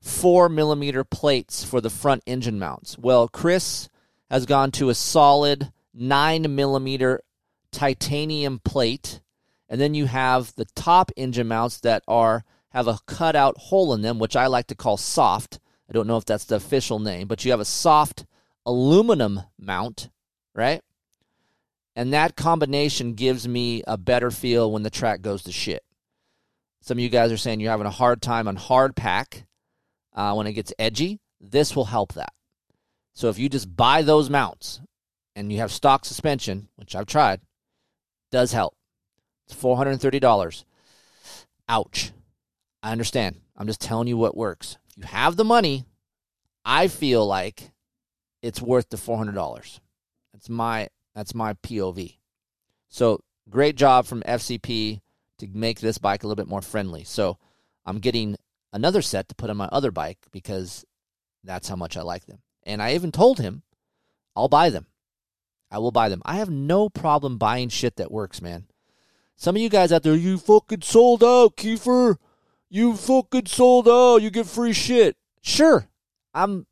four 0.00 0.50
millimeter 0.50 1.04
plates 1.04 1.64
for 1.64 1.80
the 1.80 1.90
front 1.90 2.22
engine 2.26 2.58
mounts. 2.58 2.98
Well, 2.98 3.28
Chris 3.28 3.88
has 4.30 4.44
gone 4.44 4.70
to 4.72 4.90
a 4.90 4.94
solid 4.94 5.72
nine 5.94 6.54
millimeter 6.54 7.20
titanium 7.72 8.58
plate, 8.58 9.20
and 9.68 9.80
then 9.80 9.94
you 9.94 10.06
have 10.06 10.54
the 10.56 10.66
top 10.74 11.10
engine 11.16 11.48
mounts 11.48 11.80
that 11.80 12.02
are 12.06 12.44
have 12.70 12.88
a 12.88 12.98
cutout 13.06 13.56
hole 13.56 13.94
in 13.94 14.02
them, 14.02 14.18
which 14.18 14.36
I 14.36 14.48
like 14.48 14.66
to 14.66 14.74
call 14.74 14.96
soft. 14.98 15.60
I 15.88 15.92
don't 15.92 16.06
know 16.06 16.16
if 16.16 16.24
that's 16.24 16.44
the 16.44 16.56
official 16.56 16.98
name, 16.98 17.26
but 17.26 17.44
you 17.44 17.50
have 17.52 17.60
a 17.60 17.64
soft 17.64 18.26
aluminum 18.66 19.42
mount 19.58 20.08
right? 20.54 20.80
And 21.96 22.12
that 22.12 22.36
combination 22.36 23.14
gives 23.14 23.46
me 23.46 23.82
a 23.86 23.96
better 23.96 24.30
feel 24.30 24.70
when 24.70 24.82
the 24.82 24.90
track 24.90 25.20
goes 25.20 25.42
to 25.44 25.52
shit. 25.52 25.84
Some 26.80 26.98
of 26.98 27.02
you 27.02 27.08
guys 27.08 27.32
are 27.32 27.36
saying 27.36 27.60
you're 27.60 27.70
having 27.70 27.86
a 27.86 27.90
hard 27.90 28.20
time 28.20 28.48
on 28.48 28.56
hard 28.56 28.96
pack 28.96 29.46
uh, 30.14 30.34
when 30.34 30.46
it 30.46 30.52
gets 30.52 30.72
edgy. 30.78 31.20
This 31.40 31.74
will 31.74 31.86
help 31.86 32.14
that. 32.14 32.32
So 33.12 33.28
if 33.28 33.38
you 33.38 33.48
just 33.48 33.74
buy 33.74 34.02
those 34.02 34.28
mounts 34.28 34.80
and 35.36 35.52
you 35.52 35.58
have 35.58 35.72
stock 35.72 36.04
suspension, 36.04 36.68
which 36.76 36.96
I've 36.96 37.06
tried, 37.06 37.40
does 38.30 38.52
help. 38.52 38.74
It's 39.46 39.54
$430. 39.54 40.64
Ouch. 41.68 42.12
I 42.82 42.92
understand. 42.92 43.40
I'm 43.56 43.66
just 43.66 43.80
telling 43.80 44.08
you 44.08 44.16
what 44.16 44.36
works. 44.36 44.76
If 44.90 45.04
you 45.04 45.04
have 45.04 45.36
the 45.36 45.44
money, 45.44 45.84
I 46.64 46.88
feel 46.88 47.24
like 47.24 47.70
it's 48.44 48.60
worth 48.60 48.90
the 48.90 48.98
$400. 48.98 49.80
That's 50.34 50.50
my 50.50 50.88
that's 51.14 51.34
my 51.34 51.54
POV. 51.54 52.18
So 52.88 53.20
great 53.48 53.76
job 53.76 54.04
from 54.04 54.22
FCP 54.22 55.00
to 55.38 55.48
make 55.52 55.80
this 55.80 55.96
bike 55.96 56.22
a 56.22 56.26
little 56.26 56.42
bit 56.42 56.50
more 56.50 56.60
friendly. 56.60 57.04
So 57.04 57.38
I'm 57.86 58.00
getting 58.00 58.36
another 58.72 59.00
set 59.00 59.28
to 59.28 59.34
put 59.34 59.48
on 59.48 59.56
my 59.56 59.68
other 59.72 59.90
bike 59.90 60.18
because 60.30 60.84
that's 61.42 61.68
how 61.68 61.76
much 61.76 61.96
I 61.96 62.02
like 62.02 62.26
them. 62.26 62.40
And 62.64 62.82
I 62.82 62.94
even 62.94 63.12
told 63.12 63.38
him 63.38 63.62
I'll 64.36 64.48
buy 64.48 64.68
them. 64.68 64.86
I 65.70 65.78
will 65.78 65.92
buy 65.92 66.10
them. 66.10 66.20
I 66.26 66.36
have 66.36 66.50
no 66.50 66.90
problem 66.90 67.38
buying 67.38 67.70
shit 67.70 67.96
that 67.96 68.12
works, 68.12 68.42
man. 68.42 68.66
Some 69.36 69.56
of 69.56 69.62
you 69.62 69.70
guys 69.70 69.90
out 69.90 70.02
there, 70.02 70.14
you 70.14 70.36
fucking 70.36 70.82
sold 70.82 71.24
out, 71.24 71.56
Keefer. 71.56 72.16
You 72.68 72.94
fucking 72.94 73.46
sold 73.46 73.88
out. 73.88 74.18
You 74.18 74.30
get 74.30 74.46
free 74.46 74.74
shit. 74.74 75.16
Sure. 75.40 75.88
I'm 76.34 76.66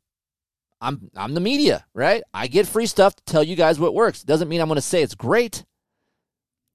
I'm 0.83 1.09
I'm 1.15 1.33
the 1.33 1.39
media, 1.39 1.85
right? 1.93 2.23
I 2.33 2.47
get 2.47 2.67
free 2.67 2.85
stuff 2.85 3.15
to 3.15 3.23
tell 3.23 3.43
you 3.43 3.55
guys 3.55 3.79
what 3.79 3.95
works. 3.95 4.21
Doesn't 4.21 4.49
mean 4.49 4.59
I'm 4.59 4.67
going 4.67 4.75
to 4.75 4.81
say 4.81 5.01
it's 5.01 5.15
great, 5.15 5.63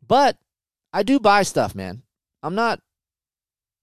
but 0.06 0.38
I 0.92 1.02
do 1.02 1.20
buy 1.20 1.42
stuff, 1.42 1.74
man. 1.74 2.02
I'm 2.42 2.54
not 2.54 2.80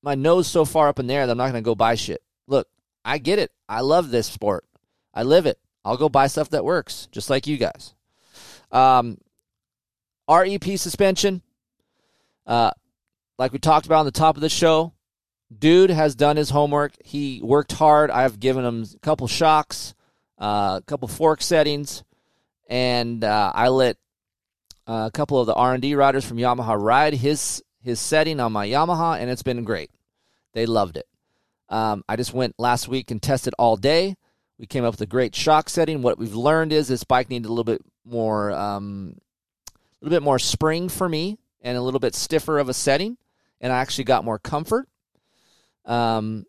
my 0.01 0.15
nose 0.15 0.47
so 0.47 0.65
far 0.65 0.87
up 0.87 0.99
in 0.99 1.07
there 1.07 1.25
that 1.25 1.31
I'm 1.31 1.37
not 1.37 1.51
going 1.51 1.63
to 1.63 1.67
go 1.67 1.75
buy 1.75 1.95
shit. 1.95 2.21
Look, 2.47 2.67
I 3.03 3.17
get 3.17 3.39
it. 3.39 3.51
I 3.67 3.81
love 3.81 4.09
this 4.09 4.27
sport. 4.27 4.65
I 5.13 5.23
live 5.23 5.45
it. 5.45 5.59
I'll 5.83 5.97
go 5.97 6.09
buy 6.09 6.27
stuff 6.27 6.49
that 6.49 6.65
works, 6.65 7.07
just 7.11 7.29
like 7.29 7.47
you 7.47 7.57
guys. 7.57 7.93
Um, 8.71 9.17
REP 10.29 10.63
suspension, 10.77 11.41
uh, 12.45 12.71
like 13.37 13.51
we 13.51 13.59
talked 13.59 13.85
about 13.85 13.99
on 13.99 14.05
the 14.05 14.11
top 14.11 14.35
of 14.35 14.41
the 14.41 14.49
show, 14.49 14.93
dude 15.57 15.89
has 15.89 16.15
done 16.15 16.37
his 16.37 16.49
homework. 16.49 16.93
He 17.03 17.41
worked 17.43 17.73
hard. 17.73 18.09
I've 18.09 18.39
given 18.39 18.65
him 18.65 18.83
a 18.83 18.99
couple 18.99 19.27
shocks, 19.27 19.94
a 20.37 20.81
couple 20.85 21.07
fork 21.07 21.41
settings, 21.41 22.03
and 22.67 23.23
uh, 23.23 23.51
I 23.53 23.69
let 23.69 23.97
uh, 24.87 25.05
a 25.07 25.11
couple 25.11 25.39
of 25.39 25.47
the 25.47 25.53
R 25.53 25.73
and 25.73 25.81
D 25.81 25.95
riders 25.95 26.25
from 26.25 26.37
Yamaha 26.37 26.79
ride 26.79 27.13
his 27.13 27.63
his 27.81 27.99
setting 27.99 28.39
on 28.39 28.51
my 28.51 28.67
Yamaha, 28.67 29.19
and 29.19 29.29
it's 29.29 29.43
been 29.43 29.63
great. 29.63 29.91
They 30.53 30.65
loved 30.65 30.97
it. 30.97 31.07
Um, 31.69 32.03
I 32.07 32.15
just 32.15 32.33
went 32.33 32.55
last 32.57 32.87
week 32.87 33.11
and 33.11 33.21
tested 33.21 33.53
all 33.57 33.77
day. 33.77 34.15
We 34.57 34.65
came 34.65 34.83
up 34.83 34.93
with 34.93 35.01
a 35.01 35.05
great 35.05 35.35
shock 35.35 35.69
setting. 35.69 36.01
What 36.01 36.17
we've 36.17 36.33
learned 36.33 36.71
is 36.71 36.87
this 36.87 37.03
bike 37.03 37.29
needed 37.29 37.45
a 37.45 37.49
little 37.49 37.63
bit 37.63 37.81
more, 38.05 38.51
um, 38.53 39.17
a 39.75 40.05
little 40.05 40.15
bit 40.15 40.23
more 40.23 40.39
spring 40.39 40.87
for 40.89 41.09
me, 41.09 41.37
and 41.61 41.77
a 41.77 41.81
little 41.81 41.99
bit 41.99 42.15
stiffer 42.15 42.59
of 42.59 42.69
a 42.69 42.73
setting, 42.73 43.17
and 43.59 43.73
I 43.73 43.79
actually 43.79 44.05
got 44.05 44.23
more 44.23 44.39
comfort. 44.39 44.87
Um, 45.83 46.45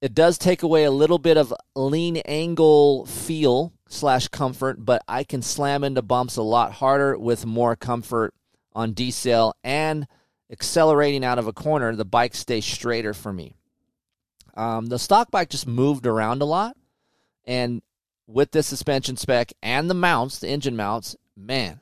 it 0.00 0.14
does 0.14 0.38
take 0.38 0.62
away 0.62 0.84
a 0.84 0.90
little 0.90 1.18
bit 1.18 1.36
of 1.36 1.52
lean 1.74 2.18
angle 2.18 3.04
feel 3.06 3.72
slash 3.88 4.28
comfort, 4.28 4.84
but 4.84 5.02
I 5.06 5.24
can 5.24 5.42
slam 5.42 5.84
into 5.84 6.02
bumps 6.02 6.36
a 6.36 6.42
lot 6.42 6.72
harder 6.72 7.18
with 7.18 7.44
more 7.44 7.76
comfort 7.76 8.34
on 8.72 8.94
decel 8.94 9.52
and 9.62 10.06
accelerating 10.50 11.24
out 11.24 11.38
of 11.38 11.46
a 11.46 11.52
corner. 11.52 11.94
The 11.94 12.04
bike 12.04 12.34
stays 12.34 12.64
straighter 12.64 13.12
for 13.12 13.32
me. 13.32 13.56
Um, 14.54 14.86
the 14.86 14.98
stock 14.98 15.30
bike 15.30 15.50
just 15.50 15.66
moved 15.66 16.06
around 16.06 16.42
a 16.42 16.46
lot, 16.46 16.76
and 17.44 17.82
with 18.26 18.52
this 18.52 18.66
suspension 18.66 19.16
spec 19.16 19.52
and 19.62 19.88
the 19.88 19.94
mounts, 19.94 20.38
the 20.38 20.48
engine 20.48 20.76
mounts, 20.76 21.16
man, 21.36 21.80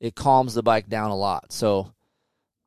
it 0.00 0.14
calms 0.14 0.54
the 0.54 0.62
bike 0.62 0.88
down 0.88 1.10
a 1.10 1.16
lot. 1.16 1.52
So 1.52 1.92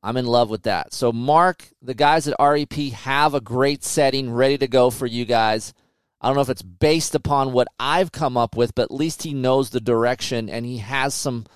I'm 0.04 0.18
in 0.18 0.26
love 0.26 0.50
with 0.50 0.64
that. 0.64 0.92
So, 0.92 1.12
Mark, 1.12 1.66
the 1.80 1.94
guys 1.94 2.28
at 2.28 2.36
REP 2.38 2.74
have 2.92 3.32
a 3.32 3.40
great 3.40 3.82
setting 3.82 4.30
ready 4.30 4.58
to 4.58 4.68
go 4.68 4.90
for 4.90 5.06
you 5.06 5.24
guys. 5.24 5.72
I 6.20 6.26
don't 6.26 6.36
know 6.36 6.42
if 6.42 6.50
it's 6.50 6.60
based 6.60 7.14
upon 7.14 7.54
what 7.54 7.68
I've 7.80 8.12
come 8.12 8.36
up 8.36 8.54
with, 8.54 8.74
but 8.74 8.82
at 8.82 8.90
least 8.90 9.22
he 9.22 9.32
knows 9.32 9.70
the 9.70 9.80
direction 9.80 10.50
and 10.50 10.66
he 10.66 10.78
has 10.78 11.14
some. 11.14 11.46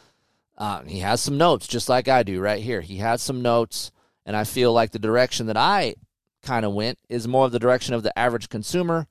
Uh, 0.57 0.83
he 0.85 1.01
has 1.01 1.21
some 1.21 1.37
notes, 1.37 1.69
just 1.69 1.91
like 1.91 2.09
I 2.09 2.23
do 2.23 2.41
right 2.41 2.63
here. 2.63 2.81
He 2.81 2.97
has 2.97 3.21
some 3.21 3.43
notes, 3.43 3.93
and 4.25 4.35
I 4.35 4.45
feel 4.45 4.73
like 4.73 4.93
the 4.93 4.99
direction 4.99 5.47
that 5.47 5.57
I 5.59 5.95
kind 6.43 6.65
of 6.65 6.73
went 6.73 6.99
is 7.11 7.29
more 7.29 7.45
of 7.45 7.53
the 7.53 7.61
direction 7.61 7.95
of 7.95 8.03
the 8.03 8.19
average 8.19 8.49
consumer. 8.49 9.07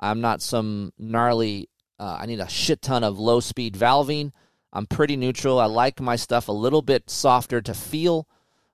I'm 0.00 0.20
not 0.20 0.42
some 0.42 0.92
gnarly. 0.98 1.68
Uh, 1.98 2.18
I 2.20 2.26
need 2.26 2.40
a 2.40 2.48
shit 2.48 2.82
ton 2.82 3.04
of 3.04 3.20
low 3.20 3.38
speed 3.38 3.76
valving. 3.76 4.32
I'm 4.72 4.86
pretty 4.86 5.16
neutral. 5.16 5.60
I 5.60 5.66
like 5.66 6.00
my 6.00 6.16
stuff 6.16 6.48
a 6.48 6.52
little 6.52 6.82
bit 6.82 7.08
softer 7.08 7.62
to 7.62 7.72
feel. 7.72 8.26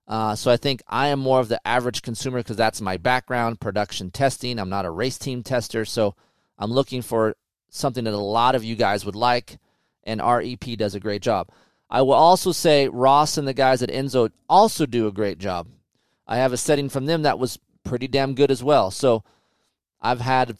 Uh, 0.09 0.37
so 0.37 0.51
I 0.51 0.57
think 0.57 0.83
I 0.87 1.09
am 1.09 1.19
more 1.19 1.41
of 1.41 1.49
the 1.49 1.67
average 1.67 2.03
consumer 2.03 2.39
because 2.39 2.57
that's 2.57 2.81
my 2.81 2.97
background, 2.97 3.61
production 3.61 4.11
testing. 4.11 4.59
I'm 4.59 4.69
not 4.69 4.87
a 4.87 4.91
race 4.91 5.19
team 5.19 5.43
tester, 5.43 5.85
so 5.85 6.15
I'm 6.59 6.71
looking 6.71 7.03
for 7.03 7.37
something 7.69 8.05
that 8.05 8.15
a 8.15 8.19
lot 8.19 8.55
of 8.55 8.65
you 8.65 8.77
guys 8.77 9.05
would 9.05 9.17
like, 9.17 9.59
and 10.05 10.21
REP 10.21 10.79
does 10.79 10.95
a 10.95 11.01
great 11.01 11.23
job. 11.23 11.51
I 11.91 12.03
will 12.03 12.15
also 12.15 12.53
say 12.53 12.89
Ross 12.89 13.37
and 13.37 13.47
the 13.47 13.55
guys 13.55 13.83
at 13.83 13.91
Enzo 13.91 14.31
also 14.49 14.87
do 14.87 15.07
a 15.07 15.13
great 15.13 15.39
job. 15.39 15.69
I 16.27 16.37
have 16.37 16.53
a 16.53 16.57
setting 16.57 16.89
from 16.89 17.07
them 17.07 17.23
that 17.23 17.39
was 17.39 17.59
pretty 17.85 18.09
damn 18.09 18.35
good 18.35 18.51
as 18.51 18.63
well. 18.63 18.91
So 18.91 19.23
I've 20.01 20.21
had 20.21 20.57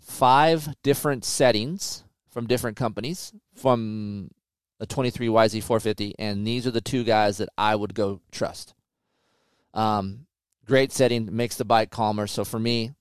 five 0.00 0.68
different 0.82 1.24
settings 1.24 2.04
from 2.30 2.46
different 2.46 2.76
companies 2.76 3.32
from 3.54 4.30
a 4.80 4.86
23 4.86 5.28
YZ450, 5.28 6.14
and 6.18 6.46
these 6.46 6.66
are 6.66 6.70
the 6.70 6.80
two 6.80 7.04
guys 7.04 7.38
that 7.38 7.48
I 7.56 7.74
would 7.74 7.94
go 7.94 8.20
trust. 8.30 8.74
Um, 9.74 10.26
great 10.66 10.92
setting, 10.92 11.34
makes 11.34 11.56
the 11.56 11.64
bike 11.64 11.90
calmer. 11.90 12.26
So 12.26 12.44
for 12.44 12.58
me, 12.58 12.92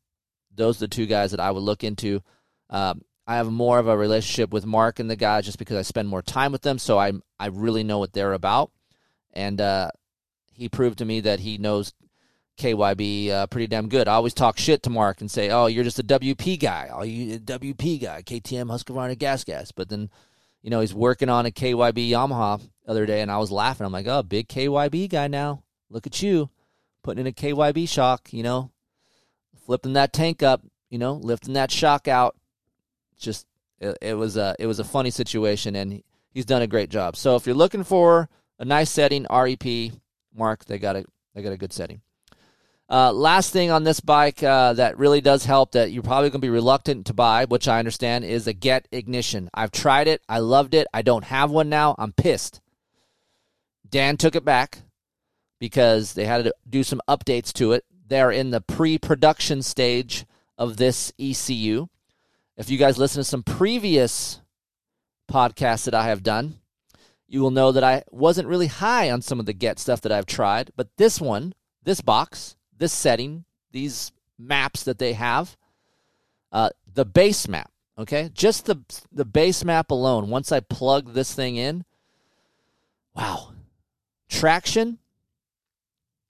those 0.54 0.78
are 0.78 0.88
the 0.88 0.96
two 0.96 1.06
guys 1.06 1.32
that 1.32 1.40
I 1.40 1.52
would 1.52 1.64
look 1.64 1.84
into. 1.84 2.22
Um, 2.70 3.02
I 3.28 3.38
have 3.38 3.52
more 3.52 3.80
of 3.80 3.88
a 3.88 3.98
relationship 3.98 4.52
with 4.52 4.66
Mark 4.66 5.00
and 5.00 5.10
the 5.10 5.16
guys 5.16 5.46
just 5.46 5.58
because 5.58 5.78
I 5.78 5.82
spend 5.82 6.08
more 6.08 6.22
time 6.22 6.52
with 6.52 6.62
them, 6.62 6.78
so 6.78 7.00
I 7.00 7.14
I 7.40 7.48
really 7.48 7.84
know 7.84 7.98
what 7.98 8.14
they're 8.14 8.34
about, 8.34 8.72
and 9.34 9.60
uh, 9.60 9.90
he 10.54 10.70
proved 10.70 11.00
to 11.00 11.06
me 11.06 11.22
that 11.22 11.40
he 11.40 11.58
knows 11.58 11.94
KYB 12.58 13.30
uh, 13.32 13.48
pretty 13.48 13.68
damn 13.68 13.90
good. 13.90 14.08
I 14.08 14.14
always 14.14 14.34
talk 14.34 14.58
shit 14.58 14.84
to 14.84 14.90
Mark 14.90 15.22
and 15.22 15.30
say, 15.30 15.50
"Oh, 15.50 15.66
you're 15.66 15.84
just 15.84 16.00
a 16.00 16.04
WP 16.04 16.60
guy. 16.60 16.90
Oh, 16.92 17.04
you 17.04 17.36
a 17.36 17.40
WP 17.40 18.02
guy, 18.02 18.22
KTM 18.22 18.68
Husqvarna 18.68 19.18
gas 19.18 19.44
gas." 19.44 19.72
But 19.72 19.90
then 19.90 20.10
you 20.66 20.72
know, 20.72 20.80
he's 20.80 20.96
working 20.96 21.30
on 21.30 21.46
a 21.46 21.52
KYB 21.52 22.10
Yamaha 22.10 22.60
the 22.60 22.92
other 22.92 23.06
day, 23.06 23.22
and 23.22 23.30
I 23.30 23.38
was 23.38 23.52
laughing. 23.52 23.86
I'm 23.86 23.94
like, 23.94 24.08
oh, 24.08 24.24
big 24.24 24.48
KYB 24.48 25.08
guy 25.12 25.28
now. 25.28 25.62
Look 25.92 26.08
at 26.08 26.24
you 26.24 26.50
putting 27.04 27.22
in 27.22 27.28
a 27.28 27.32
KYB 27.32 27.88
shock, 27.88 28.34
you 28.34 28.42
know, 28.42 28.72
flipping 29.68 29.94
that 29.94 30.12
tank 30.12 30.42
up, 30.42 30.64
you 30.90 30.98
know, 30.98 31.14
lifting 31.14 31.54
that 31.54 31.70
shock 31.70 32.08
out. 32.08 32.36
Just 33.16 33.46
it, 33.80 33.96
it 34.02 34.14
was 34.16 34.38
a 34.38 34.56
it 34.58 34.66
was 34.66 34.80
a 34.80 34.84
funny 34.84 35.12
situation, 35.12 35.76
and 35.76 36.02
he's 36.32 36.46
done 36.46 36.64
a 36.64 36.68
great 36.68 36.90
job. 36.90 37.16
So 37.16 37.36
if 37.36 37.46
you're 37.46 37.56
looking 37.56 37.84
for 37.84 38.28
a 38.58 38.66
nice 38.66 38.90
setting, 38.90 39.28
REP, 39.30 39.92
Mark, 40.36 40.66
they 40.66 40.80
got 40.80 40.96
a 40.96 41.06
they 41.36 41.44
got 41.44 41.54
a 41.54 41.58
good 41.58 41.74
setting. 41.74 42.02
Uh, 42.88 43.12
last 43.12 43.52
thing 43.52 43.72
on 43.72 43.84
this 43.84 44.00
bike 44.00 44.44
uh, 44.44 44.74
that 44.74 44.98
really 44.98 45.20
does 45.20 45.46
help 45.46 45.72
that 45.72 45.92
you're 45.92 46.04
probably 46.04 46.30
going 46.30 46.40
to 46.42 46.46
be 46.46 46.50
reluctant 46.50 47.08
to 47.08 47.14
buy, 47.14 47.46
which 47.46 47.68
I 47.68 47.80
understand, 47.80 48.26
is 48.26 48.46
a 48.46 48.54
GET 48.54 48.88
ignition. 48.92 49.50
I've 49.54 49.72
tried 49.72 50.08
it. 50.08 50.22
I 50.30 50.40
loved 50.40 50.76
it. 50.76 50.88
I 50.94 51.02
don't 51.02 51.24
have 51.26 51.50
one 51.50 51.68
now. 51.68 51.96
I'm 51.98 52.14
pissed. 52.14 52.62
Dan 53.90 54.18
took 54.18 54.36
it 54.36 54.46
back 54.46 54.80
because 55.60 56.14
they 56.14 56.26
had 56.26 56.44
to 56.44 56.54
do 56.70 56.84
some 56.84 57.02
updates 57.10 57.52
to 57.54 57.72
it. 57.72 57.86
They're 58.08 58.32
in 58.32 58.52
the 58.52 58.62
pre 58.62 59.00
production 59.00 59.64
stage 59.64 60.26
of 60.58 60.78
this 60.78 61.12
ECU. 61.20 61.88
If 62.56 62.70
you 62.70 62.78
guys 62.78 63.00
listen 63.00 63.22
to 63.22 63.24
some 63.24 63.44
previous 63.44 64.42
podcasts 65.30 65.86
that 65.86 65.96
I 65.96 66.06
have 66.06 66.22
done, 66.22 66.60
you 67.28 67.42
will 67.42 67.52
know 67.52 67.72
that 67.72 67.84
I 67.84 68.04
wasn't 68.12 68.48
really 68.48 68.68
high 68.68 69.10
on 69.10 69.22
some 69.22 69.40
of 69.40 69.48
the 69.48 69.54
GET 69.54 69.80
stuff 69.80 70.02
that 70.02 70.12
I've 70.12 70.28
tried, 70.28 70.72
but 70.76 70.90
this 70.98 71.20
one, 71.20 71.54
this 71.84 72.02
box, 72.02 72.55
this 72.78 72.94
setting, 72.94 73.46
these 73.72 74.12
maps 74.38 74.84
that 74.84 75.00
they 75.00 75.14
have, 75.14 75.56
uh, 76.52 76.70
the 76.94 77.06
base 77.06 77.48
map, 77.48 77.72
okay? 77.98 78.30
Just 78.34 78.66
the 78.66 78.82
the 79.12 79.26
base 79.26 79.64
map 79.64 79.92
alone, 79.92 80.30
once 80.30 80.52
I 80.52 80.60
plug 80.60 81.14
this 81.14 81.34
thing 81.34 81.56
in, 81.56 81.86
wow. 83.16 83.52
Traction, 84.30 84.98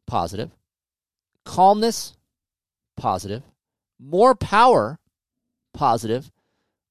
positive. 0.06 0.52
Calmness, 1.46 2.16
positive. 2.98 3.43
More 4.00 4.36
power, 4.36 5.00
positive. 5.74 6.32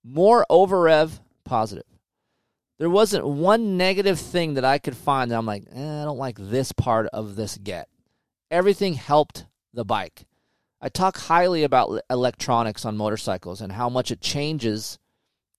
More 0.02 0.46
over 0.48 0.80
rev, 0.82 1.20
positive. 1.44 1.84
There 2.78 2.90
wasn't 2.90 3.26
one 3.26 3.76
negative 3.76 4.18
thing 4.18 4.54
that 4.54 4.64
I 4.64 4.78
could 4.78 4.96
find 4.96 5.30
that 5.30 5.38
I'm 5.38 5.46
like, 5.46 5.64
eh, 5.72 6.02
I 6.02 6.04
don't 6.04 6.18
like 6.18 6.36
this 6.38 6.72
part 6.72 7.06
of 7.12 7.36
this 7.36 7.56
GET 7.56 7.88
everything 8.50 8.94
helped 8.94 9.46
the 9.72 9.84
bike. 9.84 10.26
I 10.80 10.88
talk 10.88 11.16
highly 11.16 11.64
about 11.64 12.02
electronics 12.10 12.84
on 12.84 12.96
motorcycles 12.96 13.60
and 13.60 13.72
how 13.72 13.88
much 13.88 14.10
it 14.10 14.20
changes 14.20 14.98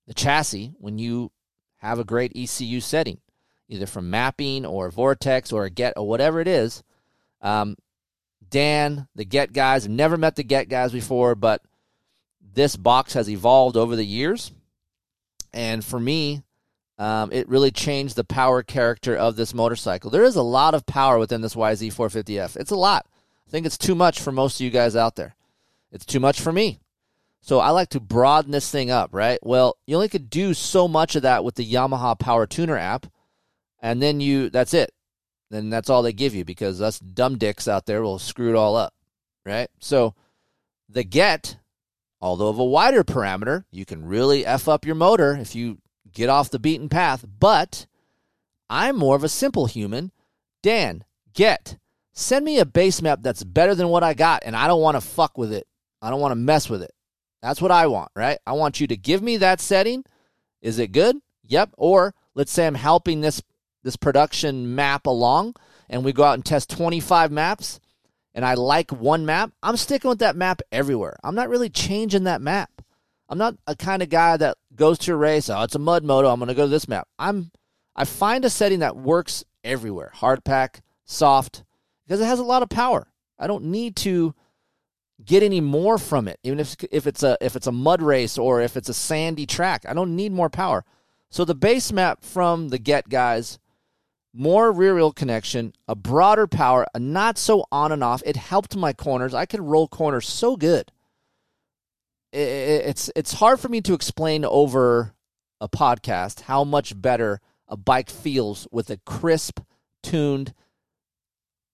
the 0.07 0.13
chassis 0.13 0.73
when 0.77 0.99
you 0.99 1.31
have 1.77 1.99
a 1.99 2.03
great 2.03 2.31
ECU 2.35 2.79
setting, 2.79 3.19
either 3.67 3.85
from 3.85 4.09
mapping 4.09 4.65
or 4.65 4.89
vortex 4.91 5.51
or 5.51 5.65
a 5.65 5.69
GET 5.69 5.93
or 5.97 6.07
whatever 6.07 6.39
it 6.39 6.47
is. 6.47 6.83
Um, 7.41 7.75
Dan, 8.49 9.07
the 9.15 9.25
GET 9.25 9.51
guys, 9.51 9.85
I've 9.85 9.91
never 9.91 10.17
met 10.17 10.35
the 10.35 10.43
GET 10.43 10.69
guys 10.69 10.91
before, 10.91 11.35
but 11.35 11.61
this 12.53 12.75
box 12.75 13.13
has 13.13 13.29
evolved 13.29 13.77
over 13.77 13.95
the 13.95 14.05
years. 14.05 14.51
And 15.53 15.83
for 15.83 15.99
me, 15.99 16.43
um, 16.97 17.31
it 17.31 17.49
really 17.49 17.71
changed 17.71 18.15
the 18.15 18.23
power 18.23 18.63
character 18.63 19.15
of 19.15 19.35
this 19.35 19.53
motorcycle. 19.53 20.09
There 20.09 20.23
is 20.23 20.35
a 20.35 20.41
lot 20.41 20.73
of 20.73 20.85
power 20.85 21.19
within 21.19 21.41
this 21.41 21.55
YZ450F. 21.55 22.55
It's 22.55 22.71
a 22.71 22.75
lot. 22.75 23.05
I 23.47 23.51
think 23.51 23.65
it's 23.65 23.77
too 23.77 23.95
much 23.95 24.19
for 24.21 24.31
most 24.31 24.59
of 24.59 24.63
you 24.63 24.71
guys 24.71 24.95
out 24.95 25.15
there. 25.15 25.35
It's 25.91 26.05
too 26.05 26.19
much 26.19 26.39
for 26.39 26.51
me. 26.51 26.79
So 27.41 27.59
I 27.59 27.69
like 27.69 27.89
to 27.89 27.99
broaden 27.99 28.51
this 28.51 28.71
thing 28.71 28.89
up, 28.89 29.11
right? 29.13 29.37
Well, 29.43 29.77
you 29.85 29.95
only 29.95 30.09
could 30.09 30.29
do 30.29 30.53
so 30.53 30.87
much 30.87 31.15
of 31.15 31.21
that 31.21 31.43
with 31.43 31.55
the 31.55 31.71
Yamaha 31.71 32.17
Power 32.17 32.47
Tuner 32.47 32.77
app, 32.77 33.05
and 33.79 34.01
then 34.01 34.19
you 34.19 34.49
that's 34.49 34.73
it. 34.73 34.91
Then 35.51 35.69
that's 35.69 35.89
all 35.89 36.01
they 36.01 36.11
give 36.11 36.33
you 36.33 36.43
because 36.43 36.81
us 36.81 36.99
dumb 36.99 37.37
dicks 37.37 37.67
out 37.67 37.85
there 37.85 38.01
will 38.01 38.17
screw 38.17 38.49
it 38.49 38.55
all 38.55 38.75
up, 38.75 38.95
right? 39.45 39.69
So 39.79 40.15
the 40.89 41.03
GET, 41.03 41.57
although 42.19 42.47
of 42.47 42.57
a 42.57 42.63
wider 42.63 43.03
parameter, 43.03 43.65
you 43.69 43.85
can 43.85 44.05
really 44.05 44.43
f 44.43 44.67
up 44.67 44.83
your 44.83 44.95
motor 44.95 45.37
if 45.39 45.55
you 45.55 45.77
get 46.15 46.29
off 46.29 46.49
the 46.49 46.57
beaten 46.57 46.89
path, 46.89 47.23
but 47.39 47.85
I'm 48.67 48.95
more 48.95 49.15
of 49.15 49.23
a 49.23 49.29
simple 49.29 49.67
human. 49.67 50.11
Dan, 50.63 51.03
GET, 51.33 51.77
send 52.13 52.43
me 52.43 52.57
a 52.57 52.65
base 52.65 53.03
map 53.03 53.19
that's 53.21 53.43
better 53.43 53.75
than 53.75 53.89
what 53.89 54.03
I 54.03 54.15
got, 54.15 54.41
and 54.43 54.55
I 54.55 54.67
don't 54.67 54.81
want 54.81 54.95
to 54.95 55.01
fuck 55.01 55.37
with 55.37 55.53
it. 55.53 55.67
I 56.01 56.09
don't 56.09 56.21
want 56.21 56.31
to 56.31 56.35
mess 56.35 56.69
with 56.69 56.81
it. 56.81 56.91
That's 57.43 57.61
what 57.61 57.71
I 57.71 57.85
want, 57.85 58.11
right? 58.15 58.39
I 58.47 58.53
want 58.53 58.79
you 58.79 58.87
to 58.87 58.97
give 58.97 59.21
me 59.21 59.37
that 59.37 59.61
setting. 59.61 60.03
Is 60.61 60.79
it 60.79 60.91
good? 60.91 61.17
Yep. 61.43 61.71
Or 61.77 62.15
let's 62.33 62.51
say 62.51 62.65
I'm 62.65 62.73
helping 62.73 63.21
this 63.21 63.43
this 63.83 63.95
production 63.95 64.73
map 64.73 65.05
along 65.05 65.53
and 65.87 66.03
we 66.03 66.11
go 66.11 66.23
out 66.23 66.33
and 66.33 66.43
test 66.43 66.71
25 66.71 67.31
maps 67.31 67.79
and 68.33 68.43
I 68.43 68.55
like 68.55 68.91
one 68.91 69.25
map, 69.25 69.51
I'm 69.63 69.77
sticking 69.77 70.09
with 70.09 70.19
that 70.19 70.35
map 70.35 70.61
everywhere. 70.71 71.15
I'm 71.23 71.35
not 71.35 71.49
really 71.49 71.69
changing 71.69 72.25
that 72.25 72.41
map. 72.41 72.81
I'm 73.29 73.37
not 73.37 73.55
a 73.65 73.75
kind 73.75 74.01
of 74.03 74.09
guy 74.09 74.37
that 74.37 74.57
goes 74.75 74.97
to 74.99 75.13
a 75.13 75.17
race, 75.17 75.49
oh, 75.49 75.63
it's 75.63 75.75
a 75.75 75.79
mud 75.79 76.03
moto, 76.03 76.29
I'm 76.29 76.39
going 76.39 76.47
to 76.47 76.53
go 76.53 76.65
to 76.65 76.69
this 76.69 76.87
map. 76.87 77.07
I'm 77.17 77.51
I 77.95 78.05
find 78.05 78.43
a 78.43 78.49
setting 78.49 78.79
that 78.79 78.97
works 78.97 79.43
everywhere. 79.63 80.11
Hard 80.15 80.43
pack, 80.43 80.81
soft, 81.05 81.63
because 82.05 82.19
it 82.19 82.25
has 82.25 82.39
a 82.39 82.43
lot 82.43 82.63
of 82.63 82.69
power. 82.69 83.07
I 83.39 83.47
don't 83.47 83.65
need 83.65 83.95
to 83.97 84.35
get 85.23 85.43
any 85.43 85.61
more 85.61 85.97
from 85.97 86.27
it, 86.27 86.39
even 86.43 86.59
if 86.59 86.75
if 86.91 87.07
it's 87.07 87.23
a 87.23 87.37
if 87.41 87.55
it's 87.55 87.67
a 87.67 87.71
mud 87.71 88.01
race 88.01 88.37
or 88.37 88.61
if 88.61 88.75
it's 88.75 88.89
a 88.89 88.93
sandy 88.93 89.45
track. 89.45 89.85
I 89.87 89.93
don't 89.93 90.15
need 90.15 90.31
more 90.31 90.49
power. 90.49 90.83
So 91.29 91.45
the 91.45 91.55
base 91.55 91.91
map 91.91 92.23
from 92.23 92.69
the 92.69 92.79
GET 92.79 93.09
guys, 93.09 93.59
more 94.33 94.71
rear 94.71 94.95
wheel 94.95 95.11
connection, 95.11 95.73
a 95.87 95.95
broader 95.95 96.47
power, 96.47 96.85
a 96.93 96.99
not 96.99 97.37
so 97.37 97.65
on 97.71 97.91
and 97.91 98.03
off. 98.03 98.21
It 98.25 98.35
helped 98.35 98.75
my 98.75 98.93
corners. 98.93 99.33
I 99.33 99.45
could 99.45 99.61
roll 99.61 99.87
corners 99.87 100.27
so 100.27 100.55
good. 100.55 100.91
It's 102.37 103.09
it's 103.15 103.33
hard 103.33 103.59
for 103.59 103.69
me 103.69 103.81
to 103.81 103.93
explain 103.93 104.43
over 104.43 105.13
a 105.61 105.69
podcast 105.69 106.41
how 106.41 106.63
much 106.63 106.99
better 106.99 107.39
a 107.67 107.77
bike 107.77 108.09
feels 108.09 108.67
with 108.71 108.89
a 108.89 108.97
crisp, 108.97 109.61
tuned, 110.03 110.53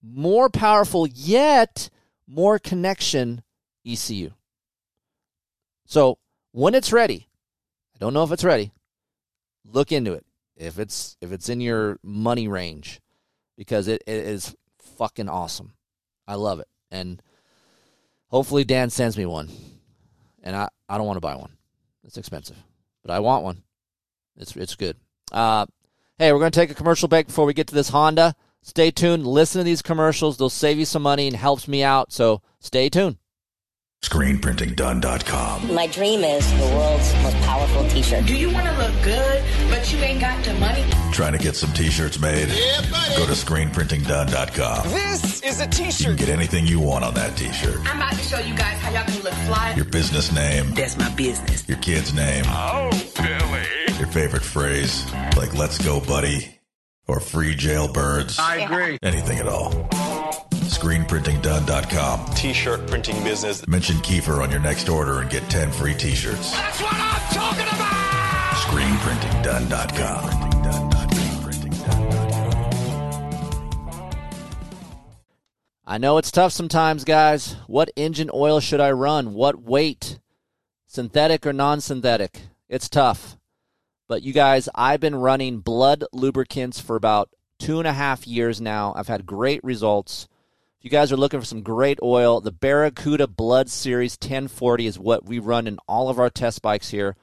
more 0.02 0.48
powerful 0.48 1.06
yet 1.06 1.90
more 2.26 2.58
connection 2.58 3.42
ECU. 3.86 4.30
So 5.86 6.18
when 6.52 6.74
it's 6.74 6.92
ready, 6.92 7.28
I 7.94 7.98
don't 7.98 8.14
know 8.14 8.24
if 8.24 8.32
it's 8.32 8.44
ready. 8.44 8.72
Look 9.64 9.92
into 9.92 10.12
it 10.12 10.24
if 10.56 10.78
it's 10.78 11.16
if 11.20 11.32
it's 11.32 11.48
in 11.48 11.60
your 11.60 11.98
money 12.02 12.48
range 12.48 13.00
because 13.56 13.88
it, 13.88 14.02
it 14.06 14.24
is 14.24 14.56
fucking 14.98 15.28
awesome. 15.28 15.74
I 16.26 16.34
love 16.34 16.60
it. 16.60 16.68
And 16.90 17.22
hopefully 18.28 18.64
Dan 18.64 18.90
sends 18.90 19.16
me 19.16 19.26
one. 19.26 19.50
And 20.42 20.56
I, 20.56 20.68
I 20.88 20.98
don't 20.98 21.06
want 21.06 21.16
to 21.16 21.20
buy 21.20 21.36
one. 21.36 21.56
It's 22.04 22.18
expensive. 22.18 22.56
But 23.02 23.12
I 23.12 23.20
want 23.20 23.44
one. 23.44 23.62
It's 24.36 24.56
it's 24.56 24.74
good. 24.74 24.96
Uh, 25.30 25.66
hey, 26.18 26.32
we're 26.32 26.38
going 26.38 26.52
to 26.52 26.58
take 26.58 26.70
a 26.70 26.74
commercial 26.74 27.08
break 27.08 27.26
before 27.26 27.46
we 27.46 27.54
get 27.54 27.66
to 27.68 27.74
this 27.74 27.90
Honda. 27.90 28.34
Stay 28.62 28.90
tuned. 28.90 29.26
Listen 29.26 29.60
to 29.60 29.64
these 29.64 29.82
commercials. 29.82 30.38
They'll 30.38 30.48
save 30.48 30.78
you 30.78 30.84
some 30.84 31.02
money 31.02 31.26
and 31.26 31.36
helps 31.36 31.66
me 31.66 31.82
out. 31.82 32.12
So 32.12 32.42
stay 32.60 32.88
tuned. 32.88 33.18
ScreenPrintingDone.com. 34.02 35.72
My 35.74 35.86
dream 35.86 36.24
is 36.24 36.50
the 36.58 36.64
world's 36.76 37.14
most 37.22 37.36
powerful 37.42 37.86
t-shirt. 37.88 38.26
Do 38.26 38.36
you 38.36 38.50
want 38.52 38.66
to 38.66 38.72
look 38.76 38.92
good, 39.04 39.44
but 39.70 39.92
you 39.92 39.98
ain't 40.00 40.20
got 40.20 40.42
the 40.44 40.52
money? 40.54 40.84
Trying 41.12 41.32
to 41.32 41.38
get 41.38 41.54
some 41.54 41.72
t-shirts 41.72 42.18
made? 42.18 42.48
Yeah, 42.48 42.80
buddy. 42.90 43.16
Go 43.16 43.26
to 43.26 43.32
ScreenPrintingDone.com. 43.32 44.88
This 44.90 45.40
is 45.42 45.60
a 45.60 45.66
t 45.68 45.84
shirt. 45.92 46.00
You 46.00 46.06
can 46.08 46.16
get 46.16 46.28
anything 46.30 46.66
you 46.66 46.80
want 46.80 47.04
on 47.04 47.14
that 47.14 47.36
t-shirt. 47.36 47.78
I'm 47.88 47.96
about 47.96 48.12
to 48.14 48.18
show 48.24 48.40
you 48.40 48.54
guys 48.56 48.76
how 48.80 48.90
y'all 48.90 49.04
can 49.04 49.22
look 49.22 49.34
fly. 49.46 49.72
Your 49.76 49.84
business 49.84 50.32
name, 50.32 50.74
That's 50.74 50.98
my 50.98 51.08
business. 51.14 51.68
your 51.68 51.78
kid's 51.78 52.12
name, 52.12 52.44
Oh, 52.48 52.90
Billy. 53.16 53.98
your 53.98 54.08
favorite 54.08 54.42
phrase, 54.42 55.06
like 55.36 55.54
"Let's 55.54 55.78
go, 55.78 56.00
buddy," 56.00 56.58
or 57.06 57.20
"Free 57.20 57.54
jailbirds." 57.54 58.38
I 58.40 58.56
agree. 58.56 58.98
Anything 59.02 59.38
at 59.38 59.46
all. 59.46 59.70
ScreenPrintingDone.com. 60.82 62.34
t-shirt 62.34 62.88
printing 62.88 63.22
business. 63.22 63.64
Mention 63.68 63.98
Keefer 63.98 64.42
on 64.42 64.50
your 64.50 64.58
next 64.58 64.88
order 64.88 65.20
and 65.20 65.30
get 65.30 65.48
10 65.48 65.70
free 65.70 65.94
t-shirts. 65.94 66.50
That's 66.50 66.82
what 66.82 66.92
I'm 66.92 67.20
talking 67.32 67.68
about. 67.68 67.92
ScreenPrintingDone.com. 68.66 70.50
I 75.86 75.98
know 75.98 76.18
it's 76.18 76.32
tough 76.32 76.50
sometimes, 76.50 77.04
guys. 77.04 77.54
What 77.68 77.92
engine 77.94 78.30
oil 78.34 78.58
should 78.58 78.80
I 78.80 78.90
run? 78.90 79.34
What 79.34 79.62
weight? 79.62 80.18
Synthetic 80.88 81.46
or 81.46 81.52
non 81.52 81.80
synthetic? 81.80 82.40
It's 82.68 82.88
tough. 82.88 83.36
But 84.08 84.24
you 84.24 84.32
guys, 84.32 84.68
I've 84.74 84.98
been 84.98 85.14
running 85.14 85.60
Blud 85.62 86.02
Lubricants 86.12 86.80
for 86.80 86.96
about 86.96 87.30
two 87.60 87.78
and 87.78 87.86
a 87.86 87.92
half 87.92 88.26
years 88.26 88.60
now. 88.60 88.92
I've 88.96 89.06
had 89.06 89.26
great 89.26 89.62
results. 89.62 90.26
If 90.82 90.86
you 90.86 90.90
guys 90.90 91.12
are 91.12 91.16
looking 91.16 91.38
for 91.38 91.46
some 91.46 91.62
great 91.62 92.00
oil, 92.02 92.40
the 92.40 92.50
Barracuda 92.50 93.28
Blud 93.28 93.68
Series 93.68 94.18
1040 94.20 94.88
is 94.88 94.98
what 94.98 95.24
we 95.24 95.38
run 95.38 95.68
in 95.68 95.78
all 95.86 96.08
of 96.08 96.18
our 96.18 96.28
test 96.28 96.60
bikes 96.60 96.90
here. 96.90 97.14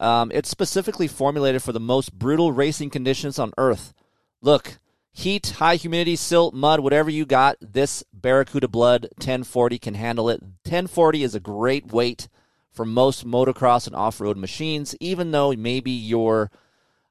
Um, 0.00 0.32
it's 0.34 0.48
specifically 0.48 1.06
formulated 1.06 1.62
for 1.62 1.70
the 1.70 1.78
most 1.78 2.12
brutal 2.12 2.50
racing 2.50 2.90
conditions 2.90 3.38
on 3.38 3.52
Earth. 3.56 3.94
Look, 4.42 4.80
heat, 5.12 5.50
high 5.58 5.76
humidity, 5.76 6.16
silt, 6.16 6.52
mud, 6.52 6.80
whatever 6.80 7.10
you 7.10 7.24
got, 7.26 7.58
this 7.60 8.02
Barracuda 8.12 8.66
Blud 8.66 9.02
1040 9.18 9.78
can 9.78 9.94
handle 9.94 10.28
it. 10.28 10.42
1040 10.42 11.22
is 11.22 11.36
a 11.36 11.38
great 11.38 11.92
weight 11.92 12.26
for 12.72 12.84
most 12.84 13.24
motocross 13.24 13.86
and 13.86 13.94
off 13.94 14.20
road 14.20 14.36
machines, 14.36 14.96
even 14.98 15.30
though 15.30 15.52
maybe 15.52 15.92
your 15.92 16.50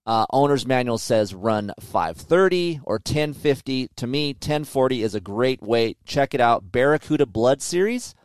uh, 0.10 0.26
owner's 0.32 0.66
manual 0.66 0.98
says 0.98 1.36
run 1.36 1.72
530 1.80 2.80
or 2.84 2.96
1050. 2.96 3.90
To 3.96 4.08
me, 4.08 4.30
1040 4.30 5.04
is 5.04 5.14
a 5.14 5.20
great 5.20 5.62
weight. 5.62 6.00
Check 6.04 6.34
it 6.34 6.42
out. 6.42 6.72
Barracuda 6.72 7.28
Blud 7.28 7.62
Series. 7.62 8.16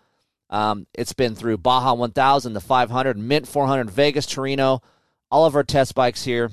Um, 0.48 0.86
it's 0.94 1.12
been 1.12 1.34
through 1.34 1.58
Baja 1.58 1.92
1000, 1.92 2.54
the 2.54 2.60
500, 2.62 3.18
Mint 3.18 3.46
400, 3.46 3.90
Vegas 3.90 4.24
to 4.28 4.40
Reno, 4.40 4.80
all 5.30 5.44
of 5.44 5.54
our 5.54 5.62
test 5.62 5.94
bikes 5.94 6.24
here. 6.24 6.50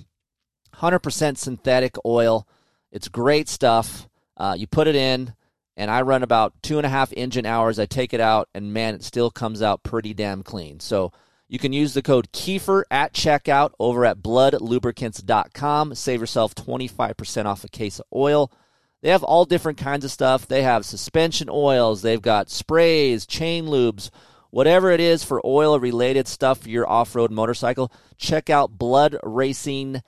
100% 0.76 1.38
synthetic 1.38 1.96
oil. 2.06 2.46
It's 2.92 3.08
great 3.08 3.48
stuff. 3.48 4.10
Uh, 4.36 4.56
you 4.58 4.68
put 4.68 4.88
it 4.88 4.96
in, 4.98 5.34
and 5.78 5.90
I 5.90 6.02
run 6.02 6.24
about 6.24 6.62
two 6.62 6.76
and 6.76 6.86
a 6.86 6.90
half 6.90 7.14
engine 7.16 7.46
hours. 7.46 7.80
I 7.80 7.86
take 7.86 8.14
it 8.14 8.20
out, 8.20 8.50
and 8.54 8.74
man, 8.74 8.96
it 8.96 9.04
still 9.04 9.32
comes 9.32 9.62
out 9.62 9.84
pretty 9.84 10.14
damn 10.14 10.44
clean. 10.44 10.82
So 10.82 11.14
you 11.52 11.60
can 11.60 11.74
use 11.74 11.94
the 11.94 12.02
code 12.02 12.32
Keefer 12.32 12.86
at 12.90 13.12
checkout 13.12 13.74
over 13.78 14.06
at 14.06 14.20
bludlubricants.com. 14.20 15.96
Save 15.96 16.22
yourself 16.22 16.56
25% 16.56 17.46
off 17.46 17.66
a 17.66 17.68
case 17.68 18.00
of 18.00 18.06
oil. 18.16 18.50
They 19.02 19.10
have 19.10 19.22
all 19.22 19.44
different 19.44 19.78
kinds 19.78 20.06
of 20.06 20.12
stuff. 20.12 20.48
They 20.48 20.62
have 20.62 20.86
suspension 20.86 21.50
oils, 21.52 22.04
they've 22.04 22.22
got 22.22 22.50
sprays, 22.50 23.26
chain 23.26 23.66
lubes, 23.66 24.12
whatever 24.50 24.92
it 24.92 25.02
is 25.02 25.26
for 25.26 25.46
oil 25.46 25.78
related 25.78 26.30
stuff 26.30 26.60
for 26.60 26.70
your 26.70 26.88
off 26.88 27.14
road 27.16 27.32
motorcycle. 27.32 27.92
Check 28.18 28.50
out 28.50 28.78
bloodracing.com. 28.78 30.02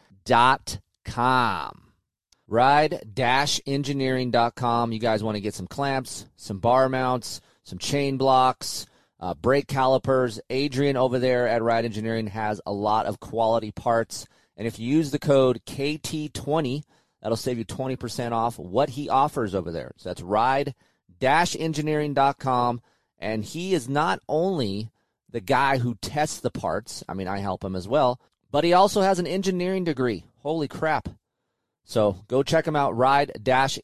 Ride 2.48 3.20
engineering.com. 3.68 4.92
You 4.94 5.00
guys 5.00 5.22
want 5.22 5.36
to 5.36 5.42
get 5.42 5.56
some 5.56 5.68
clamps, 5.68 6.26
some 6.38 6.60
bar 6.60 6.88
mounts, 6.88 7.42
some 7.64 7.80
chain 7.80 8.16
blocks, 8.16 8.86
uh, 9.24 9.34
brake 9.36 9.68
calipers. 9.68 10.42
Adrian 10.50 10.98
over 10.98 11.18
there 11.18 11.48
at 11.48 11.64
Ride 11.64 11.86
Engineering 11.86 12.28
has 12.28 12.60
a 12.66 12.74
lot 12.74 13.06
of 13.06 13.22
quality 13.22 13.72
parts. 13.72 14.28
And 14.58 14.68
if 14.68 14.78
you 14.78 14.98
use 14.98 15.12
the 15.12 15.20
code 15.20 15.62
KT20, 15.66 16.84
that'll 17.22 17.38
save 17.38 17.58
you 17.58 17.64
20% 17.64 18.34
off 18.34 18.60
what 18.60 18.90
he 18.90 19.08
offers 19.08 19.56
over 19.56 19.72
there. 19.72 19.94
So 19.96 20.10
that's 20.10 20.22
ride 20.22 20.76
engineering.com. 21.22 22.82
And 23.18 23.46
he 23.46 23.74
is 23.74 23.88
not 23.88 24.20
only 24.28 24.92
the 25.30 25.40
guy 25.40 25.78
who 25.78 25.96
tests 26.02 26.42
the 26.42 26.52
parts, 26.52 27.02
I 27.08 27.14
mean, 27.14 27.30
I 27.30 27.38
help 27.38 27.64
him 27.64 27.78
as 27.78 27.88
well, 27.88 28.20
but 28.52 28.66
he 28.66 28.74
also 28.74 29.00
has 29.00 29.20
an 29.20 29.28
engineering 29.28 29.86
degree. 29.86 30.26
Holy 30.40 30.68
crap. 30.68 31.08
So 31.86 32.18
go 32.28 32.44
check 32.44 32.68
him 32.68 32.76
out, 32.76 32.98
ride 32.98 33.32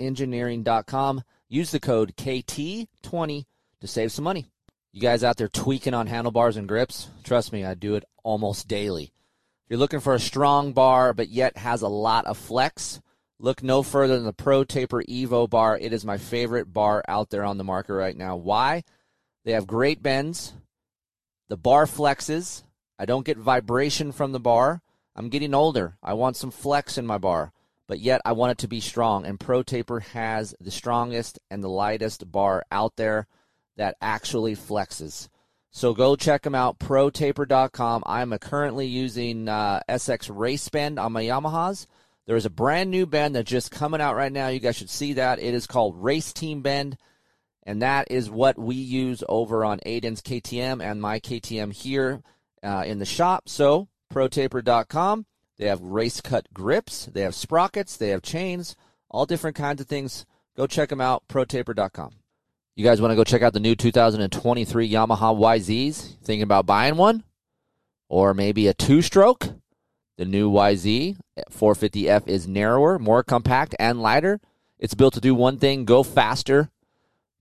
engineering.com. 0.02 1.24
Use 1.48 1.72
the 1.72 1.80
code 1.80 2.18
KT20 2.18 3.46
to 3.80 3.88
save 3.88 4.12
some 4.12 4.26
money. 4.26 4.52
You 4.92 5.02
guys 5.02 5.24
out 5.24 5.38
there 5.38 5.48
tweaking 5.48 5.94
on 5.94 6.08
handlebars 6.08 6.58
and 6.58 6.68
grips? 6.68 7.10
Trust 7.24 7.54
me, 7.54 7.64
I 7.64 7.76
do 7.76 7.94
it 7.94 8.06
almost 8.24 8.68
daily. 8.68 9.04
If 9.04 9.70
you're 9.70 9.80
looking 9.80 10.00
for 10.00 10.16
a 10.16 10.20
strong 10.20 10.74
bar 10.74 11.14
but 11.14 11.30
yet 11.30 11.58
has 11.58 11.84
a 11.84 11.88
lot 11.88 12.26
of 12.26 12.40
flex, 12.40 13.00
look 13.38 13.62
no 13.62 13.84
further 13.84 14.16
than 14.16 14.26
the 14.26 14.34
Pro 14.34 14.64
Taper 14.64 15.04
Evo 15.04 15.48
bar. 15.48 15.78
It 15.78 15.94
is 15.94 16.04
my 16.06 16.18
favorite 16.18 16.74
bar 16.74 17.04
out 17.08 17.30
there 17.30 17.44
on 17.44 17.60
the 17.60 17.64
market 17.64 17.94
right 17.94 18.18
now. 18.18 18.36
Why? 18.36 18.84
They 19.46 19.52
have 19.52 19.68
great 19.68 20.02
bends. 20.02 20.54
The 21.50 21.58
bar 21.58 21.86
flexes. 21.86 22.64
I 22.98 23.06
don't 23.06 23.26
get 23.26 23.38
vibration 23.38 24.12
from 24.12 24.32
the 24.32 24.40
bar. 24.40 24.82
I'm 25.16 25.30
getting 25.30 25.54
older. 25.54 25.98
I 26.02 26.16
want 26.16 26.36
some 26.36 26.52
flex 26.52 26.98
in 26.98 27.06
my 27.06 27.20
bar, 27.20 27.54
but 27.88 28.00
yet 28.00 28.22
I 28.26 28.32
want 28.32 28.54
it 28.54 28.58
to 28.60 28.68
be 28.68 28.80
strong. 28.80 29.24
And 29.24 29.40
Pro 29.40 29.62
Taper 29.62 30.00
has 30.00 30.56
the 30.60 30.72
strongest 30.72 31.38
and 31.52 31.64
the 31.64 31.70
lightest 31.70 32.32
bar 32.32 32.64
out 32.72 32.96
there 32.96 33.28
that 33.80 33.96
actually 34.02 34.58
flexes. 34.58 35.30
So 35.72 35.94
go 35.94 36.18
check 36.18 36.42
them 36.42 36.54
out, 36.54 36.80
protaper.com. 36.80 38.04
I'm 38.06 38.38
currently 38.40 38.88
using 38.88 39.48
uh, 39.48 39.80
SX 39.88 40.30
Race 40.36 40.68
Bend 40.68 41.00
on 41.00 41.14
my 41.14 41.24
Yamahas. 41.24 41.88
There 42.28 42.36
is 42.36 42.46
a 42.46 42.50
brand 42.50 42.92
new 42.92 43.06
bend 43.06 43.36
that's 43.36 43.50
just 43.50 43.72
coming 43.72 44.02
out 44.02 44.18
right 44.18 44.34
now. 44.34 44.50
You 44.50 44.60
guys 44.60 44.76
should 44.76 44.90
see 44.90 45.14
that. 45.14 45.40
It 45.40 45.54
is 45.54 45.66
called 45.66 45.96
Race 46.04 46.34
Team 46.34 46.62
Bend, 46.62 46.98
and 47.64 47.82
that 47.82 48.12
is 48.12 48.30
what 48.30 48.60
we 48.60 48.76
use 48.76 49.24
over 49.30 49.64
on 49.64 49.80
Aiden's 49.86 50.22
KTM 50.22 50.84
and 50.84 51.02
my 51.02 51.22
KTM 51.22 51.72
here 51.72 52.22
uh, 52.62 52.84
in 52.86 53.00
the 53.00 53.06
shop. 53.06 53.48
So 53.48 53.88
protaper.com. 54.10 55.26
They 55.58 55.68
have 55.68 55.82
race 55.82 56.20
cut 56.20 56.54
grips, 56.54 57.06
they 57.06 57.22
have 57.22 57.36
sprockets, 57.36 57.96
they 57.96 58.10
have 58.10 58.22
chains, 58.22 58.76
all 59.10 59.26
different 59.26 59.56
kinds 59.56 59.80
of 59.80 59.88
things. 59.88 60.26
Go 60.58 60.68
check 60.68 60.90
them 60.90 61.02
out, 61.02 61.28
protaper.com. 61.30 62.16
You 62.80 62.86
guys 62.86 63.02
want 63.02 63.12
to 63.12 63.18
go 63.18 63.26
check 63.26 63.42
out 63.42 63.52
the 63.52 63.60
new 63.60 63.76
2023 63.76 64.90
Yamaha 64.90 65.38
YZs? 65.38 66.16
Thinking 66.24 66.44
about 66.44 66.66
buying 66.66 66.96
one? 66.96 67.26
Or 68.08 68.34
maybe 68.34 68.68
a 68.68 68.74
two 68.74 69.02
stroke? 69.02 69.50
The 70.16 70.24
new 70.24 70.50
YZ 70.50 71.18
450F 71.52 72.30
is 72.30 72.48
narrower, 72.48 72.98
more 72.98 73.22
compact, 73.22 73.76
and 73.80 74.02
lighter. 74.02 74.40
It's 74.80 74.94
built 74.94 75.14
to 75.16 75.20
do 75.20 75.36
one 75.36 75.58
thing 75.58 75.84
go 75.84 76.04
faster. 76.04 76.70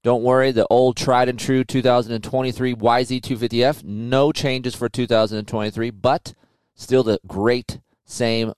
Don't 0.03 0.25
worry, 0.25 0.51
the 0.51 0.67
old 0.67 0.97
tried 0.97 1.29
and 1.29 1.39
true 1.39 1.63
2023 1.63 2.75
YZ 2.75 3.21
250F, 3.21 3.85
no 3.85 4.33
changes 4.33 4.75
for 4.75 4.89
2023, 4.89 5.91
but 5.91 6.35
still 6.75 7.05
the 7.05 7.21
great 7.29 7.79
same 8.05 8.55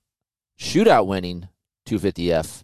shootout 0.59 1.07
winning 1.07 1.51
250F. 1.87 2.63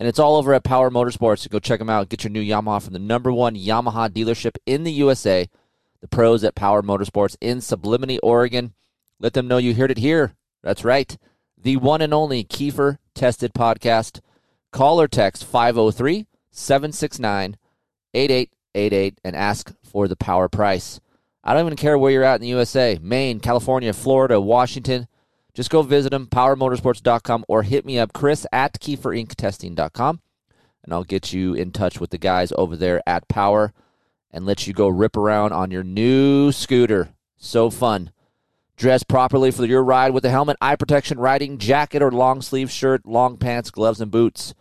And 0.00 0.08
it's 0.08 0.18
all 0.18 0.36
over 0.36 0.54
at 0.54 0.64
Power 0.64 0.90
Motorsports. 0.90 1.48
Go 1.50 1.58
check 1.58 1.78
them 1.78 1.90
out. 1.90 2.08
Get 2.08 2.24
your 2.24 2.30
new 2.30 2.42
Yamaha 2.42 2.82
from 2.82 2.94
the 2.94 2.98
number 2.98 3.30
one 3.30 3.54
Yamaha 3.54 4.08
dealership 4.08 4.56
in 4.64 4.82
the 4.82 4.92
USA, 4.92 5.46
the 6.00 6.08
pros 6.08 6.42
at 6.42 6.54
Power 6.54 6.80
Motorsports 6.80 7.36
in 7.38 7.60
Sublimity, 7.60 8.18
Oregon. 8.20 8.72
Let 9.18 9.34
them 9.34 9.46
know 9.46 9.58
you 9.58 9.74
heard 9.74 9.90
it 9.90 9.98
here. 9.98 10.32
That's 10.62 10.86
right. 10.86 11.18
The 11.62 11.76
one 11.76 12.00
and 12.00 12.14
only 12.14 12.44
Keefer 12.44 12.96
Tested 13.14 13.52
Podcast. 13.52 14.20
Call 14.72 15.02
or 15.02 15.06
text 15.06 15.44
503 15.44 16.26
769 16.50 17.58
8888 18.14 19.20
and 19.22 19.36
ask 19.36 19.74
for 19.84 20.08
the 20.08 20.16
power 20.16 20.48
price. 20.48 20.98
I 21.44 21.52
don't 21.52 21.66
even 21.66 21.76
care 21.76 21.98
where 21.98 22.10
you're 22.10 22.24
at 22.24 22.36
in 22.36 22.40
the 22.40 22.48
USA 22.48 22.98
Maine, 23.02 23.38
California, 23.38 23.92
Florida, 23.92 24.40
Washington. 24.40 25.08
Just 25.54 25.70
go 25.70 25.82
visit 25.82 26.10
them, 26.10 26.26
powermotorsports.com, 26.26 27.44
or 27.48 27.62
hit 27.62 27.84
me 27.84 27.98
up, 27.98 28.12
Chris 28.12 28.46
at 28.52 28.78
keeferinctesting.com, 28.80 30.20
and 30.84 30.92
I'll 30.92 31.04
get 31.04 31.32
you 31.32 31.54
in 31.54 31.72
touch 31.72 32.00
with 32.00 32.10
the 32.10 32.18
guys 32.18 32.52
over 32.56 32.76
there 32.76 33.02
at 33.06 33.28
Power 33.28 33.72
and 34.30 34.46
let 34.46 34.66
you 34.66 34.72
go 34.72 34.88
rip 34.88 35.16
around 35.16 35.52
on 35.52 35.70
your 35.70 35.82
new 35.82 36.52
scooter. 36.52 37.10
So 37.36 37.70
fun. 37.70 38.12
Dress 38.76 39.02
properly 39.02 39.50
for 39.50 39.66
your 39.66 39.84
ride 39.84 40.12
with 40.12 40.24
a 40.24 40.30
helmet, 40.30 40.56
eye 40.60 40.76
protection, 40.76 41.18
riding 41.18 41.58
jacket, 41.58 42.00
or 42.00 42.10
long 42.10 42.40
sleeve 42.40 42.70
shirt, 42.70 43.04
long 43.04 43.36
pants, 43.36 43.70
gloves, 43.70 44.00
and 44.00 44.10
boots. 44.10 44.54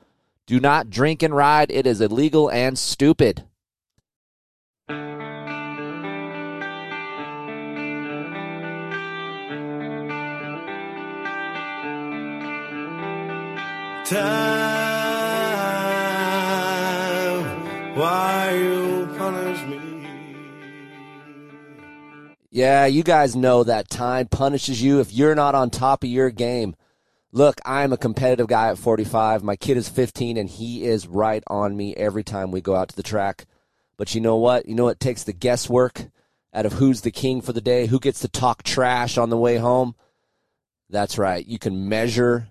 Do 0.46 0.60
not 0.60 0.90
drink 0.90 1.24
and 1.24 1.34
ride. 1.34 1.72
It 1.72 1.88
is 1.88 2.02
illegal 2.02 2.50
and 2.50 2.78
stupid. 2.78 3.46
Time, 14.10 14.26
why 17.96 18.52
you 18.56 19.08
punish 19.16 19.62
me? 19.68 20.08
Yeah, 22.50 22.88
you 22.88 23.04
guys 23.04 23.36
know 23.36 23.64
that 23.64 23.88
time 23.88 24.26
punishes 24.26 24.82
you 24.82 25.00
if 25.00 25.14
you're 25.14 25.36
not 25.36 25.54
on 25.54 25.70
top 25.70 26.04
of 26.04 26.10
your 26.10 26.32
game. 26.32 26.76
Look, 27.32 27.62
I'm 27.64 27.94
a 27.94 27.98
competitive 27.98 28.48
guy 28.48 28.70
at 28.70 28.80
45. 28.80 29.44
My 29.44 29.56
kid 29.56 29.78
is 29.78 29.88
15, 29.90 30.38
and 30.38 30.50
he 30.50 30.86
is 30.86 31.06
right 31.06 31.44
on 31.46 31.78
me 31.78 31.96
every 31.96 32.24
time 32.24 32.50
we 32.50 32.62
go 32.62 32.76
out 32.76 32.90
to 32.90 32.96
the 32.96 33.04
track. 33.04 33.46
But 33.96 34.16
you 34.16 34.22
know 34.22 34.38
what? 34.38 34.68
You 34.68 34.74
know 34.74 34.86
what 34.86 35.00
takes 35.00 35.24
the 35.24 35.34
guesswork 35.34 36.08
out 36.52 36.66
of 36.66 36.74
who's 36.74 37.02
the 37.02 37.12
king 37.12 37.42
for 37.42 37.54
the 37.54 37.62
day, 37.62 37.86
who 37.86 38.00
gets 38.00 38.22
to 38.22 38.28
talk 38.28 38.64
trash 38.64 39.20
on 39.20 39.30
the 39.30 39.38
way 39.38 39.58
home? 39.58 39.94
That's 40.90 41.20
right. 41.20 41.46
You 41.46 41.60
can 41.60 41.88
measure 41.88 42.48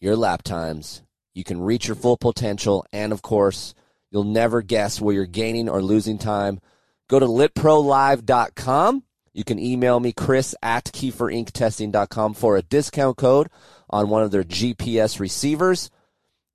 your 0.00 0.16
lap 0.16 0.42
times, 0.42 1.02
you 1.34 1.44
can 1.44 1.60
reach 1.60 1.88
your 1.88 1.96
full 1.96 2.16
potential, 2.16 2.86
and 2.92 3.12
of 3.12 3.22
course, 3.22 3.74
you'll 4.10 4.24
never 4.24 4.62
guess 4.62 5.00
where 5.00 5.14
you're 5.14 5.26
gaining 5.26 5.68
or 5.68 5.82
losing 5.82 6.18
time. 6.18 6.60
Go 7.08 7.18
to 7.18 7.26
litprolive.com. 7.26 9.02
You 9.32 9.42
can 9.44 9.58
email 9.58 9.98
me, 9.98 10.12
Chris 10.12 10.54
at 10.62 10.84
keeferinctesting.com 10.84 12.34
for 12.34 12.56
a 12.56 12.62
discount 12.62 13.16
code 13.16 13.48
on 13.90 14.08
one 14.08 14.22
of 14.22 14.30
their 14.30 14.44
GPS 14.44 15.18
receivers. 15.18 15.90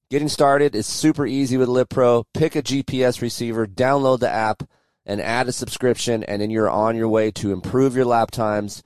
Getting 0.10 0.30
started 0.30 0.76
is 0.76 0.88
super 0.88 1.28
easy 1.28 1.58
with 1.58 1.70
LitPro. 1.70 2.24
Pick 2.34 2.56
a 2.56 2.64
GPS 2.64 3.22
receiver, 3.22 3.68
download 3.68 4.22
the 4.22 4.30
app, 4.30 4.64
and 5.06 5.22
add 5.22 5.48
a 5.48 5.52
subscription, 5.52 6.24
and 6.24 6.42
then 6.42 6.50
you're 6.50 6.70
on 6.70 6.96
your 6.96 7.10
way 7.10 7.32
to 7.32 7.52
improve 7.52 7.96
your 7.96 8.06
lap 8.06 8.32
times. 8.32 8.82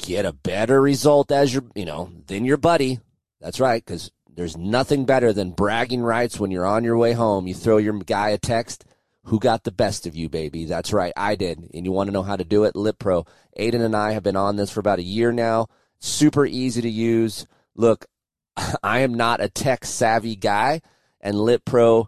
Get 0.00 0.26
a 0.26 0.32
better 0.32 0.82
result 0.82 1.30
as 1.30 1.54
your, 1.54 1.64
you 1.74 1.84
know, 1.84 2.10
than 2.26 2.44
your 2.44 2.56
buddy. 2.56 2.98
That's 3.40 3.60
right, 3.60 3.84
because 3.84 4.10
there's 4.28 4.56
nothing 4.56 5.04
better 5.04 5.32
than 5.32 5.50
bragging 5.50 6.02
rights 6.02 6.38
when 6.38 6.50
you're 6.50 6.66
on 6.66 6.84
your 6.84 6.96
way 6.96 7.12
home. 7.12 7.46
You 7.46 7.54
throw 7.54 7.76
your 7.76 7.98
guy 7.98 8.30
a 8.30 8.38
text. 8.38 8.84
Who 9.24 9.38
got 9.38 9.64
the 9.64 9.72
best 9.72 10.06
of 10.06 10.16
you, 10.16 10.28
baby? 10.28 10.64
That's 10.64 10.92
right, 10.92 11.12
I 11.16 11.34
did. 11.34 11.70
And 11.74 11.84
you 11.84 11.92
want 11.92 12.08
to 12.08 12.12
know 12.12 12.22
how 12.22 12.36
to 12.36 12.44
do 12.44 12.64
it? 12.64 12.74
LitPro. 12.74 13.26
Aiden 13.58 13.84
and 13.84 13.94
I 13.94 14.12
have 14.12 14.22
been 14.22 14.36
on 14.36 14.56
this 14.56 14.70
for 14.70 14.80
about 14.80 15.00
a 15.00 15.02
year 15.02 15.32
now. 15.32 15.66
Super 15.98 16.46
easy 16.46 16.80
to 16.80 16.88
use. 16.88 17.46
Look, 17.74 18.06
I 18.82 19.00
am 19.00 19.14
not 19.14 19.40
a 19.40 19.48
tech 19.48 19.84
savvy 19.84 20.36
guy, 20.36 20.80
and 21.20 21.34
LitPro 21.34 22.06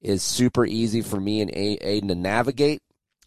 is 0.00 0.22
super 0.22 0.64
easy 0.64 1.02
for 1.02 1.20
me 1.20 1.40
and 1.40 1.50
Aiden 1.52 2.08
to 2.08 2.14
navigate. 2.14 2.82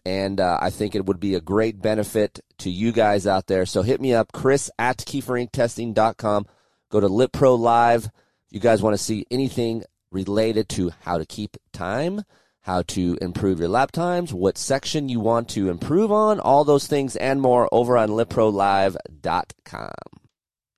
And 0.06 0.40
uh, 0.40 0.60
I 0.62 0.70
think 0.70 0.94
it 0.94 1.06
would 1.06 1.20
be 1.20 1.36
a 1.36 1.42
great 1.42 1.82
benefit 1.82 2.40
to 2.60 2.70
you 2.70 2.92
guys 2.92 3.26
out 3.26 3.48
there. 3.48 3.66
So 3.66 3.82
hit 3.82 4.00
me 4.00 4.14
up, 4.14 4.32
Chris 4.32 4.70
at 4.78 5.00
keeferinctesting.com. 5.00 6.46
Go 6.90 7.00
to 7.00 7.08
LitPro 7.08 7.58
Live. 7.58 8.06
If 8.06 8.12
you 8.52 8.60
guys 8.60 8.82
want 8.82 8.96
to 8.96 9.04
see 9.04 9.26
anything 9.32 9.84
related 10.12 10.70
to 10.70 10.92
how 11.02 11.18
to 11.18 11.26
keep 11.26 11.58
time, 11.74 12.24
how 12.62 12.82
to 12.84 13.18
improve 13.22 13.60
your 13.60 13.68
lap 13.68 13.92
times, 13.92 14.34
what 14.34 14.58
section 14.58 15.10
you 15.10 15.20
want 15.20 15.50
to 15.50 15.70
improve 15.70 16.12
on, 16.12 16.40
all 16.40 16.64
those 16.64 16.88
things 16.88 17.16
and 17.16 17.42
more 17.42 17.70
over 17.72 17.98
on 17.98 18.10
LitProLive.com. 18.10 19.92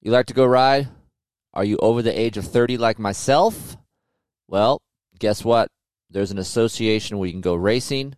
You 0.02 0.12
like 0.12 0.26
to 0.28 0.34
go 0.34 0.46
ride? 0.46 0.90
Are 1.54 1.64
you 1.64 1.78
over 1.78 2.02
the 2.02 2.18
age 2.18 2.38
of 2.38 2.46
30 2.46 2.78
like 2.78 3.00
myself? 3.00 3.78
Well, 4.48 4.82
guess 5.18 5.44
what? 5.44 5.70
There's 6.10 6.32
an 6.32 6.38
association 6.38 7.18
where 7.18 7.28
you 7.28 7.34
can 7.34 7.42
go 7.42 7.56
racing 7.56 8.16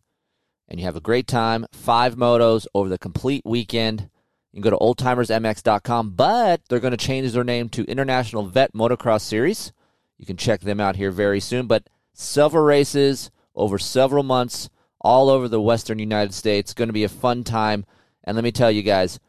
and 0.67 0.79
you 0.79 0.85
have 0.85 0.95
a 0.95 1.01
great 1.01 1.27
time. 1.27 1.65
Five 1.71 2.15
motos 2.15 2.67
over 2.73 2.89
the 2.89 2.97
complete 2.97 3.41
weekend. 3.45 4.09
You 4.51 4.61
can 4.61 4.71
go 4.71 4.77
to 4.77 4.83
oldtimersmx.com, 4.83 6.11
but 6.11 6.61
they're 6.67 6.79
going 6.79 6.91
to 6.91 6.97
change 6.97 7.31
their 7.31 7.43
name 7.43 7.69
to 7.69 7.83
International 7.83 8.43
Vet 8.43 8.73
Motocross 8.73 9.21
Series. 9.21 9.71
You 10.17 10.25
can 10.25 10.37
check 10.37 10.61
them 10.61 10.79
out 10.79 10.95
here 10.95 11.11
very 11.11 11.39
soon. 11.39 11.67
But 11.67 11.87
several 12.13 12.63
races 12.63 13.29
over 13.55 13.77
several 13.77 14.23
months 14.23 14.69
all 14.99 15.29
over 15.29 15.47
the 15.47 15.61
western 15.61 15.99
United 15.99 16.33
States. 16.33 16.73
Going 16.73 16.89
to 16.89 16.93
be 16.93 17.03
a 17.03 17.09
fun 17.09 17.43
time. 17.43 17.85
And 18.23 18.35
let 18.35 18.43
me 18.43 18.51
tell 18.51 18.71
you 18.71 18.81
guys, 18.81 19.19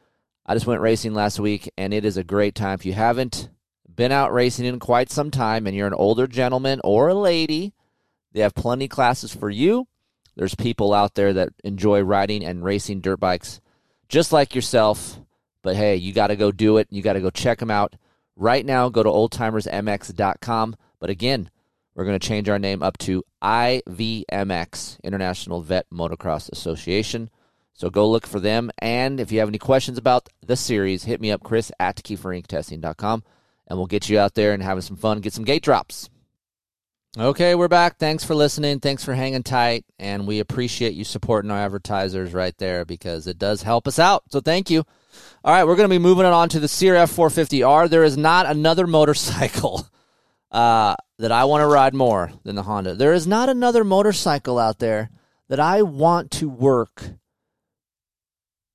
I 0.47 0.55
just 0.55 0.67
went 0.67 0.81
racing 0.81 1.15
last 1.15 1.39
week, 1.39 1.71
and 1.77 1.93
it 1.93 2.05
is 2.05 2.17
a 2.17 2.25
great 2.25 2.55
time. 2.55 2.75
If 2.75 2.87
you 2.87 2.95
haven't 2.95 3.51
been 3.95 4.13
out 4.13 4.33
racing 4.33 4.65
in 4.65 4.79
quite 4.79 5.11
some 5.11 5.31
time 5.31 5.67
and 5.67 5.77
you're 5.77 5.87
an 5.87 5.95
older 5.95 6.27
gentleman 6.27 6.81
or 6.83 7.09
a 7.09 7.15
lady, 7.15 7.75
they 8.33 8.41
have 8.41 8.55
plenty 8.55 8.89
classes 8.89 9.35
for 9.35 9.51
you. 9.51 9.87
There's 10.35 10.55
people 10.55 10.95
out 10.95 11.15
there 11.15 11.35
that 11.35 11.51
enjoy 11.63 12.01
riding 12.01 12.45
and 12.45 12.65
racing 12.65 13.01
dirt 13.01 13.21
bikes 13.21 13.61
just 14.11 14.33
like 14.33 14.55
yourself. 14.55 15.19
But 15.63 15.77
hey, 15.77 15.97
you 15.97 16.13
got 16.13 16.27
to 16.27 16.37
go 16.37 16.53
do 16.53 16.77
it. 16.77 16.89
You 16.91 17.01
got 17.01 17.15
to 17.15 17.21
go 17.21 17.31
check 17.31 17.59
them 17.59 17.71
out. 17.71 17.95
Right 18.37 18.67
now, 18.67 18.89
go 18.91 19.03
to 19.03 19.09
oldtimersmx.com. 19.09 20.77
But 20.99 21.11
again, 21.11 21.51
we're 21.95 22.05
going 22.05 22.19
to 22.19 22.29
change 22.29 22.49
our 22.49 22.59
name 22.59 22.83
up 22.83 22.99
to 22.99 23.25
IVMX, 23.43 25.03
International 25.03 25.63
Vet 25.63 25.87
Motocross 25.91 26.51
Association. 26.51 27.31
So 27.73 27.89
go 27.89 28.09
look 28.09 28.27
for 28.27 28.41
them. 28.41 28.71
And 28.79 29.21
if 29.21 29.33
you 29.33 29.39
have 29.39 29.49
any 29.49 29.59
questions 29.59 29.97
about 29.97 30.29
the 30.45 30.57
series, 30.57 31.05
hit 31.05 31.21
me 31.21 31.31
up, 31.31 31.43
Chris 31.43 31.73
at 31.81 31.97
keeferinctesting.com, 31.97 33.23
and 33.67 33.79
we'll 33.79 33.87
get 33.87 34.09
you 34.09 34.19
out 34.19 34.35
there 34.35 34.53
and 34.53 34.63
having 34.63 34.83
some 34.83 34.97
fun, 34.97 35.21
get 35.21 35.33
some 35.33 35.45
gate 35.45 35.63
drops. 35.63 36.10
Okay, 37.19 37.57
we're 37.57 37.67
back. 37.67 37.99
Thanks 37.99 38.23
for 38.23 38.37
listening. 38.37 38.79
Thanks 38.79 39.05
for 39.05 39.15
hanging 39.15 39.43
tight. 39.43 39.85
And 39.99 40.29
we 40.29 40.39
appreciate 40.39 40.95
you 40.95 41.03
supporting 41.03 41.51
our 41.51 41.59
advertisers 41.59 42.33
right 42.33 42.57
there 42.59 42.85
because 42.85 43.27
it 43.27 43.37
does 43.37 43.65
help 43.65 43.89
us 43.89 43.99
out. 43.99 44.23
So 44.31 44.41
thank 44.41 44.71
you. 44.71 44.85
All 45.43 45.53
right, 45.53 45.65
we're 45.65 45.75
going 45.75 45.89
to 45.89 45.93
be 45.93 45.99
moving 45.99 46.25
it 46.25 46.33
on 46.33 46.49
to 46.51 46.61
the 46.61 46.69
CRF 46.69 47.13
450R. 47.13 47.91
There 47.91 48.05
is 48.05 48.17
not 48.17 48.47
another 48.47 48.87
motorcycle 48.87 49.89
uh, 50.53 50.95
that 51.19 51.33
I 51.33 51.45
want 51.47 51.63
to 51.63 51.67
ride 51.67 51.95
more 51.95 52.31
than 52.45 52.55
the 52.55 52.63
Honda. 52.63 52.95
There 52.95 53.13
is 53.13 53.27
not 53.27 53.49
another 53.49 53.83
motorcycle 53.83 54.61
out 54.61 54.79
there 54.79 55.11
that 55.49 55.59
I 55.59 55.83
want 55.83 56.31
to 56.33 56.49
work 56.49 57.03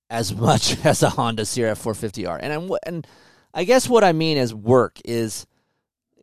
as 0.10 0.36
much 0.36 0.86
as 0.86 1.02
a 1.02 1.12
Honda 1.12 1.44
CRF 1.44 1.82
450R. 1.82 2.40
And 2.42 2.52
I'm, 2.52 2.70
and 2.86 3.08
I 3.54 3.64
guess 3.64 3.88
what 3.88 4.04
I 4.04 4.12
mean 4.12 4.38
as 4.38 4.54
work 4.54 5.00
is 5.06 5.48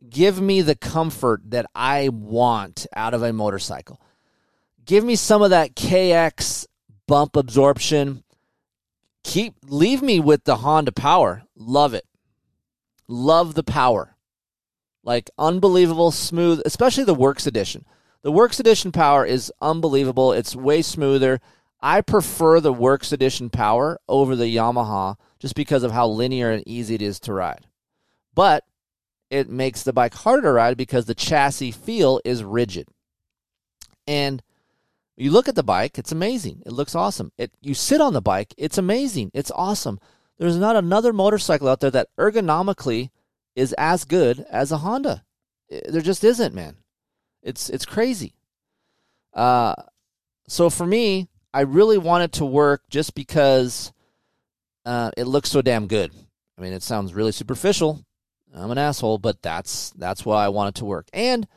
give 0.09 0.41
me 0.41 0.61
the 0.61 0.75
comfort 0.75 1.41
that 1.51 1.65
I 1.73 2.09
want 2.09 2.85
out 2.95 3.13
of 3.13 3.23
a 3.23 3.33
motorcycle. 3.33 4.01
Give 4.85 5.03
me 5.03 5.15
some 5.15 5.41
of 5.41 5.51
that 5.51 5.75
KX 5.75 6.65
bump 7.07 7.35
absorption. 7.35 8.23
Keep 9.23 9.55
leave 9.67 10.01
me 10.01 10.19
with 10.19 10.43
the 10.43 10.57
Honda 10.57 10.91
power. 10.91 11.43
Love 11.55 11.93
it. 11.93 12.05
Love 13.07 13.53
the 13.55 13.63
power. 13.63 14.15
Like 15.03 15.29
unbelievable 15.37 16.11
smooth, 16.11 16.61
especially 16.65 17.03
the 17.03 17.13
works 17.13 17.47
edition. 17.47 17.85
The 18.23 18.31
Works 18.31 18.61
Edition 18.61 18.93
power 18.93 19.25
is 19.25 19.51
unbelievable. 19.61 20.31
It's 20.31 20.55
way 20.55 20.81
smoother. 20.81 21.41
I 21.81 21.99
prefer 21.99 22.61
the 22.61 22.71
Works 22.71 23.11
Edition 23.11 23.49
power 23.49 23.99
over 24.07 24.37
the 24.37 24.45
Yamaha 24.45 25.17
just 25.39 25.55
because 25.55 25.83
of 25.83 25.91
how 25.91 26.07
linear 26.07 26.49
and 26.49 26.63
easy 26.65 26.95
it 26.95 27.01
is 27.01 27.19
to 27.19 27.33
ride. 27.33 27.67
But 28.33 28.63
it 29.33 29.49
makes 29.49 29.81
the 29.81 29.91
bike 29.91 30.13
harder 30.13 30.43
to 30.43 30.51
ride 30.51 30.77
because 30.77 31.05
the 31.05 31.15
chassis 31.15 31.71
feel 31.71 32.21
is 32.23 32.43
rigid. 32.43 32.87
And 34.05 34.43
you 35.17 35.31
look 35.31 35.47
at 35.47 35.55
the 35.55 35.63
bike, 35.63 35.97
it's 35.97 36.11
amazing. 36.11 36.61
It 36.67 36.71
looks 36.71 36.93
awesome. 36.93 37.31
It 37.35 37.51
you 37.59 37.73
sit 37.73 37.99
on 37.99 38.13
the 38.13 38.21
bike, 38.21 38.53
it's 38.59 38.77
amazing. 38.77 39.31
It's 39.33 39.51
awesome. 39.55 39.99
There's 40.37 40.57
not 40.57 40.75
another 40.75 41.11
motorcycle 41.11 41.67
out 41.67 41.79
there 41.79 41.89
that 41.89 42.09
ergonomically 42.15 43.09
is 43.55 43.73
as 43.73 44.05
good 44.05 44.45
as 44.51 44.71
a 44.71 44.77
Honda. 44.77 45.23
There 45.67 46.01
just 46.01 46.23
isn't, 46.23 46.53
man. 46.53 46.77
It's 47.41 47.71
it's 47.71 47.87
crazy. 47.87 48.35
Uh 49.33 49.73
so 50.47 50.69
for 50.69 50.85
me, 50.85 51.27
I 51.55 51.61
really 51.61 51.97
want 51.97 52.23
it 52.23 52.33
to 52.33 52.45
work 52.45 52.83
just 52.87 53.15
because 53.15 53.91
uh, 54.85 55.09
it 55.17 55.23
looks 55.23 55.49
so 55.49 55.61
damn 55.63 55.87
good. 55.87 56.11
I 56.57 56.61
mean, 56.61 56.73
it 56.73 56.83
sounds 56.83 57.13
really 57.13 57.31
superficial. 57.31 58.05
I'm 58.55 58.71
an 58.71 58.77
asshole, 58.77 59.17
but 59.17 59.41
that's 59.41 59.91
that's 59.91 60.25
why 60.25 60.45
I 60.45 60.49
want 60.49 60.75
it 60.75 60.79
to 60.79 60.85
work. 60.85 61.07
And 61.11 61.47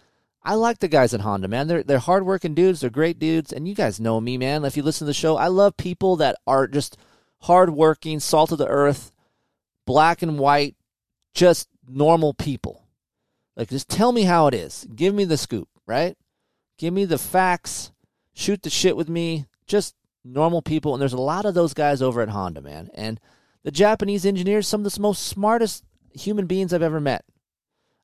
I 0.42 0.54
like 0.54 0.78
the 0.78 0.88
guys 0.88 1.12
at 1.12 1.20
Honda, 1.20 1.48
man. 1.48 1.66
They're 1.66 1.82
they're 1.82 1.98
hardworking 1.98 2.54
dudes. 2.54 2.80
They're 2.80 2.90
great 2.90 3.18
dudes, 3.18 3.52
and 3.52 3.68
you 3.68 3.74
guys 3.74 4.00
know 4.00 4.20
me, 4.20 4.38
man. 4.38 4.64
If 4.64 4.76
you 4.76 4.82
listen 4.82 5.04
to 5.04 5.10
the 5.10 5.14
show, 5.14 5.36
I 5.36 5.48
love 5.48 5.76
people 5.76 6.16
that 6.16 6.36
are 6.46 6.66
just 6.66 6.96
hardworking, 7.40 8.20
salt 8.20 8.52
of 8.52 8.58
the 8.58 8.68
earth, 8.68 9.12
black 9.86 10.22
and 10.22 10.38
white, 10.38 10.76
just 11.34 11.68
normal 11.86 12.32
people. 12.32 12.82
Like, 13.56 13.70
just 13.70 13.88
tell 13.88 14.12
me 14.12 14.22
how 14.22 14.46
it 14.46 14.54
is. 14.54 14.86
Give 14.94 15.14
me 15.14 15.24
the 15.24 15.36
scoop, 15.36 15.68
right? 15.86 16.16
Give 16.78 16.92
me 16.92 17.04
the 17.04 17.18
facts. 17.18 17.92
Shoot 18.34 18.62
the 18.62 18.70
shit 18.70 18.96
with 18.96 19.08
me. 19.08 19.46
Just 19.66 19.94
normal 20.24 20.60
people. 20.60 20.94
And 20.94 21.00
there's 21.00 21.14
a 21.14 21.18
lot 21.18 21.46
of 21.46 21.54
those 21.54 21.72
guys 21.72 22.02
over 22.02 22.20
at 22.20 22.28
Honda, 22.28 22.60
man. 22.60 22.90
And 22.94 23.18
the 23.62 23.70
Japanese 23.70 24.26
engineers, 24.26 24.68
some 24.68 24.84
of 24.84 24.92
the 24.92 25.00
most 25.00 25.26
smartest 25.26 25.84
human 26.16 26.46
beings 26.46 26.72
I've 26.72 26.82
ever 26.82 27.00
met. 27.00 27.24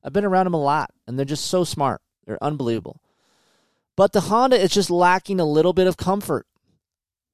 I've 0.03 0.13
been 0.13 0.25
around 0.25 0.45
them 0.45 0.53
a 0.53 0.61
lot, 0.61 0.91
and 1.07 1.17
they're 1.17 1.25
just 1.25 1.45
so 1.45 1.63
smart. 1.63 2.01
They're 2.25 2.43
unbelievable. 2.43 3.01
But 3.95 4.13
the 4.13 4.21
Honda 4.21 4.59
is 4.59 4.71
just 4.71 4.89
lacking 4.89 5.39
a 5.39 5.45
little 5.45 5.73
bit 5.73 5.87
of 5.87 5.97
comfort 5.97 6.47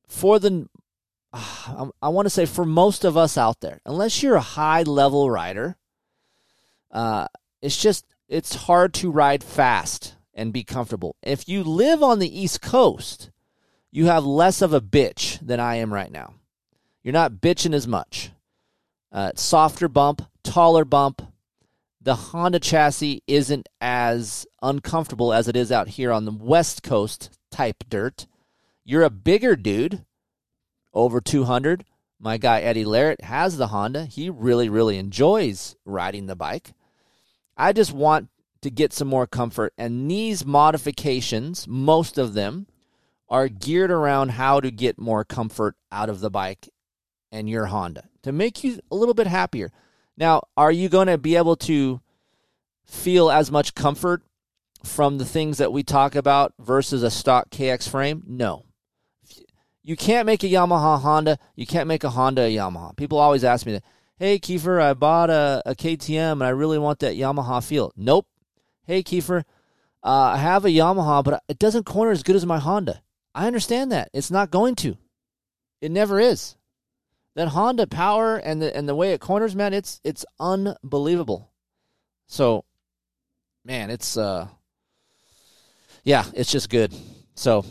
for 0.07 0.39
the. 0.39 0.67
I 1.31 2.09
want 2.09 2.25
to 2.25 2.31
say 2.31 2.45
for 2.45 2.65
most 2.65 3.05
of 3.05 3.15
us 3.15 3.37
out 3.37 3.61
there, 3.61 3.81
unless 3.85 4.23
you're 4.23 4.35
a 4.35 4.41
high 4.41 4.81
level 4.81 5.29
rider, 5.29 5.77
uh, 6.91 7.27
it's 7.61 7.79
just 7.79 8.05
it's 8.27 8.55
hard 8.55 8.93
to 8.95 9.11
ride 9.11 9.43
fast 9.43 10.15
and 10.33 10.53
be 10.53 10.63
comfortable. 10.63 11.15
If 11.21 11.47
you 11.47 11.63
live 11.63 12.01
on 12.01 12.19
the 12.19 12.39
East 12.39 12.61
Coast, 12.61 13.29
you 13.91 14.05
have 14.05 14.25
less 14.25 14.61
of 14.61 14.73
a 14.73 14.81
bitch 14.81 15.39
than 15.45 15.59
I 15.59 15.75
am 15.75 15.93
right 15.93 16.11
now. 16.11 16.33
You're 17.03 17.13
not 17.13 17.33
bitching 17.33 17.73
as 17.73 17.87
much. 17.87 18.31
Uh, 19.11 19.31
softer 19.35 19.87
bump, 19.87 20.23
taller 20.49 20.83
bump. 20.83 21.21
The 22.01 22.15
Honda 22.15 22.59
chassis 22.59 23.21
isn't 23.27 23.69
as 23.79 24.47
uncomfortable 24.63 25.31
as 25.31 25.47
it 25.47 25.55
is 25.55 25.71
out 25.71 25.89
here 25.89 26.11
on 26.11 26.25
the 26.25 26.31
West 26.31 26.81
Coast 26.81 27.29
type 27.51 27.83
dirt. 27.87 28.25
You're 28.83 29.03
a 29.03 29.11
bigger 29.11 29.55
dude, 29.55 30.05
over 30.91 31.21
200. 31.21 31.85
My 32.19 32.37
guy 32.37 32.61
Eddie 32.61 32.83
Larrett 32.83 33.21
has 33.21 33.57
the 33.57 33.67
Honda. 33.67 34.05
He 34.05 34.29
really, 34.29 34.69
really 34.69 34.97
enjoys 34.97 35.75
riding 35.85 36.25
the 36.25 36.35
bike. 36.35 36.73
I 37.55 37.71
just 37.71 37.93
want 37.93 38.29
to 38.61 38.71
get 38.71 38.91
some 38.91 39.07
more 39.07 39.27
comfort, 39.27 39.73
and 39.77 40.09
these 40.09 40.45
modifications, 40.45 41.67
most 41.67 42.17
of 42.17 42.33
them, 42.33 42.65
are 43.29 43.49
geared 43.49 43.91
around 43.91 44.29
how 44.29 44.59
to 44.59 44.71
get 44.71 44.99
more 44.99 45.23
comfort 45.23 45.75
out 45.91 46.09
of 46.09 46.21
the 46.21 46.31
bike 46.31 46.69
and 47.31 47.47
your 47.47 47.67
Honda 47.67 48.09
to 48.23 48.31
make 48.31 48.63
you 48.63 48.79
a 48.91 48.95
little 48.95 49.13
bit 49.13 49.27
happier. 49.27 49.71
Now, 50.19 50.43
are 50.57 50.71
you 50.71 50.89
going 50.89 51.07
to 51.07 51.17
be 51.17 51.37
able 51.37 51.55
to 51.55 52.01
feel 52.85 53.31
as 53.31 53.49
much 53.49 53.73
comfort 53.73 54.21
from 54.83 55.17
the 55.17 55.25
things 55.25 55.59
that 55.59 55.71
we 55.71 55.81
talk 55.81 56.13
about 56.13 56.53
versus 56.59 57.03
a 57.03 57.09
stock 57.09 57.49
KX 57.49 57.87
frame? 57.87 58.23
No. 58.27 58.65
You 59.81 59.95
can't 59.95 60.25
make 60.25 60.43
a 60.43 60.47
Yamaha 60.47 60.99
Honda. 60.99 61.39
You 61.55 61.65
can't 61.65 61.87
make 61.87 62.03
a 62.03 62.09
Honda 62.09 62.43
a 62.43 62.53
Yamaha. 62.53 62.97
People 62.97 63.17
always 63.17 63.45
ask 63.45 63.65
me 63.65 63.71
that. 63.71 63.83
Hey, 64.17 64.37
Keefer, 64.37 64.81
I 64.81 64.93
bought 64.93 65.29
a, 65.29 65.63
a 65.65 65.73
KTM 65.73 66.33
and 66.33 66.43
I 66.43 66.49
really 66.49 66.77
want 66.77 66.99
that 66.99 67.15
Yamaha 67.15 67.65
feel. 67.65 67.93
Nope. 67.95 68.27
Hey, 68.85 69.01
Keefer, 69.01 69.45
uh, 70.03 70.09
I 70.09 70.37
have 70.37 70.65
a 70.65 70.69
Yamaha, 70.69 71.23
but 71.23 71.41
it 71.47 71.57
doesn't 71.57 71.85
corner 71.85 72.11
as 72.11 72.23
good 72.23 72.35
as 72.35 72.45
my 72.45 72.59
Honda. 72.59 73.01
I 73.33 73.47
understand 73.47 73.93
that. 73.93 74.09
It's 74.13 74.29
not 74.29 74.51
going 74.51 74.75
to. 74.75 74.97
It 75.79 75.91
never 75.91 76.19
is. 76.19 76.57
That 77.39 77.47
Honda 77.47 77.87
power 77.87 78.35
and 78.35 78.61
the 78.61 78.75
and 78.75 78.85
the 78.85 78.93
way 78.93 79.13
it 79.13 79.21
corners, 79.21 79.55
man, 79.55 79.73
it's 79.73 80.01
it's 80.03 80.25
unbelievable. 80.41 81.49
So, 82.27 82.65
man, 83.63 83.89
it's 83.89 84.17
uh 84.17 84.49
yeah, 86.03 86.25
it's 86.33 86.51
just 86.51 86.69
good. 86.69 86.93
So, 87.35 87.63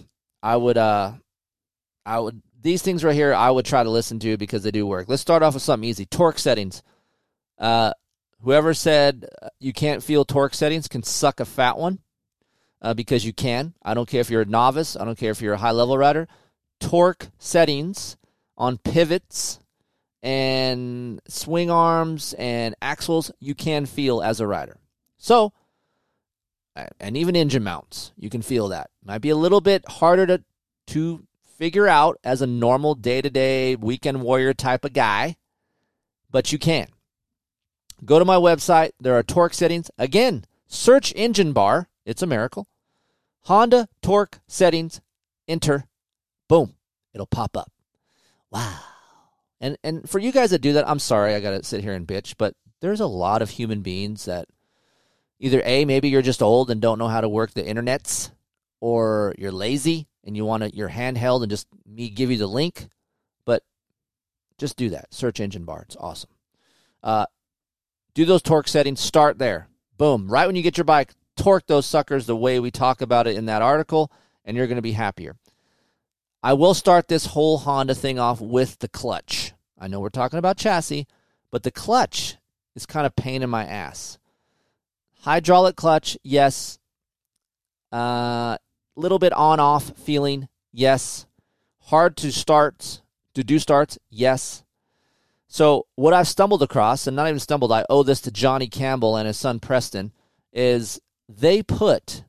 I 0.42 0.56
would 0.56 0.78
uh 0.78 1.12
I 2.06 2.18
would 2.18 2.40
these 2.62 2.80
things 2.80 3.04
right 3.04 3.14
here 3.14 3.34
I 3.34 3.50
would 3.50 3.66
try 3.66 3.82
to 3.82 3.90
listen 3.90 4.18
to 4.20 4.38
because 4.38 4.62
they 4.62 4.70
do 4.70 4.86
work. 4.86 5.06
Let's 5.06 5.20
start 5.20 5.42
off 5.42 5.52
with 5.52 5.62
something 5.62 5.86
easy. 5.86 6.06
Torque 6.06 6.38
settings. 6.38 6.82
Uh 7.58 7.92
whoever 8.40 8.72
said 8.72 9.26
you 9.60 9.74
can't 9.74 10.02
feel 10.02 10.24
torque 10.24 10.54
settings 10.54 10.88
can 10.88 11.02
suck 11.02 11.40
a 11.40 11.44
fat 11.44 11.76
one 11.76 11.98
uh, 12.80 12.94
because 12.94 13.22
you 13.22 13.34
can. 13.34 13.74
I 13.82 13.92
don't 13.92 14.08
care 14.08 14.22
if 14.22 14.30
you're 14.30 14.40
a 14.40 14.46
novice, 14.46 14.96
I 14.96 15.04
don't 15.04 15.18
care 15.18 15.30
if 15.30 15.42
you're 15.42 15.52
a 15.52 15.58
high 15.58 15.72
level 15.72 15.98
rider. 15.98 16.26
Torque 16.80 17.28
settings 17.38 18.16
on 18.58 18.76
pivots 18.76 19.60
and 20.22 21.22
swing 21.26 21.70
arms 21.70 22.34
and 22.34 22.74
axles, 22.82 23.30
you 23.40 23.54
can 23.54 23.86
feel 23.86 24.20
as 24.20 24.40
a 24.40 24.46
rider. 24.46 24.76
So, 25.16 25.54
and 27.00 27.16
even 27.16 27.34
engine 27.34 27.64
mounts, 27.64 28.12
you 28.18 28.28
can 28.28 28.42
feel 28.42 28.68
that. 28.68 28.90
Might 29.02 29.22
be 29.22 29.30
a 29.30 29.36
little 29.36 29.62
bit 29.62 29.88
harder 29.88 30.26
to, 30.26 30.44
to 30.88 31.24
figure 31.56 31.88
out 31.88 32.18
as 32.22 32.42
a 32.42 32.46
normal 32.46 32.94
day 32.94 33.22
to 33.22 33.30
day 33.30 33.76
weekend 33.76 34.20
warrior 34.20 34.52
type 34.52 34.84
of 34.84 34.92
guy, 34.92 35.36
but 36.30 36.52
you 36.52 36.58
can. 36.58 36.88
Go 38.04 38.18
to 38.18 38.24
my 38.26 38.36
website. 38.36 38.90
There 39.00 39.16
are 39.16 39.22
torque 39.22 39.54
settings. 39.54 39.90
Again, 39.96 40.44
search 40.68 41.12
engine 41.16 41.52
bar 41.52 41.88
it's 42.08 42.22
a 42.22 42.26
miracle. 42.26 42.66
Honda 43.42 43.86
torque 44.00 44.40
settings, 44.46 45.02
enter, 45.46 45.84
boom, 46.48 46.74
it'll 47.12 47.26
pop 47.26 47.54
up. 47.54 47.70
Wow. 48.50 48.78
And 49.60 49.76
and 49.82 50.08
for 50.08 50.18
you 50.18 50.32
guys 50.32 50.50
that 50.50 50.60
do 50.60 50.74
that, 50.74 50.88
I'm 50.88 50.98
sorry 50.98 51.34
I 51.34 51.40
got 51.40 51.50
to 51.50 51.64
sit 51.64 51.82
here 51.82 51.92
and 51.92 52.06
bitch, 52.06 52.34
but 52.38 52.54
there's 52.80 53.00
a 53.00 53.06
lot 53.06 53.42
of 53.42 53.50
human 53.50 53.80
beings 53.80 54.26
that 54.26 54.46
either 55.40 55.62
A, 55.64 55.84
maybe 55.84 56.08
you're 56.08 56.22
just 56.22 56.42
old 56.42 56.70
and 56.70 56.80
don't 56.80 56.98
know 56.98 57.08
how 57.08 57.20
to 57.20 57.28
work 57.28 57.52
the 57.52 57.62
internets, 57.62 58.30
or 58.80 59.34
you're 59.38 59.52
lazy 59.52 60.06
and 60.24 60.36
you 60.36 60.44
want 60.44 60.74
your 60.74 60.90
handheld 60.90 61.42
and 61.42 61.50
just 61.50 61.66
me 61.86 62.08
give 62.08 62.30
you 62.30 62.38
the 62.38 62.46
link. 62.46 62.88
But 63.44 63.62
just 64.58 64.76
do 64.76 64.90
that. 64.90 65.12
Search 65.12 65.40
engine 65.40 65.64
bar. 65.64 65.82
It's 65.82 65.96
awesome. 65.98 66.30
Uh, 67.02 67.26
do 68.14 68.24
those 68.24 68.42
torque 68.42 68.68
settings. 68.68 69.00
Start 69.00 69.38
there. 69.38 69.68
Boom. 69.96 70.30
Right 70.30 70.46
when 70.46 70.56
you 70.56 70.62
get 70.62 70.76
your 70.76 70.84
bike, 70.84 71.14
torque 71.36 71.66
those 71.66 71.86
suckers 71.86 72.26
the 72.26 72.36
way 72.36 72.60
we 72.60 72.70
talk 72.70 73.00
about 73.00 73.26
it 73.26 73.36
in 73.36 73.46
that 73.46 73.62
article, 73.62 74.12
and 74.44 74.56
you're 74.56 74.66
going 74.66 74.76
to 74.76 74.82
be 74.82 74.92
happier. 74.92 75.36
I 76.42 76.52
will 76.52 76.74
start 76.74 77.08
this 77.08 77.26
whole 77.26 77.58
Honda 77.58 77.94
thing 77.94 78.18
off 78.18 78.40
with 78.40 78.78
the 78.78 78.88
clutch. 78.88 79.52
I 79.78 79.88
know 79.88 80.00
we're 80.00 80.08
talking 80.08 80.38
about 80.38 80.56
chassis, 80.56 81.06
but 81.50 81.64
the 81.64 81.70
clutch 81.70 82.36
is 82.76 82.86
kind 82.86 83.06
of 83.06 83.16
pain 83.16 83.42
in 83.42 83.50
my 83.50 83.64
ass. 83.64 84.18
Hydraulic 85.22 85.74
clutch, 85.74 86.16
yes. 86.22 86.78
A 87.92 87.96
uh, 87.96 88.56
little 88.94 89.18
bit 89.18 89.32
on 89.32 89.58
off 89.58 89.96
feeling, 89.96 90.48
yes. 90.72 91.26
Hard 91.80 92.16
to 92.18 92.30
start, 92.30 93.02
to 93.34 93.42
do 93.42 93.58
starts, 93.58 93.98
yes. 94.08 94.64
So, 95.48 95.86
what 95.96 96.14
I've 96.14 96.28
stumbled 96.28 96.62
across, 96.62 97.06
and 97.06 97.16
not 97.16 97.26
even 97.26 97.40
stumbled, 97.40 97.72
I 97.72 97.84
owe 97.88 98.02
this 98.02 98.20
to 98.22 98.30
Johnny 98.30 98.68
Campbell 98.68 99.16
and 99.16 99.26
his 99.26 99.38
son 99.38 99.58
Preston, 99.58 100.12
is 100.52 101.00
they 101.28 101.62
put 101.62 102.24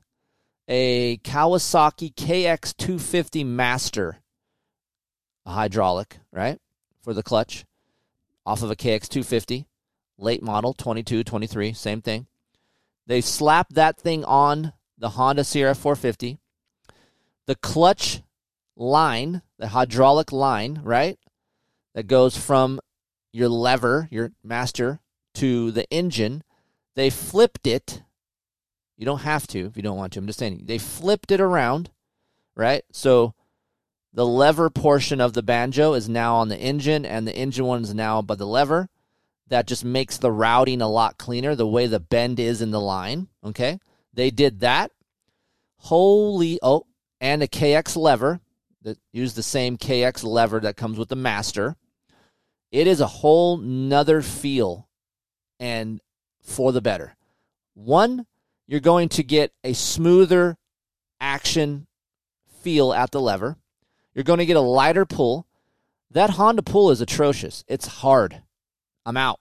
a 0.70 1.16
Kawasaki 1.18 2.14
KX250 2.14 3.44
Master, 3.44 4.18
a 5.44 5.50
hydraulic, 5.50 6.18
right, 6.32 6.60
for 7.02 7.12
the 7.12 7.24
clutch, 7.24 7.64
off 8.46 8.62
of 8.62 8.70
a 8.70 8.76
KX250, 8.76 9.66
late 10.16 10.44
model, 10.44 10.72
22, 10.72 11.24
23, 11.24 11.72
same 11.72 12.00
thing. 12.00 12.28
They 13.08 13.20
slapped 13.20 13.74
that 13.74 13.98
thing 13.98 14.24
on 14.24 14.72
the 14.96 15.10
Honda 15.10 15.42
CRF 15.42 15.76
450. 15.76 16.38
The 17.46 17.56
clutch 17.56 18.22
line, 18.76 19.42
the 19.58 19.68
hydraulic 19.68 20.30
line, 20.30 20.82
right, 20.84 21.18
that 21.96 22.06
goes 22.06 22.36
from 22.36 22.78
your 23.32 23.48
lever, 23.48 24.06
your 24.12 24.30
master, 24.44 25.00
to 25.34 25.72
the 25.72 25.90
engine, 25.90 26.44
they 26.94 27.10
flipped 27.10 27.66
it 27.66 28.04
You 29.00 29.06
don't 29.06 29.22
have 29.22 29.46
to 29.46 29.64
if 29.64 29.78
you 29.78 29.82
don't 29.82 29.96
want 29.96 30.12
to. 30.12 30.18
I'm 30.18 30.26
just 30.26 30.38
saying 30.38 30.64
they 30.66 30.76
flipped 30.76 31.32
it 31.32 31.40
around, 31.40 31.88
right? 32.54 32.84
So 32.92 33.32
the 34.12 34.26
lever 34.26 34.68
portion 34.68 35.22
of 35.22 35.32
the 35.32 35.42
banjo 35.42 35.94
is 35.94 36.06
now 36.06 36.36
on 36.36 36.48
the 36.48 36.58
engine, 36.58 37.06
and 37.06 37.26
the 37.26 37.34
engine 37.34 37.64
one 37.64 37.80
is 37.80 37.94
now 37.94 38.20
by 38.20 38.34
the 38.34 38.46
lever. 38.46 38.90
That 39.48 39.66
just 39.66 39.86
makes 39.86 40.18
the 40.18 40.30
routing 40.30 40.82
a 40.82 40.88
lot 40.88 41.16
cleaner, 41.16 41.54
the 41.54 41.66
way 41.66 41.86
the 41.86 41.98
bend 41.98 42.38
is 42.38 42.60
in 42.60 42.72
the 42.72 42.80
line. 42.80 43.28
Okay. 43.42 43.78
They 44.12 44.28
did 44.28 44.60
that. 44.60 44.90
Holy, 45.78 46.58
oh, 46.62 46.84
and 47.22 47.42
a 47.42 47.48
KX 47.48 47.96
lever 47.96 48.40
that 48.82 48.98
use 49.12 49.32
the 49.32 49.42
same 49.42 49.78
KX 49.78 50.24
lever 50.24 50.60
that 50.60 50.76
comes 50.76 50.98
with 50.98 51.08
the 51.08 51.16
master. 51.16 51.74
It 52.70 52.86
is 52.86 53.00
a 53.00 53.06
whole 53.06 53.56
nother 53.56 54.20
feel 54.20 54.90
and 55.58 56.02
for 56.42 56.70
the 56.70 56.82
better. 56.82 57.16
One, 57.72 58.26
you're 58.70 58.78
going 58.78 59.08
to 59.08 59.24
get 59.24 59.52
a 59.64 59.72
smoother 59.72 60.56
action 61.20 61.88
feel 62.62 62.92
at 62.92 63.10
the 63.10 63.20
lever. 63.20 63.56
You're 64.14 64.22
going 64.22 64.38
to 64.38 64.46
get 64.46 64.56
a 64.56 64.60
lighter 64.60 65.04
pull. 65.04 65.48
That 66.12 66.30
Honda 66.30 66.62
pull 66.62 66.92
is 66.92 67.00
atrocious. 67.00 67.64
It's 67.66 67.88
hard. 67.88 68.42
I'm 69.04 69.16
out. 69.16 69.40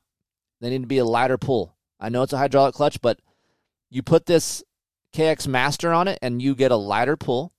They 0.60 0.72
need 0.72 0.82
to 0.82 0.88
be 0.88 0.98
a 0.98 1.06
lighter 1.06 1.38
pull. 1.38 1.76
I 2.00 2.10
know 2.10 2.24
it's 2.24 2.34
a 2.34 2.40
hydraulic 2.40 2.74
clutch, 2.74 3.02
but 3.02 3.20
you 3.92 4.02
put 4.02 4.26
this 4.26 4.64
KX 5.14 5.48
Master 5.48 5.94
on 5.94 6.08
it 6.08 6.18
and 6.24 6.42
you 6.42 6.56
get 6.56 6.72
a 6.72 6.76
lighter 6.76 7.16
pull. 7.16 7.54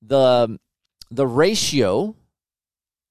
The 0.00 0.58
the 1.10 1.26
ratio 1.26 2.16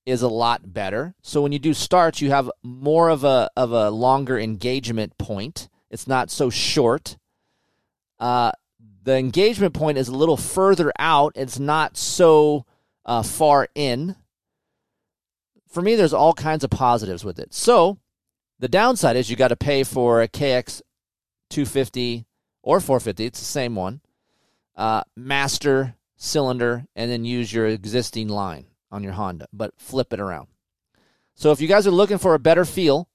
is 0.08 0.24
a 0.24 0.28
lot 0.28 0.74
better. 0.74 1.14
So 1.22 1.44
when 1.44 1.52
you 1.52 1.60
do 1.60 1.76
starts, 1.76 2.20
you 2.20 2.32
have 2.32 2.50
more 2.64 3.10
of 3.10 3.24
a 3.24 3.52
of 3.56 3.72
a 3.72 3.92
longer 3.92 4.40
engagement 4.40 5.20
point. 5.20 5.70
It's 5.92 6.08
not 6.08 6.32
so 6.32 6.50
short. 6.50 7.18
Uh, 8.20 8.52
the 9.04 9.16
engagement 9.16 9.74
point 9.74 9.98
is 9.98 10.08
a 10.08 10.16
little 10.16 10.38
further 10.38 10.92
out. 10.98 11.34
It's 11.36 11.60
not 11.60 11.98
so 11.98 12.66
uh, 13.06 13.24
far 13.24 13.68
in. 13.76 14.16
For 15.70 15.82
me, 15.82 15.96
there's 15.96 16.14
all 16.14 16.34
kinds 16.34 16.64
of 16.64 16.70
positives 16.70 17.24
with 17.24 17.38
it. 17.40 17.54
So 17.54 18.00
the 18.60 18.68
downside 18.68 19.16
is 19.16 19.30
you 19.30 19.36
got 19.36 19.50
to 19.50 19.56
pay 19.56 19.84
for 19.84 20.22
a 20.22 20.28
KX 20.28 20.82
250 21.50 22.26
or 22.64 22.80
450. 22.80 23.26
It's 23.26 23.40
the 23.40 23.46
same 23.46 23.76
one. 23.76 24.02
Uh, 24.76 25.04
master 25.16 25.96
cylinder, 26.18 26.86
and 26.96 27.12
then 27.12 27.26
use 27.26 27.54
your 27.54 27.68
existing 27.68 28.28
line 28.28 28.66
on 28.92 29.04
your 29.04 29.14
Honda, 29.14 29.48
but 29.54 29.74
flip 29.78 30.14
it 30.14 30.20
around. 30.20 30.48
So 31.36 31.52
if 31.52 31.62
you 31.62 31.68
guys 31.68 31.86
are 31.86 31.92
looking 31.92 32.18
for 32.18 32.34
a 32.34 32.40
better 32.40 32.66
feel 32.66 33.10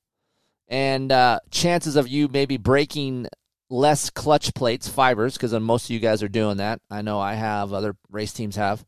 and 0.69 1.11
uh, 1.11 1.41
chances 1.51 1.97
of 1.97 2.09
you 2.09 2.29
maybe 2.29 2.57
breaking 2.57 3.27
less 3.71 4.11
clutch 4.11 4.53
plates, 4.55 4.89
fibers, 4.89 5.35
because 5.35 5.53
most 5.53 5.87
of 5.87 5.91
you 5.91 6.01
guys 6.01 6.23
are 6.23 6.29
doing 6.29 6.59
that. 6.59 6.81
I 6.91 7.03
know 7.03 7.19
I 7.21 7.35
have, 7.35 7.73
other 7.73 7.97
race 8.11 8.33
teams 8.33 8.57
have. 8.57 8.85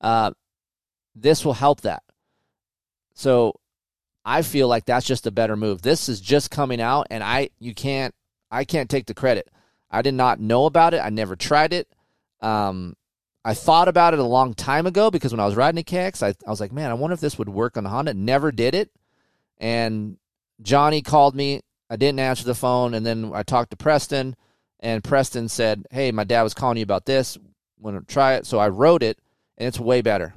Uh, 0.00 0.30
this 1.14 1.44
will 1.44 1.52
help 1.52 1.82
that. 1.82 2.02
So 3.14 3.60
I 4.24 4.42
feel 4.42 4.68
like 4.68 4.86
that's 4.86 5.06
just 5.06 5.26
a 5.26 5.30
better 5.30 5.56
move. 5.56 5.82
This 5.82 6.08
is 6.08 6.20
just 6.20 6.50
coming 6.50 6.80
out, 6.80 7.08
and 7.10 7.22
I 7.22 7.50
you 7.58 7.74
can't 7.74 8.14
I 8.50 8.64
can't 8.64 8.88
take 8.88 9.06
the 9.06 9.14
credit. 9.14 9.50
I 9.90 10.02
did 10.02 10.14
not 10.14 10.40
know 10.40 10.66
about 10.66 10.94
it. 10.94 10.98
I 10.98 11.10
never 11.10 11.36
tried 11.36 11.72
it. 11.72 11.88
Um, 12.40 12.96
I 13.44 13.54
thought 13.54 13.88
about 13.88 14.14
it 14.14 14.20
a 14.20 14.24
long 14.24 14.54
time 14.54 14.86
ago 14.86 15.10
because 15.10 15.32
when 15.32 15.40
I 15.40 15.46
was 15.46 15.56
riding 15.56 15.80
a 15.80 15.82
KX, 15.82 16.22
I, 16.22 16.34
I 16.46 16.50
was 16.50 16.60
like, 16.60 16.72
man, 16.72 16.90
I 16.90 16.94
wonder 16.94 17.14
if 17.14 17.20
this 17.20 17.38
would 17.38 17.48
work 17.48 17.76
on 17.76 17.84
Honda. 17.84 18.14
Never 18.14 18.52
did 18.52 18.74
it. 18.74 18.90
And 19.58 20.18
Johnny 20.62 21.02
called 21.02 21.34
me. 21.34 21.62
I 21.90 21.96
didn't 21.96 22.20
answer 22.20 22.44
the 22.44 22.54
phone. 22.54 22.94
And 22.94 23.04
then 23.04 23.32
I 23.34 23.42
talked 23.42 23.70
to 23.70 23.76
Preston, 23.76 24.36
and 24.78 25.04
Preston 25.04 25.48
said, 25.48 25.86
hey, 25.90 26.12
my 26.12 26.24
dad 26.24 26.42
was 26.42 26.54
calling 26.54 26.78
you 26.78 26.84
about 26.84 27.04
this. 27.04 27.36
Want 27.78 27.98
to 27.98 28.12
try 28.12 28.34
it? 28.34 28.46
So 28.46 28.58
I 28.58 28.68
wrote 28.68 29.02
it, 29.02 29.18
and 29.58 29.66
it's 29.66 29.80
way 29.80 30.00
better. 30.00 30.34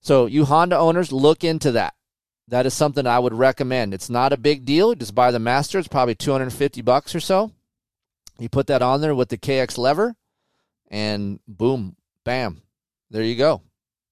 So, 0.00 0.26
you 0.26 0.44
Honda 0.44 0.78
owners, 0.78 1.10
look 1.10 1.42
into 1.42 1.72
that. 1.72 1.94
That 2.48 2.66
is 2.66 2.74
something 2.74 3.06
I 3.06 3.18
would 3.18 3.34
recommend. 3.34 3.92
It's 3.92 4.10
not 4.10 4.32
a 4.32 4.36
big 4.36 4.64
deal. 4.64 4.94
Just 4.94 5.16
buy 5.16 5.32
the 5.32 5.40
Master. 5.40 5.80
It's 5.80 5.88
probably 5.88 6.14
250 6.14 6.80
bucks 6.82 7.14
or 7.14 7.18
so. 7.18 7.50
You 8.38 8.48
put 8.48 8.68
that 8.68 8.82
on 8.82 9.00
there 9.00 9.14
with 9.14 9.30
the 9.30 9.38
KX 9.38 9.78
lever 9.78 10.14
and 10.88 11.40
boom, 11.48 11.96
bam, 12.24 12.62
there 13.10 13.22
you 13.22 13.34
go. 13.34 13.62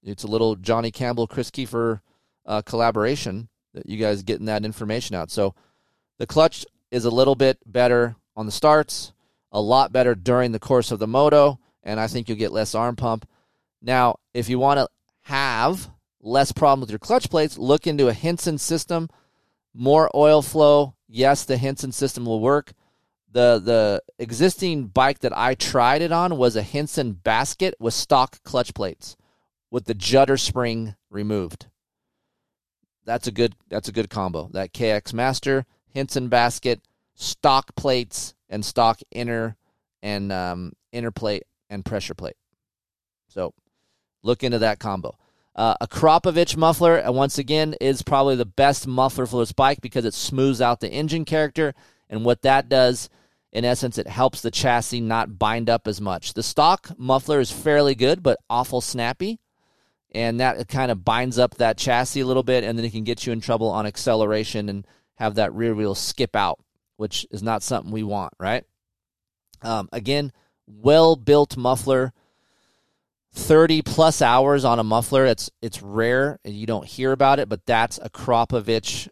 It's 0.02 0.24
a 0.24 0.28
little 0.28 0.56
Johnny 0.56 0.90
Campbell, 0.90 1.26
Kris 1.26 1.50
Keefer 1.50 2.00
uh, 2.46 2.62
collaboration 2.62 3.48
that 3.72 3.86
you 3.86 3.98
guys 3.98 4.22
getting 4.22 4.46
that 4.46 4.64
information 4.64 5.16
out. 5.16 5.30
So 5.30 5.54
the 6.18 6.26
clutch 6.26 6.66
is 6.90 7.04
a 7.04 7.10
little 7.10 7.34
bit 7.34 7.58
better 7.66 8.16
on 8.36 8.46
the 8.46 8.52
starts, 8.52 9.12
a 9.52 9.60
lot 9.60 9.92
better 9.92 10.14
during 10.14 10.52
the 10.52 10.58
course 10.58 10.90
of 10.90 10.98
the 10.98 11.06
moto, 11.06 11.58
and 11.82 12.00
I 12.00 12.06
think 12.06 12.28
you'll 12.28 12.38
get 12.38 12.52
less 12.52 12.74
arm 12.74 12.96
pump. 12.96 13.28
Now, 13.82 14.18
if 14.32 14.48
you 14.48 14.58
want 14.58 14.78
to 14.78 14.88
have 15.22 15.90
less 16.20 16.52
problem 16.52 16.80
with 16.80 16.90
your 16.90 16.98
clutch 16.98 17.30
plates, 17.30 17.58
look 17.58 17.86
into 17.86 18.08
a 18.08 18.12
Hinson 18.12 18.58
system, 18.58 19.08
more 19.74 20.10
oil 20.14 20.42
flow. 20.42 20.94
Yes, 21.06 21.44
the 21.44 21.56
Hinson 21.56 21.92
system 21.92 22.24
will 22.24 22.40
work 22.40 22.72
the 23.34 23.60
the 23.62 24.02
existing 24.18 24.86
bike 24.86 25.18
that 25.18 25.36
I 25.36 25.54
tried 25.54 26.00
it 26.00 26.12
on 26.12 26.38
was 26.38 26.56
a 26.56 26.62
Hinson 26.62 27.12
basket 27.12 27.74
with 27.78 27.92
stock 27.92 28.42
clutch 28.44 28.72
plates 28.72 29.16
with 29.70 29.84
the 29.84 29.94
judder 29.94 30.36
spring 30.36 30.94
removed. 31.10 31.66
That's 33.04 33.26
a 33.26 33.32
good 33.32 33.54
that's 33.68 33.88
a 33.88 33.92
good 33.92 34.08
combo. 34.08 34.48
That 34.52 34.72
KX 34.72 35.12
Master, 35.12 35.66
Hinson 35.94 36.28
basket, 36.28 36.82
stock 37.14 37.74
plates, 37.76 38.34
and 38.50 38.64
stock 38.64 39.00
inner 39.10 39.56
and 40.02 40.30
um, 40.30 40.72
inner 40.92 41.10
plate 41.10 41.44
and 41.70 41.84
pressure 41.84 42.14
plate. 42.14 42.36
So 43.28 43.54
look 44.22 44.42
into 44.42 44.58
that 44.58 44.78
combo. 44.78 45.16
Uh, 45.56 45.76
a 45.80 45.86
Akrapovic 45.86 46.56
muffler, 46.56 46.96
and 46.96 47.14
once 47.14 47.38
again, 47.38 47.74
is 47.80 48.02
probably 48.02 48.34
the 48.34 48.44
best 48.44 48.86
muffler 48.86 49.24
for 49.24 49.40
this 49.40 49.52
bike 49.52 49.80
because 49.80 50.04
it 50.04 50.12
smooths 50.12 50.60
out 50.60 50.80
the 50.80 50.90
engine 50.90 51.24
character. 51.24 51.74
And 52.10 52.24
what 52.24 52.42
that 52.42 52.68
does 52.68 53.08
in 53.54 53.64
essence, 53.64 53.98
it 53.98 54.08
helps 54.08 54.40
the 54.40 54.50
chassis 54.50 55.00
not 55.00 55.38
bind 55.38 55.70
up 55.70 55.86
as 55.86 56.00
much. 56.00 56.34
The 56.34 56.42
stock 56.42 56.90
muffler 56.98 57.38
is 57.38 57.52
fairly 57.52 57.94
good, 57.94 58.20
but 58.20 58.40
awful 58.50 58.80
snappy. 58.80 59.38
And 60.10 60.40
that 60.40 60.66
kind 60.66 60.90
of 60.90 61.04
binds 61.04 61.38
up 61.38 61.54
that 61.56 61.78
chassis 61.78 62.20
a 62.20 62.26
little 62.26 62.42
bit, 62.42 62.64
and 62.64 62.76
then 62.76 62.84
it 62.84 62.90
can 62.90 63.04
get 63.04 63.26
you 63.26 63.32
in 63.32 63.40
trouble 63.40 63.68
on 63.68 63.86
acceleration 63.86 64.68
and 64.68 64.86
have 65.16 65.36
that 65.36 65.52
rear 65.54 65.74
wheel 65.74 65.94
skip 65.94 66.34
out, 66.34 66.58
which 66.96 67.26
is 67.30 67.42
not 67.42 67.62
something 67.62 67.92
we 67.92 68.02
want, 68.02 68.32
right? 68.38 68.64
Um, 69.62 69.88
again, 69.92 70.32
well 70.66 71.16
built 71.16 71.56
muffler. 71.56 72.12
30 73.36 73.82
plus 73.82 74.22
hours 74.22 74.64
on 74.64 74.78
a 74.78 74.84
muffler. 74.84 75.26
It's 75.26 75.50
it's 75.60 75.82
rare. 75.82 76.38
and 76.44 76.54
You 76.54 76.66
don't 76.66 76.86
hear 76.86 77.10
about 77.10 77.40
it, 77.40 77.48
but 77.48 77.66
that's 77.66 77.98
Akrapovic 77.98 79.08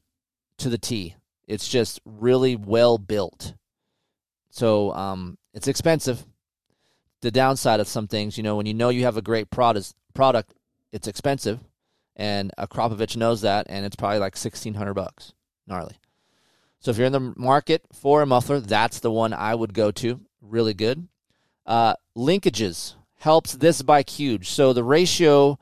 to 0.59 0.69
the 0.69 0.79
T. 0.79 1.17
It's 1.49 1.69
just 1.69 2.01
really 2.05 2.55
well 2.55 2.99
built. 2.99 3.55
So 4.51 4.93
um, 4.95 5.39
it's 5.53 5.67
expensive. 5.67 6.25
The 7.21 7.31
downside 7.31 7.81
of 7.81 7.89
some 7.89 8.07
things, 8.07 8.37
you 8.37 8.43
know, 8.43 8.57
when 8.57 8.67
you 8.67 8.75
know 8.75 8.91
you 8.91 9.05
have 9.05 9.17
a 9.17 9.23
great 9.23 9.51
product, 9.51 9.93
product, 10.15 10.55
it's 10.93 11.09
expensive, 11.09 11.61
and 12.17 12.53
Akrapovic 12.59 13.17
knows 13.17 13.41
that, 13.43 13.67
and 13.69 13.85
it's 13.85 13.97
probably 13.97 14.19
like 14.19 14.37
sixteen 14.37 14.75
hundred 14.75 14.95
bucks, 14.95 15.33
gnarly. 15.67 15.97
So 16.81 16.91
if 16.91 16.99
you're 16.99 17.07
in 17.07 17.13
the 17.13 17.35
market 17.37 17.85
for 17.93 18.23
a 18.23 18.27
muffler, 18.27 18.61
that's 18.61 19.01
the 19.01 19.11
one 19.11 19.33
I 19.33 19.55
would 19.55 19.73
go 19.73 19.93
to. 19.93 20.21
Really 20.41 20.75
good. 20.75 21.07
Uh, 21.65 21.95
linkages 22.17 22.95
helps 23.19 23.53
this 23.53 23.83
bike 23.83 24.11
huge. 24.11 24.51
So 24.51 24.73
the 24.73 24.83
ratio, 24.83 25.59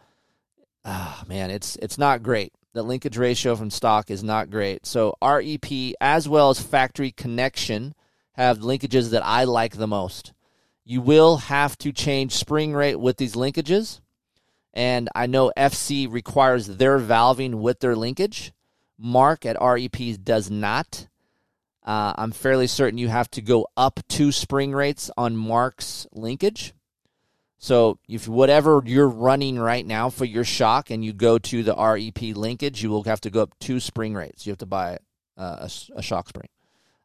ah, 0.84 1.22
man, 1.28 1.50
it's 1.50 1.76
it's 1.76 1.98
not 1.98 2.22
great. 2.22 2.52
The 2.72 2.82
linkage 2.82 3.18
ratio 3.18 3.54
from 3.54 3.70
stock 3.70 4.10
is 4.10 4.22
not 4.22 4.48
great. 4.48 4.86
So 4.86 5.14
REP 5.22 5.94
as 6.00 6.28
well 6.28 6.50
as 6.50 6.60
factory 6.60 7.10
connection 7.10 7.94
have 8.32 8.60
linkages 8.60 9.10
that 9.10 9.24
I 9.24 9.44
like 9.44 9.76
the 9.76 9.86
most. 9.86 10.32
You 10.84 11.02
will 11.02 11.36
have 11.36 11.76
to 11.78 11.92
change 11.92 12.32
spring 12.32 12.72
rate 12.72 12.96
with 12.96 13.18
these 13.18 13.34
linkages. 13.34 14.00
And 14.72 15.08
I 15.14 15.26
know 15.26 15.52
FC 15.56 16.10
requires 16.10 16.66
their 16.66 16.98
valving 16.98 17.56
with 17.56 17.80
their 17.80 17.96
linkage. 17.96 18.52
Mark 19.00 19.46
at 19.46 19.56
REP 19.60 20.22
does 20.22 20.50
not. 20.50 21.08
Uh, 21.82 22.12
I'm 22.16 22.32
fairly 22.32 22.66
certain 22.66 22.98
you 22.98 23.08
have 23.08 23.30
to 23.32 23.40
go 23.40 23.66
up 23.76 24.00
two 24.08 24.30
spring 24.30 24.72
rates 24.72 25.10
on 25.16 25.36
Mark's 25.36 26.06
linkage. 26.12 26.74
So 27.58 27.98
if 28.08 28.28
whatever 28.28 28.82
you're 28.84 29.08
running 29.08 29.58
right 29.58 29.86
now 29.86 30.10
for 30.10 30.24
your 30.24 30.44
shock 30.44 30.90
and 30.90 31.04
you 31.04 31.12
go 31.12 31.38
to 31.38 31.62
the 31.62 31.74
REP 31.74 32.36
linkage, 32.36 32.82
you 32.82 32.90
will 32.90 33.02
have 33.04 33.20
to 33.22 33.30
go 33.30 33.42
up 33.42 33.54
two 33.58 33.80
spring 33.80 34.14
rates. 34.14 34.46
You 34.46 34.52
have 34.52 34.58
to 34.58 34.66
buy 34.66 34.98
uh, 35.36 35.68
a, 35.68 35.98
a 35.98 36.02
shock 36.02 36.28
spring. 36.28 36.48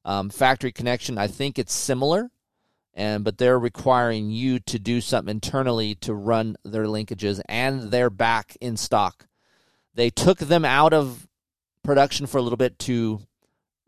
Um, 0.04 0.30
factory 0.30 0.72
connection, 0.72 1.18
I 1.18 1.28
think 1.28 1.58
it's 1.58 1.74
similar, 1.74 2.30
and 2.94 3.24
but 3.24 3.38
they're 3.38 3.58
requiring 3.58 4.30
you 4.30 4.60
to 4.60 4.78
do 4.78 5.02
something 5.02 5.32
internally 5.32 5.96
to 5.96 6.14
run 6.14 6.56
their 6.64 6.86
linkages, 6.86 7.42
and 7.50 7.92
they're 7.92 8.10
back 8.10 8.56
in 8.62 8.78
stock. 8.78 9.28
They 9.96 10.10
took 10.10 10.38
them 10.38 10.64
out 10.64 10.94
of 10.94 11.28
production 11.86 12.28
for 12.28 12.38
a 12.38 12.42
little 12.42 12.58
bit 12.58 12.78
to 12.80 13.22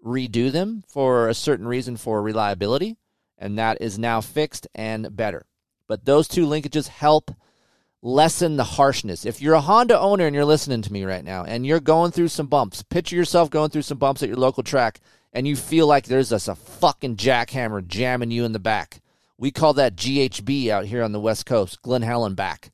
redo 0.06 0.52
them 0.52 0.84
for 0.88 1.28
a 1.28 1.34
certain 1.34 1.68
reason 1.68 1.98
for 1.98 2.22
reliability, 2.22 2.98
and 3.38 3.58
that 3.58 3.82
is 3.82 4.00
now 4.00 4.22
fixed 4.22 4.68
and 4.74 5.16
better. 5.16 5.46
But 5.88 6.06
those 6.06 6.28
two 6.28 6.46
linkages 6.46 6.88
help 6.88 7.32
lessen 8.02 8.58
the 8.58 8.64
harshness. 8.64 9.26
If 9.26 9.42
you're 9.42 9.56
a 9.56 9.62
Honda 9.62 10.00
owner 10.00 10.26
and 10.26 10.36
you're 10.36 10.46
listening 10.46 10.82
to 10.84 10.94
me 10.94 11.04
right 11.04 11.24
now 11.24 11.44
and 11.44 11.66
you're 11.66 11.80
going 11.80 12.12
through 12.12 12.28
some 12.30 12.48
bumps, 12.48 12.84
picture 12.84 13.16
yourself 13.16 13.50
going 13.50 13.70
through 13.70 13.82
some 13.82 13.98
bumps 13.98 14.22
at 14.22 14.30
your 14.30 14.38
local 14.38 14.64
track 14.64 15.00
and 15.34 15.48
you 15.48 15.56
feel 15.56 15.88
like 15.88 16.06
there's 16.06 16.30
just 16.30 16.48
a 16.48 16.56
fucking 16.56 17.16
jackhammer 17.16 17.86
jamming 17.86 18.32
you 18.32 18.46
in 18.46 18.54
the 18.54 18.60
back. 18.60 19.02
We 19.38 19.52
call 19.52 19.74
that 19.74 19.96
GHB 19.96 20.70
out 20.70 20.86
here 20.86 21.04
on 21.04 21.12
the 21.12 21.20
West 21.20 21.46
Coast, 21.46 21.82
Glen 21.82 22.02
Helen 22.02 22.34
back. 22.34 22.72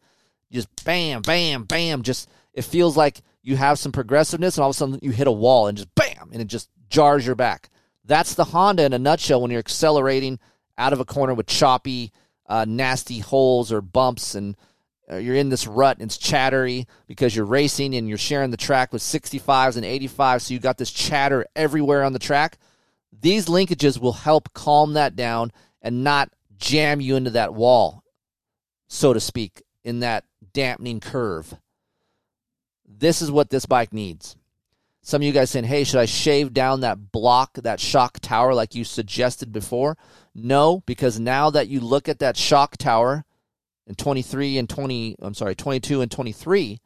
Just 0.51 0.69
bam, 0.85 1.21
bam, 1.21 1.63
bam. 1.63 2.03
Just 2.03 2.29
it 2.53 2.63
feels 2.63 2.95
like 2.95 3.21
you 3.43 3.57
have 3.57 3.77
some 3.77 3.91
progressiveness 3.91 4.57
and 4.57 4.63
all 4.63 4.69
of 4.69 4.75
a 4.75 4.77
sudden 4.77 4.99
you 5.01 5.11
hit 5.11 5.27
a 5.27 5.31
wall 5.31 5.67
and 5.67 5.77
just 5.77 5.93
bam, 5.95 6.29
and 6.31 6.41
it 6.41 6.47
just 6.47 6.69
jars 6.89 7.25
your 7.25 7.35
back. 7.35 7.69
That's 8.05 8.33
the 8.33 8.45
Honda 8.45 8.85
in 8.85 8.93
a 8.93 8.99
nutshell 8.99 9.41
when 9.41 9.51
you're 9.51 9.59
accelerating 9.59 10.39
out 10.77 10.93
of 10.93 10.99
a 10.99 11.05
corner 11.05 11.33
with 11.33 11.47
choppy, 11.47 12.11
uh, 12.47 12.65
nasty 12.67 13.19
holes 13.19 13.71
or 13.71 13.81
bumps 13.81 14.35
and 14.35 14.55
uh, 15.11 15.17
you're 15.17 15.35
in 15.35 15.49
this 15.49 15.67
rut 15.67 15.97
and 15.97 16.05
it's 16.05 16.17
chattery 16.17 16.87
because 17.07 17.35
you're 17.35 17.45
racing 17.45 17.93
and 17.93 18.07
you're 18.07 18.17
sharing 18.17 18.51
the 18.51 18.57
track 18.57 18.93
with 18.93 19.01
65s 19.01 19.75
and 19.75 19.85
85s 19.85 20.41
so 20.41 20.53
you 20.53 20.59
got 20.59 20.77
this 20.77 20.91
chatter 20.91 21.45
everywhere 21.55 22.03
on 22.03 22.13
the 22.13 22.19
track 22.19 22.57
these 23.21 23.45
linkages 23.47 23.99
will 23.99 24.13
help 24.13 24.53
calm 24.53 24.93
that 24.93 25.15
down 25.15 25.51
and 25.81 26.03
not 26.03 26.29
jam 26.57 27.01
you 27.01 27.15
into 27.15 27.31
that 27.31 27.53
wall 27.53 28.03
so 28.87 29.13
to 29.13 29.19
speak 29.19 29.61
in 29.83 29.99
that 29.99 30.25
dampening 30.53 30.99
curve 30.99 31.55
this 32.99 33.21
is 33.21 33.31
what 33.31 33.49
this 33.49 33.65
bike 33.65 33.93
needs. 33.93 34.35
Some 35.01 35.21
of 35.21 35.25
you 35.25 35.33
guys 35.33 35.49
saying 35.49 35.65
hey 35.65 35.83
should 35.83 35.99
i 35.99 36.05
shave 36.05 36.53
down 36.53 36.79
that 36.79 37.11
block 37.11 37.55
that 37.55 37.79
shock 37.79 38.19
tower 38.21 38.53
like 38.53 38.73
you 38.73 38.83
suggested 38.85 39.51
before? 39.51 39.97
No 40.33 40.81
because 40.85 41.19
now 41.19 41.49
that 41.49 41.67
you 41.67 41.81
look 41.81 42.07
at 42.07 42.19
that 42.19 42.37
shock 42.37 42.77
tower 42.77 43.25
in 43.85 43.95
23 43.95 44.57
and 44.57 44.69
20 44.69 45.17
I'm 45.21 45.33
sorry 45.33 45.55
22 45.55 46.01
and 46.01 46.09
23 46.09 46.79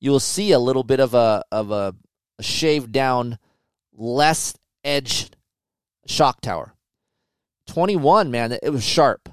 you 0.00 0.10
will 0.10 0.20
see 0.20 0.52
a 0.52 0.58
little 0.58 0.84
bit 0.84 1.00
of 1.00 1.14
a 1.14 1.42
of 1.50 1.70
a, 1.70 1.94
a 2.38 2.42
shaved 2.42 2.92
down 2.92 3.38
less 3.94 4.54
edged 4.84 5.36
shock 6.06 6.42
tower. 6.42 6.74
21 7.68 8.30
man 8.30 8.58
it 8.62 8.70
was 8.70 8.84
sharp. 8.84 9.30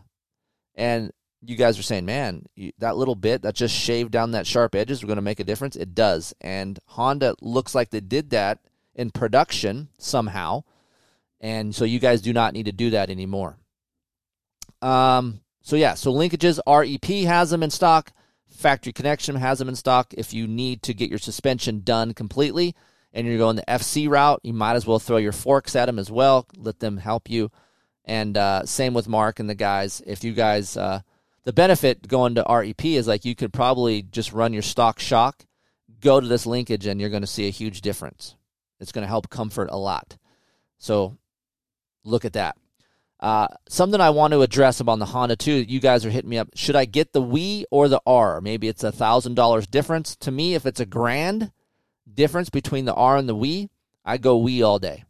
And 0.74 1.12
you 1.44 1.56
guys 1.56 1.78
were 1.78 1.84
saying 1.84 2.06
man 2.06 2.46
you, 2.56 2.72
that 2.78 2.98
little 2.98 3.16
bit 3.16 3.42
that 3.42 3.56
just 3.56 3.76
shaved 3.76 4.12
down 4.12 4.32
that 4.32 4.48
sharp 4.48 4.76
edges 4.76 5.04
are 5.04 5.08
going 5.08 5.16
to 5.16 5.22
make 5.22 5.40
a 5.40 5.46
difference 5.46 5.76
it 5.76 5.96
does 5.96 6.34
and 6.42 6.80
Honda 6.86 7.36
looks 7.42 7.74
like 7.74 7.90
they 7.90 8.00
did 8.00 8.30
that 8.32 8.60
in 8.96 9.10
production 9.10 9.90
somehow 9.98 10.64
and 11.40 11.74
so 11.74 11.86
you 11.86 12.00
guys 12.00 12.22
do 12.22 12.34
not 12.34 12.54
need 12.54 12.66
to 12.66 12.72
do 12.72 12.92
that 12.92 13.10
anymore 13.10 13.58
um 14.82 15.42
so 15.62 15.76
yeah, 15.76 15.94
so 15.94 16.12
linkages 16.12 16.60
REP 16.68 17.26
has 17.28 17.52
them 17.52 17.64
in 17.64 17.70
stock. 17.70 18.12
Factory 18.50 18.92
Connection 18.92 19.36
has 19.36 19.60
them 19.60 19.70
in 19.70 19.76
stock. 19.76 20.14
If 20.16 20.34
you 20.34 20.48
need 20.48 20.82
to 20.84 20.94
get 20.94 21.10
your 21.10 21.20
suspension 21.20 21.82
done 21.82 22.14
completely 22.14 22.76
and 23.14 23.28
you're 23.28 23.38
going 23.38 23.56
the 23.56 23.64
FC 23.68 24.10
route, 24.10 24.42
you 24.44 24.54
might 24.54 24.76
as 24.76 24.86
well 24.86 25.00
throw 25.00 25.18
your 25.18 25.32
forks 25.32 25.76
at 25.76 25.86
them 25.86 26.00
as 26.00 26.12
well. 26.12 26.48
Let 26.58 26.80
them 26.80 26.98
help 26.98 27.30
you. 27.30 27.52
And 28.04 28.36
uh, 28.36 28.66
same 28.66 28.94
with 28.94 29.08
Mark 29.08 29.40
and 29.40 29.50
the 29.50 29.56
guys. 29.56 30.02
If 30.06 30.24
you 30.24 30.34
guys, 30.34 30.76
uh, 30.76 31.02
the 31.44 31.54
benefit 31.54 32.08
going 32.08 32.36
to 32.36 32.46
REP 32.48 32.86
is 32.86 33.08
like 33.08 33.26
you 33.26 33.36
could 33.36 33.54
probably 33.54 34.04
just 34.04 34.34
run 34.34 34.54
your 34.54 34.62
stock 34.62 35.00
shock, 35.00 35.46
go 36.00 36.20
to 36.20 36.28
this 36.28 36.46
linkage, 36.46 36.86
and 36.86 37.00
you're 37.00 37.10
going 37.10 37.22
to 37.22 37.28
see 37.28 37.48
a 37.48 37.52
huge 37.52 37.82
difference. 37.82 38.36
It's 38.80 38.92
going 38.92 39.04
to 39.04 39.10
help 39.10 39.30
comfort 39.30 39.70
a 39.72 39.78
lot. 39.78 40.18
So 40.78 41.18
look 42.04 42.26
at 42.26 42.34
that. 42.34 42.58
Uh, 43.20 43.48
something 43.70 44.02
I 44.02 44.10
want 44.10 44.34
to 44.34 44.42
address 44.42 44.80
about 44.80 44.98
the 44.98 45.06
Honda 45.06 45.36
too. 45.36 45.54
You 45.54 45.80
guys 45.80 46.06
are 46.06 46.10
hitting 46.10 46.30
me 46.30 46.40
up. 46.40 46.50
Should 46.56 46.76
I 46.76 46.86
get 46.86 47.14
the 47.14 47.22
WE 47.22 47.66
or 47.70 47.88
the 47.88 48.02
R? 48.06 48.42
Maybe 48.42 48.68
it's 48.68 48.84
a 48.84 48.92
thousand 48.92 49.36
dollars 49.36 49.68
difference. 49.68 50.16
To 50.18 50.32
me, 50.32 50.56
if 50.56 50.66
it's 50.66 50.80
a 50.80 50.88
grand 50.88 51.52
difference 52.12 52.50
between 52.50 52.86
the 52.86 52.96
R 52.96 53.18
and 53.18 53.30
the 53.30 53.36
WE, 53.36 53.70
I 54.04 54.18
go 54.18 54.38
WE 54.38 54.64
all 54.64 54.80
day. 54.80 55.04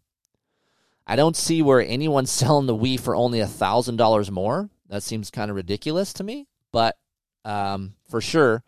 I 1.07 1.15
don't 1.15 1.37
see 1.37 1.61
where 1.61 1.81
anyone's 1.81 2.31
selling 2.31 2.67
the 2.67 2.75
WE 2.75 2.97
for 2.97 3.15
only 3.15 3.39
a 3.39 3.47
thousand 3.47 3.95
dollars 3.95 4.29
more. 4.29 4.69
That 4.91 5.01
seems 5.01 5.31
kind 5.31 5.49
of 5.49 5.57
ridiculous 5.57 6.13
to 6.13 6.23
me. 6.23 6.45
But 6.71 6.95
um, 7.43 7.95
for 8.07 8.21
sure, 8.21 8.63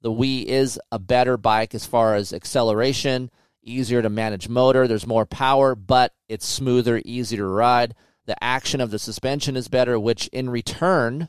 the 0.00 0.10
WE 0.10 0.48
is 0.48 0.80
a 0.90 0.98
better 0.98 1.36
bike 1.36 1.74
as 1.74 1.84
far 1.84 2.14
as 2.14 2.32
acceleration, 2.32 3.30
easier 3.62 4.00
to 4.00 4.08
manage 4.08 4.48
motor. 4.48 4.88
There's 4.88 5.06
more 5.06 5.26
power, 5.26 5.74
but 5.74 6.14
it's 6.26 6.46
smoother, 6.46 7.02
easier 7.04 7.40
to 7.40 7.46
ride 7.46 7.94
the 8.28 8.44
action 8.44 8.82
of 8.82 8.90
the 8.90 8.98
suspension 8.98 9.56
is 9.56 9.68
better, 9.68 9.98
which 9.98 10.28
in 10.28 10.50
return 10.50 11.28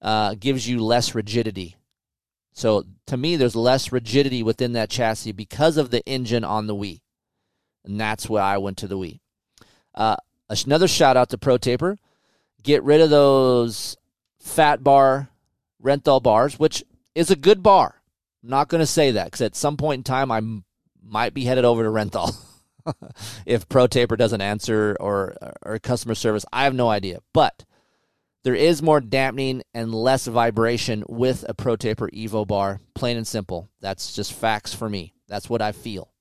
uh, 0.00 0.34
gives 0.34 0.66
you 0.66 0.82
less 0.82 1.14
rigidity. 1.14 1.76
So 2.54 2.84
to 3.06 3.18
me, 3.18 3.36
there's 3.36 3.54
less 3.54 3.92
rigidity 3.92 4.42
within 4.42 4.72
that 4.72 4.88
chassis 4.88 5.32
because 5.32 5.76
of 5.76 5.90
the 5.90 6.04
engine 6.08 6.42
on 6.42 6.66
the 6.66 6.74
WE. 6.74 7.02
And 7.84 8.00
that's 8.00 8.30
why 8.30 8.40
I 8.40 8.56
went 8.56 8.78
to 8.78 8.88
the 8.88 8.96
WE. 8.96 9.20
Uh, 9.94 10.16
another 10.48 10.88
shout 10.88 11.18
out 11.18 11.28
to 11.28 11.38
Pro 11.38 11.58
Taper. 11.58 11.98
Get 12.66 12.82
rid 12.82 13.00
of 13.00 13.10
those 13.10 13.96
fat 14.40 14.82
bar 14.82 15.30
Renthal 15.80 16.20
bars, 16.20 16.58
which 16.58 16.82
is 17.14 17.30
a 17.30 17.36
good 17.36 17.62
bar. 17.62 18.02
I'm 18.42 18.50
not 18.50 18.68
going 18.68 18.80
to 18.80 18.86
say 18.86 19.12
that 19.12 19.26
because 19.26 19.40
at 19.40 19.54
some 19.54 19.76
point 19.76 20.00
in 20.00 20.02
time, 20.02 20.32
I 20.32 20.40
might 21.00 21.32
be 21.32 21.44
headed 21.44 21.64
over 21.64 21.84
to 21.84 21.90
Renthal. 21.90 22.36
if 23.46 23.68
Pro 23.68 23.86
Taper 23.86 24.16
doesn't 24.16 24.40
answer 24.40 24.96
or 24.98 25.36
or 25.62 25.78
customer 25.78 26.16
service, 26.16 26.44
I 26.52 26.64
have 26.64 26.74
no 26.74 26.88
idea. 26.88 27.20
But 27.32 27.64
there 28.42 28.56
is 28.56 28.82
more 28.82 29.00
dampening 29.00 29.62
and 29.72 29.94
less 29.94 30.26
vibration 30.26 31.04
with 31.08 31.44
a 31.48 31.54
Pro 31.54 31.76
Taper 31.76 32.08
Evo 32.10 32.44
bar, 32.44 32.80
plain 32.96 33.16
and 33.16 33.26
simple. 33.28 33.68
That's 33.80 34.12
just 34.12 34.32
facts 34.32 34.74
for 34.74 34.88
me. 34.88 35.14
That's 35.28 35.48
what 35.48 35.62
I 35.62 35.70
feel. 35.70 36.12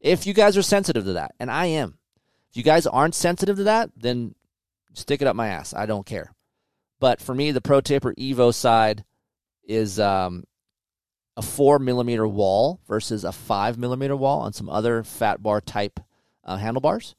If 0.00 0.26
you 0.26 0.32
guys 0.32 0.56
are 0.56 0.62
sensitive 0.62 1.04
to 1.04 1.12
that, 1.14 1.34
and 1.38 1.50
I 1.50 1.66
am, 1.66 1.98
if 2.50 2.56
you 2.56 2.62
guys 2.62 2.86
aren't 2.86 3.14
sensitive 3.14 3.58
to 3.58 3.64
that, 3.64 3.90
then 3.96 4.34
stick 4.94 5.20
it 5.20 5.28
up 5.28 5.36
my 5.36 5.48
ass. 5.48 5.74
I 5.74 5.86
don't 5.86 6.06
care. 6.06 6.32
But 7.00 7.20
for 7.20 7.34
me, 7.34 7.50
the 7.50 7.60
Pro 7.60 7.80
Taper 7.80 8.14
Evo 8.14 8.54
side 8.54 9.04
is 9.64 10.00
um, 10.00 10.44
a 11.36 11.42
four 11.42 11.78
millimeter 11.78 12.26
wall 12.26 12.80
versus 12.86 13.24
a 13.24 13.32
five 13.32 13.76
millimeter 13.78 14.16
wall 14.16 14.40
on 14.40 14.52
some 14.52 14.68
other 14.68 15.02
fat 15.02 15.42
bar 15.42 15.60
type 15.60 16.00
uh, 16.44 16.56
handlebars. 16.56 17.14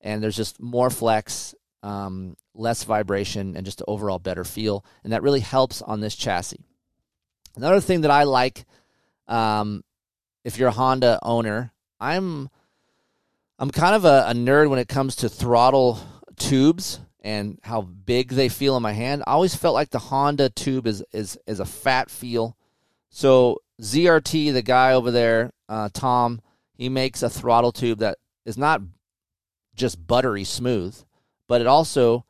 And 0.00 0.22
there's 0.22 0.36
just 0.36 0.60
more 0.60 0.88
flex, 0.88 1.54
um, 1.82 2.36
less 2.54 2.84
vibration, 2.84 3.56
and 3.56 3.66
just 3.66 3.82
overall 3.86 4.18
better 4.18 4.44
feel. 4.44 4.84
And 5.04 5.12
that 5.12 5.22
really 5.22 5.40
helps 5.40 5.82
on 5.82 6.00
this 6.00 6.16
chassis. 6.16 6.64
Another 7.54 7.80
thing 7.80 8.00
that 8.02 8.10
I 8.10 8.22
like, 8.22 8.64
um, 9.28 9.84
if 10.44 10.58
you're 10.58 10.68
a 10.68 10.72
Honda 10.72 11.18
owner, 11.22 11.72
I'm 12.00 12.48
I'm 13.58 13.70
kind 13.70 13.94
of 13.94 14.06
a, 14.06 14.24
a 14.28 14.32
nerd 14.32 14.70
when 14.70 14.78
it 14.78 14.88
comes 14.88 15.16
to 15.16 15.28
throttle 15.28 16.00
tubes 16.36 16.98
and 17.20 17.58
how 17.62 17.82
big 17.82 18.30
they 18.30 18.48
feel 18.48 18.76
in 18.76 18.82
my 18.82 18.92
hand. 18.92 19.22
I 19.26 19.32
always 19.32 19.54
felt 19.54 19.74
like 19.74 19.90
the 19.90 19.98
Honda 19.98 20.50
tube 20.50 20.86
is 20.86 21.02
is 21.12 21.38
is 21.46 21.60
a 21.60 21.66
fat 21.66 22.10
feel 22.10 22.56
so 23.10 23.58
ZRT, 23.82 24.52
the 24.52 24.62
guy 24.62 24.92
over 24.92 25.10
there, 25.10 25.52
uh, 25.68 25.90
Tom, 25.92 26.40
he 26.72 26.88
makes 26.88 27.22
a 27.22 27.28
throttle 27.28 27.72
tube 27.72 27.98
that 27.98 28.18
is 28.46 28.56
not 28.56 28.80
just 29.74 30.06
buttery 30.06 30.44
smooth, 30.44 30.96
but 31.46 31.60
it 31.60 31.66
also 31.66 32.24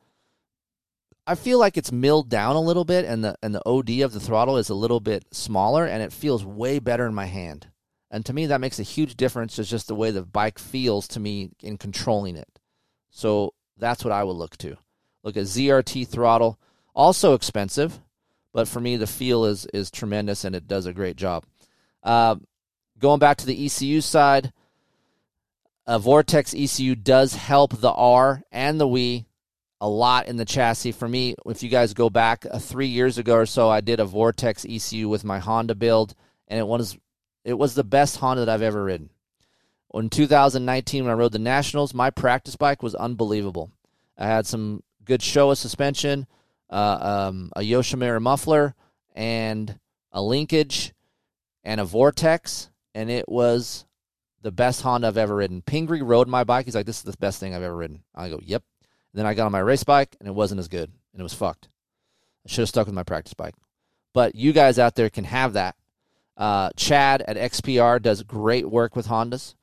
I 1.27 1.35
feel 1.35 1.59
like 1.59 1.77
it's 1.77 1.91
milled 1.91 2.29
down 2.29 2.55
a 2.55 2.61
little 2.61 2.83
bit 2.83 3.05
and 3.05 3.23
the 3.23 3.35
and 3.43 3.53
the 3.53 3.65
OD 3.65 4.01
of 4.01 4.11
the 4.11 4.19
throttle 4.19 4.57
is 4.57 4.69
a 4.69 4.75
little 4.75 4.99
bit 4.99 5.25
smaller 5.31 5.85
and 5.85 6.01
it 6.01 6.11
feels 6.11 6.43
way 6.43 6.79
better 6.79 7.05
in 7.05 7.13
my 7.13 7.25
hand. 7.25 7.67
And 8.09 8.25
to 8.25 8.33
me 8.33 8.47
that 8.47 8.59
makes 8.59 8.79
a 8.79 8.83
huge 8.83 9.15
difference 9.15 9.57
It's 9.59 9.69
just 9.69 9.87
the 9.87 9.95
way 9.95 10.11
the 10.11 10.23
bike 10.23 10.57
feels 10.57 11.07
to 11.09 11.19
me 11.19 11.51
in 11.61 11.77
controlling 11.77 12.35
it. 12.35 12.59
So 13.11 13.53
that's 13.81 14.05
what 14.05 14.13
I 14.13 14.23
would 14.23 14.37
look 14.37 14.55
to. 14.57 14.77
Look 15.23 15.35
at 15.35 15.43
ZRT 15.43 16.07
throttle, 16.07 16.57
also 16.95 17.33
expensive, 17.33 17.99
but 18.53 18.67
for 18.67 18.79
me, 18.79 18.95
the 18.95 19.07
feel 19.07 19.43
is 19.43 19.65
is 19.73 19.91
tremendous 19.91 20.45
and 20.45 20.55
it 20.55 20.67
does 20.67 20.85
a 20.85 20.93
great 20.93 21.17
job. 21.17 21.43
Uh, 22.01 22.37
going 22.97 23.19
back 23.19 23.37
to 23.37 23.45
the 23.45 23.65
ECU 23.65 23.99
side, 24.01 24.53
a 25.85 25.99
Vortex 25.99 26.53
ECU 26.53 26.95
does 26.95 27.35
help 27.35 27.77
the 27.77 27.91
R 27.91 28.43
and 28.51 28.79
the 28.79 28.87
WE 28.87 29.25
a 29.79 29.89
lot 29.89 30.27
in 30.27 30.37
the 30.37 30.45
chassis. 30.45 30.91
For 30.91 31.07
me, 31.07 31.35
if 31.45 31.63
you 31.63 31.69
guys 31.69 31.93
go 31.93 32.09
back 32.09 32.45
uh, 32.49 32.59
three 32.59 32.87
years 32.87 33.17
ago 33.17 33.35
or 33.35 33.45
so, 33.47 33.69
I 33.69 33.81
did 33.81 33.99
a 33.99 34.05
Vortex 34.05 34.65
ECU 34.69 35.09
with 35.09 35.23
my 35.23 35.39
Honda 35.39 35.75
build, 35.75 36.15
and 36.47 36.59
it 36.59 36.67
was 36.67 36.97
it 37.43 37.55
was 37.55 37.73
the 37.73 37.83
best 37.83 38.17
Honda 38.17 38.45
that 38.45 38.53
I've 38.53 38.61
ever 38.61 38.83
ridden. 38.83 39.09
In 39.93 40.09
2019, 40.09 41.03
when 41.03 41.11
I 41.11 41.15
rode 41.15 41.33
the 41.33 41.39
Nationals, 41.39 41.93
my 41.93 42.09
practice 42.09 42.55
bike 42.55 42.81
was 42.81 42.95
unbelievable. 42.95 43.71
I 44.17 44.27
had 44.27 44.45
some 44.47 44.83
good 45.03 45.21
Showa 45.21 45.57
suspension 45.57 46.27
uh, 46.71 47.27
um, 47.29 47.51
a 47.55 47.61
Yoshimura 47.61 48.21
muffler 48.21 48.75
and 49.13 49.77
a 50.11 50.21
linkage 50.21 50.93
and 51.63 51.81
a 51.81 51.85
vortex, 51.85 52.69
and 52.95 53.11
it 53.11 53.27
was 53.27 53.85
the 54.41 54.51
best 54.51 54.81
Honda 54.81 55.07
I've 55.07 55.17
ever 55.17 55.35
ridden. 55.35 55.61
Pingree 55.61 56.01
rode 56.01 56.27
my 56.27 56.43
bike. 56.43 56.65
He's 56.65 56.75
like, 56.75 56.85
"This 56.85 56.97
is 56.97 57.03
the 57.03 57.17
best 57.17 57.39
thing 57.39 57.53
I've 57.53 57.61
ever 57.61 57.75
ridden." 57.75 58.03
I 58.15 58.29
go, 58.29 58.39
"Yep." 58.41 58.63
And 59.11 59.19
then 59.19 59.25
I 59.25 59.33
got 59.33 59.45
on 59.45 59.51
my 59.51 59.59
race 59.59 59.83
bike 59.83 60.15
and 60.19 60.27
it 60.27 60.33
wasn't 60.33 60.59
as 60.59 60.69
good 60.69 60.89
and 61.11 61.19
it 61.19 61.23
was 61.23 61.33
fucked. 61.33 61.67
I 62.45 62.49
should 62.49 62.61
have 62.61 62.69
stuck 62.69 62.87
with 62.87 62.95
my 62.95 63.03
practice 63.03 63.33
bike. 63.33 63.55
But 64.13 64.35
you 64.35 64.53
guys 64.53 64.79
out 64.79 64.95
there 64.95 65.09
can 65.09 65.25
have 65.25 65.53
that. 65.53 65.75
Uh, 66.37 66.69
Chad 66.77 67.21
at 67.23 67.35
XPR 67.35 68.01
does 68.01 68.23
great 68.23 68.69
work 68.69 68.95
with 68.95 69.07
Hondas. 69.07 69.55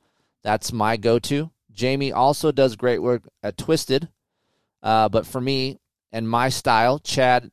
That's 0.43 0.71
my 0.71 0.97
go 0.97 1.19
to. 1.19 1.51
Jamie 1.71 2.11
also 2.11 2.51
does 2.51 2.75
great 2.75 3.01
work 3.01 3.23
at 3.43 3.57
Twisted. 3.57 4.09
Uh, 4.81 5.09
but 5.09 5.25
for 5.25 5.41
me 5.41 5.79
and 6.11 6.29
my 6.29 6.49
style, 6.49 6.99
Chad 6.99 7.51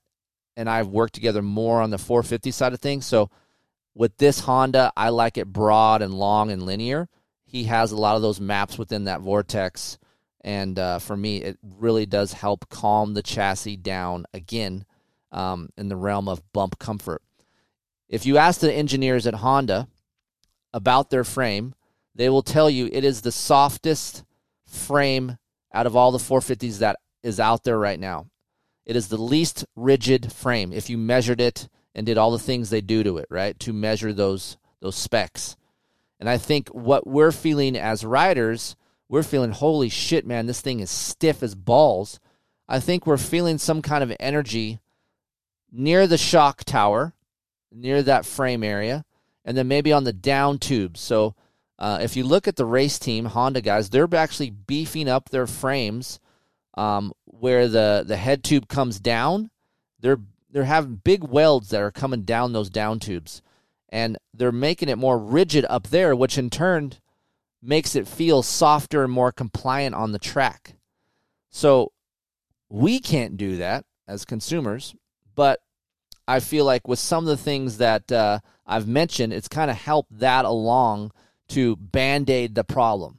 and 0.57 0.70
I 0.70 0.78
have 0.78 0.89
worked 0.89 1.14
together 1.14 1.43
more 1.43 1.80
on 1.80 1.91
the 1.91 1.99
450 1.99 2.51
side 2.51 2.72
of 2.72 2.80
things. 2.80 3.07
So 3.07 3.30
with 3.95 4.16
this 4.16 4.41
Honda, 4.41 4.93
I 4.97 5.11
like 5.11 5.39
it 5.39 5.53
broad 5.53 6.03
and 6.03 6.14
long 6.14 6.51
and 6.51 6.62
linear. 6.62 7.09
He 7.45 7.64
has 7.64 7.93
a 7.93 7.97
lot 7.97 8.16
of 8.16 8.22
those 8.22 8.41
maps 8.41 8.78
within 8.78 9.05
that 9.05 9.20
vortex. 9.20 9.99
And 10.43 10.78
uh, 10.78 10.99
for 10.99 11.16
me, 11.16 11.43
it 11.43 11.59
really 11.62 12.07
does 12.07 12.32
help 12.32 12.68
calm 12.68 13.14
the 13.14 13.22
chassis 13.22 13.76
down 13.76 14.26
again 14.32 14.84
um, 15.32 15.70
in 15.76 15.89
the 15.89 15.97
realm 15.97 16.28
of 16.28 16.43
bump 16.53 16.78
comfort. 16.78 17.22
If 18.09 18.26
you 18.26 18.39
ask 18.39 18.61
the 18.61 18.72
engineers 18.72 19.26
at 19.26 19.34
Honda 19.34 19.89
about 20.72 21.11
their 21.11 21.24
frame, 21.24 21.74
they 22.16 22.28
will 22.28 22.42
tell 22.42 22.70
you 22.70 22.88
it 22.90 23.04
is 23.04 23.20
the 23.20 23.32
softest 23.32 24.24
frame 24.64 25.38
out 25.72 25.86
of 25.86 25.94
all 25.94 26.10
the 26.10 26.18
450s 26.18 26.78
that 26.78 26.98
is 27.22 27.38
out 27.38 27.64
there 27.64 27.78
right 27.78 28.00
now. 28.00 28.26
It 28.86 28.96
is 28.96 29.08
the 29.08 29.18
least 29.18 29.66
rigid 29.74 30.32
frame 30.32 30.72
if 30.72 30.88
you 30.88 30.96
measured 30.96 31.40
it 31.40 31.68
and 31.94 32.06
did 32.06 32.18
all 32.18 32.30
the 32.30 32.38
things 32.38 32.70
they 32.70 32.80
do 32.80 33.02
to 33.02 33.18
it, 33.18 33.26
right? 33.30 33.58
To 33.60 33.72
measure 33.72 34.12
those 34.12 34.56
those 34.80 34.96
specs. 34.96 35.56
And 36.20 36.28
I 36.28 36.38
think 36.38 36.68
what 36.68 37.06
we're 37.06 37.32
feeling 37.32 37.76
as 37.76 38.04
riders, 38.04 38.76
we're 39.08 39.22
feeling 39.22 39.50
holy 39.50 39.88
shit, 39.88 40.26
man, 40.26 40.46
this 40.46 40.60
thing 40.60 40.80
is 40.80 40.90
stiff 40.90 41.42
as 41.42 41.54
balls. 41.54 42.20
I 42.68 42.80
think 42.80 43.06
we're 43.06 43.16
feeling 43.16 43.58
some 43.58 43.82
kind 43.82 44.02
of 44.02 44.16
energy 44.18 44.80
near 45.70 46.06
the 46.06 46.18
shock 46.18 46.64
tower, 46.64 47.14
near 47.72 48.02
that 48.02 48.24
frame 48.24 48.62
area, 48.62 49.04
and 49.44 49.56
then 49.56 49.68
maybe 49.68 49.92
on 49.92 50.04
the 50.04 50.12
down 50.12 50.58
tube. 50.58 50.96
So 50.96 51.34
uh, 51.78 51.98
if 52.00 52.16
you 52.16 52.24
look 52.24 52.48
at 52.48 52.56
the 52.56 52.64
race 52.64 52.98
team, 52.98 53.26
Honda 53.26 53.60
guys, 53.60 53.90
they're 53.90 54.08
actually 54.14 54.50
beefing 54.50 55.08
up 55.08 55.28
their 55.28 55.46
frames 55.46 56.20
um, 56.74 57.12
where 57.24 57.68
the, 57.68 58.04
the 58.06 58.16
head 58.16 58.42
tube 58.42 58.68
comes 58.68 59.00
down. 59.00 59.50
They're 60.00 60.20
they're 60.50 60.64
having 60.64 60.96
big 60.96 61.22
welds 61.22 61.68
that 61.70 61.82
are 61.82 61.90
coming 61.90 62.22
down 62.22 62.52
those 62.52 62.70
down 62.70 62.98
tubes, 62.98 63.42
and 63.90 64.16
they're 64.32 64.52
making 64.52 64.88
it 64.88 64.96
more 64.96 65.18
rigid 65.18 65.66
up 65.68 65.88
there, 65.88 66.16
which 66.16 66.38
in 66.38 66.48
turn 66.48 66.92
makes 67.60 67.94
it 67.94 68.08
feel 68.08 68.42
softer 68.42 69.04
and 69.04 69.12
more 69.12 69.32
compliant 69.32 69.94
on 69.94 70.12
the 70.12 70.18
track. 70.18 70.76
So 71.50 71.92
we 72.70 73.00
can't 73.00 73.36
do 73.36 73.56
that 73.56 73.84
as 74.08 74.24
consumers, 74.24 74.94
but 75.34 75.60
I 76.28 76.40
feel 76.40 76.64
like 76.64 76.88
with 76.88 76.98
some 76.98 77.24
of 77.24 77.28
the 77.28 77.36
things 77.42 77.78
that 77.78 78.10
uh, 78.10 78.40
I've 78.66 78.88
mentioned, 78.88 79.32
it's 79.32 79.48
kind 79.48 79.70
of 79.70 79.76
helped 79.76 80.18
that 80.18 80.44
along 80.44 81.12
to 81.49 81.76
band 81.76 82.30
aid 82.30 82.55
the 82.55 82.64
problem. 82.64 83.18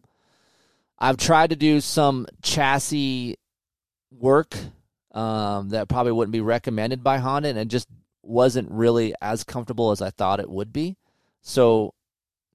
I've 1.00 1.18
tried 1.18 1.52
to 1.52 1.56
do 1.56 1.80
some 1.80 2.28
chassis 2.42 3.38
work 4.12 4.58
um, 5.12 5.70
that 5.70 5.88
probably 5.88 6.12
wouldn't 6.12 6.34
be 6.34 6.42
recommended 6.42 7.04
by 7.04 7.20
Honda, 7.20 7.50
and 7.50 7.58
it 7.58 7.68
just 7.68 7.88
wasn't 8.24 8.70
really 8.72 9.14
as 9.22 9.44
comfortable 9.44 9.92
as 9.92 10.02
I 10.02 10.10
thought 10.10 10.40
it 10.40 10.50
would 10.50 10.74
be. 10.74 10.98
So, 11.42 11.94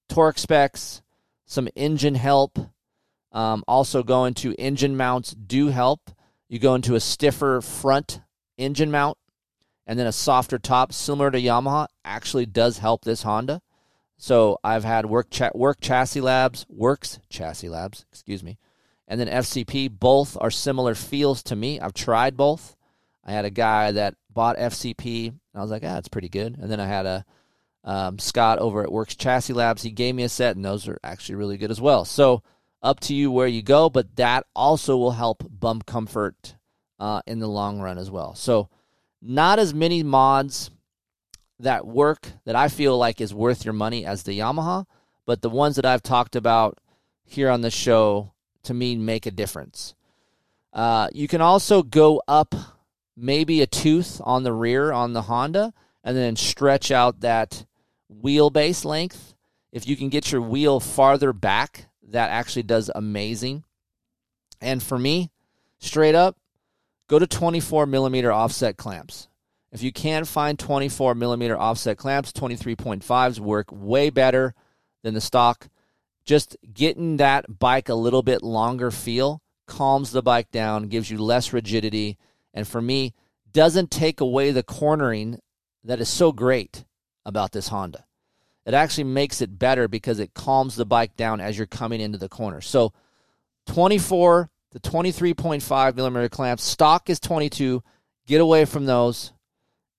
torque 0.08 0.38
specs, 0.38 1.02
some 1.46 1.68
engine 1.74 2.14
help, 2.14 2.58
um, 3.32 3.64
also 3.66 4.02
going 4.02 4.34
to 4.34 4.54
engine 4.54 4.96
mounts 4.96 5.32
do 5.32 5.68
help. 5.68 6.10
You 6.48 6.58
go 6.58 6.74
into 6.74 6.94
a 6.94 7.00
stiffer 7.00 7.60
front 7.60 8.20
engine 8.58 8.90
mount 8.90 9.16
and 9.86 9.98
then 9.98 10.06
a 10.06 10.12
softer 10.12 10.58
top, 10.58 10.92
similar 10.92 11.30
to 11.30 11.40
Yamaha, 11.40 11.86
actually 12.04 12.46
does 12.46 12.78
help 12.78 13.04
this 13.04 13.22
Honda. 13.22 13.62
So 14.22 14.60
I've 14.62 14.84
had 14.84 15.06
work 15.06 15.30
cha- 15.30 15.50
work 15.52 15.80
chassis 15.80 16.20
labs, 16.20 16.64
works 16.68 17.18
chassis 17.28 17.68
labs, 17.68 18.06
excuse 18.12 18.44
me, 18.44 18.56
and 19.08 19.18
then 19.18 19.26
FCP. 19.26 19.98
Both 19.98 20.38
are 20.40 20.48
similar 20.48 20.94
feels 20.94 21.42
to 21.42 21.56
me. 21.56 21.80
I've 21.80 21.92
tried 21.92 22.36
both. 22.36 22.76
I 23.24 23.32
had 23.32 23.44
a 23.44 23.50
guy 23.50 23.90
that 23.90 24.14
bought 24.32 24.58
FCP, 24.58 25.26
and 25.26 25.40
I 25.56 25.60
was 25.60 25.72
like, 25.72 25.82
ah, 25.84 25.98
it's 25.98 26.06
pretty 26.06 26.28
good. 26.28 26.56
And 26.56 26.70
then 26.70 26.78
I 26.78 26.86
had 26.86 27.04
a 27.04 27.24
um, 27.82 28.20
Scott 28.20 28.60
over 28.60 28.84
at 28.84 28.92
Works 28.92 29.16
Chassis 29.16 29.54
Labs. 29.54 29.82
He 29.82 29.90
gave 29.90 30.14
me 30.14 30.22
a 30.22 30.28
set, 30.28 30.54
and 30.54 30.64
those 30.64 30.86
are 30.86 31.00
actually 31.02 31.34
really 31.34 31.56
good 31.56 31.72
as 31.72 31.80
well. 31.80 32.04
So 32.04 32.44
up 32.80 33.00
to 33.00 33.16
you 33.16 33.32
where 33.32 33.48
you 33.48 33.60
go, 33.60 33.90
but 33.90 34.14
that 34.14 34.46
also 34.54 34.96
will 34.96 35.10
help 35.10 35.42
bump 35.50 35.84
comfort 35.84 36.54
uh, 37.00 37.22
in 37.26 37.40
the 37.40 37.48
long 37.48 37.80
run 37.80 37.98
as 37.98 38.08
well. 38.08 38.36
So 38.36 38.68
not 39.20 39.58
as 39.58 39.74
many 39.74 40.04
mods 40.04 40.70
that 41.58 41.86
work 41.86 42.32
that 42.44 42.56
I 42.56 42.68
feel 42.68 42.98
like 42.98 43.20
is 43.20 43.34
worth 43.34 43.64
your 43.64 43.74
money 43.74 44.04
as 44.04 44.22
the 44.22 44.38
Yamaha, 44.38 44.86
but 45.26 45.42
the 45.42 45.50
ones 45.50 45.76
that 45.76 45.86
I've 45.86 46.02
talked 46.02 46.36
about 46.36 46.78
here 47.24 47.48
on 47.48 47.60
the 47.60 47.70
show 47.70 48.32
to 48.64 48.74
me 48.74 48.96
make 48.96 49.26
a 49.26 49.30
difference. 49.30 49.94
Uh, 50.72 51.08
you 51.12 51.28
can 51.28 51.40
also 51.40 51.82
go 51.82 52.22
up 52.26 52.54
maybe 53.16 53.60
a 53.60 53.66
tooth 53.66 54.20
on 54.24 54.42
the 54.42 54.52
rear 54.52 54.92
on 54.92 55.12
the 55.12 55.22
Honda 55.22 55.72
and 56.02 56.16
then 56.16 56.36
stretch 56.36 56.90
out 56.90 57.20
that 57.20 57.64
wheelbase 58.12 58.84
length. 58.84 59.34
If 59.70 59.86
you 59.86 59.96
can 59.96 60.08
get 60.08 60.32
your 60.32 60.42
wheel 60.42 60.80
farther 60.80 61.32
back, 61.32 61.86
that 62.08 62.30
actually 62.30 62.64
does 62.64 62.90
amazing. 62.94 63.64
And 64.60 64.82
for 64.82 64.98
me, 64.98 65.30
straight 65.78 66.14
up, 66.14 66.36
go 67.08 67.18
to 67.18 67.26
24 67.26 67.86
millimeter 67.86 68.32
offset 68.32 68.76
clamps. 68.76 69.28
If 69.72 69.82
you 69.82 69.90
can't 69.90 70.28
find 70.28 70.58
24 70.58 71.14
millimeter 71.14 71.58
offset 71.58 71.96
clamps, 71.96 72.30
23.5s 72.32 73.38
work 73.40 73.66
way 73.72 74.10
better 74.10 74.54
than 75.02 75.14
the 75.14 75.20
stock. 75.20 75.68
Just 76.24 76.56
getting 76.72 77.16
that 77.16 77.58
bike 77.58 77.88
a 77.88 77.94
little 77.94 78.22
bit 78.22 78.42
longer 78.42 78.90
feel 78.90 79.40
calms 79.66 80.12
the 80.12 80.22
bike 80.22 80.50
down, 80.50 80.88
gives 80.88 81.10
you 81.10 81.16
less 81.16 81.52
rigidity, 81.52 82.18
and 82.52 82.68
for 82.68 82.82
me, 82.82 83.14
doesn't 83.50 83.90
take 83.90 84.20
away 84.20 84.50
the 84.50 84.62
cornering 84.62 85.38
that 85.82 86.00
is 86.00 86.08
so 86.08 86.32
great 86.32 86.84
about 87.24 87.52
this 87.52 87.68
Honda. 87.68 88.04
It 88.66 88.74
actually 88.74 89.04
makes 89.04 89.40
it 89.40 89.58
better 89.58 89.88
because 89.88 90.18
it 90.18 90.34
calms 90.34 90.76
the 90.76 90.84
bike 90.84 91.16
down 91.16 91.40
as 91.40 91.56
you're 91.56 91.66
coming 91.66 92.00
into 92.00 92.18
the 92.18 92.28
corner. 92.28 92.60
So 92.60 92.92
24 93.66 94.50
to 94.72 94.78
23.5 94.78 95.96
millimeter 95.96 96.28
clamps, 96.28 96.62
stock 96.62 97.08
is 97.10 97.18
22. 97.18 97.82
Get 98.26 98.40
away 98.40 98.64
from 98.64 98.86
those 98.86 99.32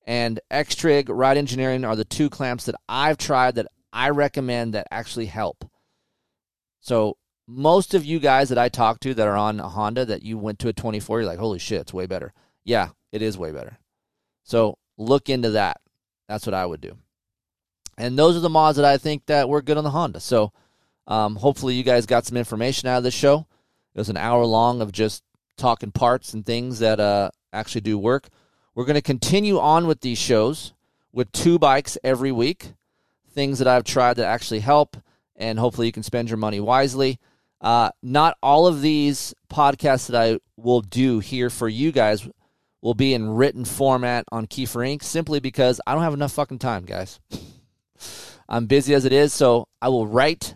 and 0.06 0.40
X-Trig 0.52 1.10
Ride 1.10 1.38
Engineering 1.38 1.86
are 1.86 1.96
the 1.96 2.06
two 2.06 2.30
clamps 2.30 2.66
that 2.66 2.76
I've 2.90 3.18
tried 3.18 3.56
that 3.56 3.68
I 3.92 4.10
recommend 4.10 4.74
that 4.74 4.88
actually 4.92 5.28
help. 5.28 5.66
So 6.80 7.18
most 7.48 7.94
of 7.94 8.06
you 8.06 8.20
guys 8.20 8.50
that 8.50 8.58
I 8.58 8.70
talk 8.70 9.00
to 9.02 9.14
that 9.14 9.28
are 9.28 9.38
on 9.38 9.60
a 9.60 9.70
Honda 9.70 10.06
that 10.06 10.24
you 10.24 10.38
went 10.38 10.60
to 10.60 10.68
a 10.68 10.74
24, 10.74 11.22
you're 11.22 11.30
like, 11.30 11.40
holy 11.40 11.60
shit, 11.60 11.82
it's 11.82 11.94
way 11.94 12.06
better. 12.06 12.34
Yeah, 12.64 12.90
it 13.12 13.22
is 13.22 13.38
way 13.38 13.52
better. 13.52 13.78
So 14.44 14.78
look 14.98 15.30
into 15.30 15.52
that. 15.52 15.80
That's 16.28 16.46
what 16.46 16.54
I 16.54 16.66
would 16.66 16.82
do. 16.82 16.98
And 17.98 18.18
those 18.18 18.36
are 18.36 18.42
the 18.42 18.50
mods 18.50 18.78
that 18.78 18.86
I 18.86 18.98
think 18.98 19.26
that 19.28 19.50
were 19.50 19.62
good 19.62 19.78
on 19.78 19.84
the 19.84 19.92
Honda. 19.92 20.20
So 20.20 20.52
um, 21.08 21.36
hopefully 21.36 21.76
you 21.76 21.84
guys 21.84 22.06
got 22.06 22.26
some 22.26 22.38
information 22.38 22.90
out 22.90 22.98
of 22.98 23.04
this 23.04 23.14
show. 23.14 23.46
It 23.94 24.00
was 24.00 24.10
an 24.10 24.18
hour 24.18 24.46
long 24.46 24.82
of 24.82 24.92
just 24.92 25.24
talking 25.58 25.92
parts 25.92 26.34
and 26.34 26.46
things 26.46 26.80
that 26.80 27.00
uh, 27.00 27.30
actually 27.52 27.82
do 27.82 27.98
work. 27.98 28.30
We're 28.76 28.86
going 28.86 28.96
to 28.96 29.02
continue 29.02 29.60
on 29.60 29.88
with 29.88 30.02
these 30.02 30.18
shows 30.18 30.74
with 31.12 31.32
two 31.32 31.60
bikes 31.60 31.98
every 32.04 32.32
week, 32.32 32.74
things 33.30 33.60
that 33.60 33.68
I've 33.68 33.84
tried 33.84 34.16
that 34.16 34.26
actually 34.26 34.62
help, 34.62 34.98
and 35.36 35.60
hopefully 35.60 35.88
you 35.88 35.94
can 35.94 36.04
spend 36.04 36.30
your 36.30 36.38
money 36.38 36.60
wisely. 36.60 37.20
Uh, 37.62 37.92
not 38.02 38.36
all 38.42 38.68
of 38.68 38.82
these 38.82 39.34
podcasts 39.50 40.08
that 40.10 40.22
I 40.22 40.40
will 40.58 40.82
do 40.82 41.20
here 41.20 41.50
for 41.50 41.70
you 41.70 41.92
guys 41.92 42.28
will 42.82 42.94
be 42.94 43.14
in 43.14 43.30
written 43.30 43.64
format 43.64 44.26
on 44.32 44.48
Keefer 44.48 44.82
Inc. 44.82 45.04
simply 45.04 45.40
because 45.40 45.80
I 45.88 45.94
don't 45.94 46.04
have 46.04 46.14
enough 46.14 46.34
fucking 46.34 46.60
time, 46.60 46.84
guys. 46.84 47.20
I'm 48.50 48.66
busy 48.66 48.94
as 48.94 49.06
it 49.06 49.14
is, 49.14 49.34
so 49.34 49.68
I 49.82 49.88
will 49.88 50.08
write 50.08 50.56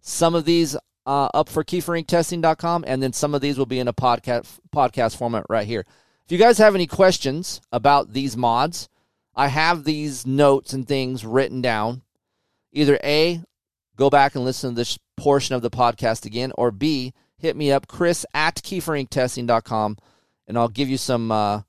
some 0.00 0.34
of 0.34 0.44
these 0.44 0.76
uh, 1.06 1.28
up 1.32 1.48
for 1.48 1.62
KeeferIncTesting.com, 1.62 2.84
and 2.86 3.02
then 3.02 3.12
some 3.12 3.34
of 3.34 3.40
these 3.40 3.56
will 3.56 3.66
be 3.66 3.78
in 3.78 3.88
a 3.88 3.92
podcast 3.92 4.58
podcast 4.74 5.16
format 5.16 5.44
right 5.48 5.66
here. 5.66 5.86
If 6.28 6.32
you 6.32 6.36
guys 6.36 6.58
have 6.58 6.74
any 6.74 6.86
questions 6.86 7.62
about 7.72 8.12
these 8.12 8.36
mods, 8.36 8.90
I 9.34 9.48
have 9.48 9.84
these 9.84 10.26
notes 10.26 10.74
and 10.74 10.86
things 10.86 11.24
written 11.24 11.62
down. 11.62 12.02
Either 12.70 12.98
A, 13.02 13.42
go 13.96 14.10
back 14.10 14.34
and 14.34 14.44
listen 14.44 14.68
to 14.68 14.76
this 14.76 14.98
portion 15.16 15.54
of 15.54 15.62
the 15.62 15.70
podcast 15.70 16.26
again, 16.26 16.52
or 16.58 16.70
B, 16.70 17.14
hit 17.38 17.56
me 17.56 17.72
up, 17.72 17.88
Kris 17.88 18.26
at 18.34 18.56
KeeferIncTesting.com, 18.56 19.96
and 20.46 20.58
I'll 20.58 20.68
give 20.68 20.90
you 20.90 20.98
some 20.98 21.32
uh, 21.32 21.62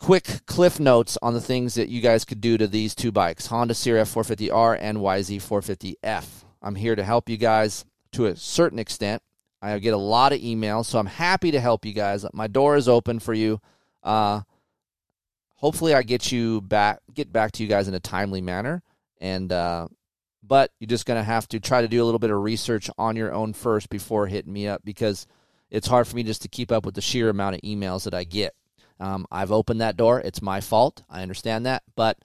quick 0.00 0.44
cliff 0.46 0.80
notes 0.80 1.16
on 1.22 1.32
the 1.32 1.40
things 1.40 1.74
that 1.74 1.88
you 1.88 2.00
guys 2.00 2.24
could 2.24 2.40
do 2.40 2.58
to 2.58 2.66
these 2.66 2.96
two 2.96 3.12
bikes 3.12 3.46
Honda 3.46 3.74
CRF 3.74 4.12
450R 4.12 4.76
and 4.80 4.98
YZ 4.98 5.36
450F. 5.36 6.24
I'm 6.60 6.74
here 6.74 6.96
to 6.96 7.04
help 7.04 7.28
you 7.28 7.36
guys 7.36 7.84
to 8.10 8.26
a 8.26 8.34
certain 8.34 8.80
extent. 8.80 9.22
I 9.62 9.78
get 9.78 9.94
a 9.94 9.98
lot 9.98 10.32
of 10.32 10.40
emails, 10.40 10.86
so 10.86 10.98
I'm 10.98 11.06
happy 11.06 11.50
to 11.50 11.60
help 11.60 11.84
you 11.84 11.92
guys. 11.92 12.24
My 12.32 12.46
door 12.46 12.76
is 12.76 12.88
open 12.88 13.18
for 13.18 13.34
you. 13.34 13.60
Uh, 14.02 14.40
hopefully, 15.56 15.94
I 15.94 16.02
get 16.02 16.32
you 16.32 16.62
back, 16.62 17.00
get 17.12 17.32
back 17.32 17.52
to 17.52 17.62
you 17.62 17.68
guys 17.68 17.86
in 17.86 17.94
a 17.94 18.00
timely 18.00 18.40
manner. 18.40 18.82
And 19.20 19.52
uh, 19.52 19.88
but 20.42 20.72
you're 20.78 20.86
just 20.86 21.06
gonna 21.06 21.22
have 21.22 21.46
to 21.48 21.60
try 21.60 21.82
to 21.82 21.88
do 21.88 22.02
a 22.02 22.06
little 22.06 22.18
bit 22.18 22.30
of 22.30 22.42
research 22.42 22.88
on 22.96 23.16
your 23.16 23.32
own 23.32 23.52
first 23.52 23.90
before 23.90 24.26
hitting 24.26 24.52
me 24.52 24.66
up 24.66 24.82
because 24.84 25.26
it's 25.70 25.86
hard 25.86 26.08
for 26.08 26.16
me 26.16 26.22
just 26.22 26.42
to 26.42 26.48
keep 26.48 26.72
up 26.72 26.86
with 26.86 26.94
the 26.94 27.00
sheer 27.00 27.28
amount 27.28 27.56
of 27.56 27.60
emails 27.60 28.04
that 28.04 28.14
I 28.14 28.24
get. 28.24 28.54
Um, 28.98 29.26
I've 29.30 29.52
opened 29.52 29.80
that 29.80 29.96
door. 29.96 30.20
It's 30.20 30.42
my 30.42 30.60
fault. 30.60 31.02
I 31.08 31.22
understand 31.22 31.66
that, 31.66 31.82
but 31.96 32.18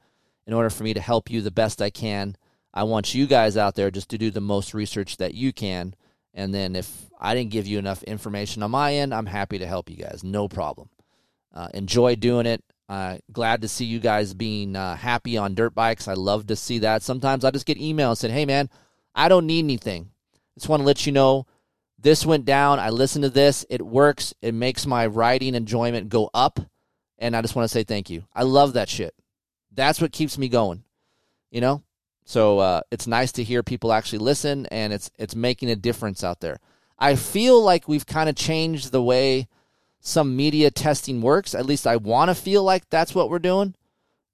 in 0.47 0.53
order 0.53 0.69
for 0.69 0.83
me 0.83 0.93
to 0.93 1.01
help 1.01 1.29
you 1.29 1.41
the 1.41 1.51
best 1.51 1.81
I 1.81 1.89
can, 1.89 2.35
I 2.73 2.83
want 2.83 3.13
you 3.13 3.27
guys 3.27 3.55
out 3.55 3.75
there 3.75 3.91
just 3.91 4.09
to 4.09 4.17
do 4.17 4.31
the 4.31 4.41
most 4.41 4.73
research 4.73 5.17
that 5.17 5.33
you 5.33 5.53
can. 5.53 5.95
And 6.35 6.53
then 6.53 6.75
if 6.75 7.09
I 7.19 7.33
didn't 7.33 7.51
give 7.51 7.65
you 7.65 7.79
enough 7.79 8.03
information 8.03 8.61
on 8.61 8.71
my 8.71 8.93
end, 8.93 9.13
I'm 9.13 9.25
happy 9.25 9.57
to 9.57 9.65
help 9.65 9.89
you 9.89 9.95
guys. 9.95 10.21
No 10.23 10.47
problem. 10.47 10.89
Uh, 11.53 11.69
enjoy 11.73 12.15
doing 12.15 12.45
it. 12.45 12.61
Uh, 12.87 13.17
glad 13.31 13.61
to 13.61 13.67
see 13.67 13.85
you 13.85 13.99
guys 13.99 14.33
being 14.33 14.75
uh, 14.75 14.95
happy 14.95 15.37
on 15.37 15.55
dirt 15.55 15.73
bikes. 15.73 16.07
I 16.07 16.13
love 16.13 16.45
to 16.47 16.55
see 16.55 16.79
that. 16.79 17.01
Sometimes 17.01 17.45
I 17.45 17.51
just 17.51 17.65
get 17.65 17.79
emails 17.79 18.17
saying, 18.17 18.33
hey, 18.33 18.45
man, 18.45 18.69
I 19.15 19.29
don't 19.29 19.47
need 19.47 19.63
anything. 19.63 20.11
Just 20.55 20.69
want 20.69 20.81
to 20.81 20.85
let 20.85 21.05
you 21.05 21.13
know 21.13 21.47
this 21.97 22.25
went 22.25 22.45
down. 22.45 22.79
I 22.79 22.89
listened 22.89 23.23
to 23.23 23.29
this. 23.29 23.65
It 23.69 23.81
works. 23.81 24.33
It 24.41 24.53
makes 24.53 24.85
my 24.85 25.07
riding 25.07 25.55
enjoyment 25.55 26.09
go 26.09 26.29
up. 26.33 26.59
And 27.17 27.35
I 27.35 27.41
just 27.41 27.55
want 27.55 27.63
to 27.63 27.73
say 27.73 27.83
thank 27.83 28.09
you. 28.09 28.25
I 28.35 28.43
love 28.43 28.73
that 28.73 28.89
shit. 28.89 29.15
That's 29.73 30.01
what 30.01 30.11
keeps 30.11 30.37
me 30.37 30.49
going. 30.49 30.83
You 31.49 31.61
know? 31.61 31.83
So 32.25 32.57
uh, 32.59 32.81
it's 32.91 33.05
nice 33.05 33.31
to 33.33 33.43
hear 33.43 33.61
people 33.61 33.93
actually 33.93 34.19
listen 34.19 34.65
and 34.67 34.91
it's 34.91 35.11
it's 35.17 35.35
making 35.35 35.69
a 35.69 35.75
difference 35.75 36.23
out 36.23 36.41
there. 36.41 36.59
I 36.97 37.15
feel 37.15 37.61
like 37.61 37.87
we've 37.87 38.05
kind 38.05 38.29
of 38.29 38.35
changed 38.35 38.91
the 38.91 39.03
way 39.03 39.47
some 39.99 40.35
media 40.35 40.71
testing 40.71 41.21
works. 41.21 41.53
At 41.53 41.67
least 41.67 41.85
I 41.85 41.97
want 41.97 42.29
to 42.29 42.35
feel 42.35 42.63
like 42.63 42.89
that's 42.89 43.13
what 43.13 43.29
we're 43.29 43.39
doing. 43.39 43.75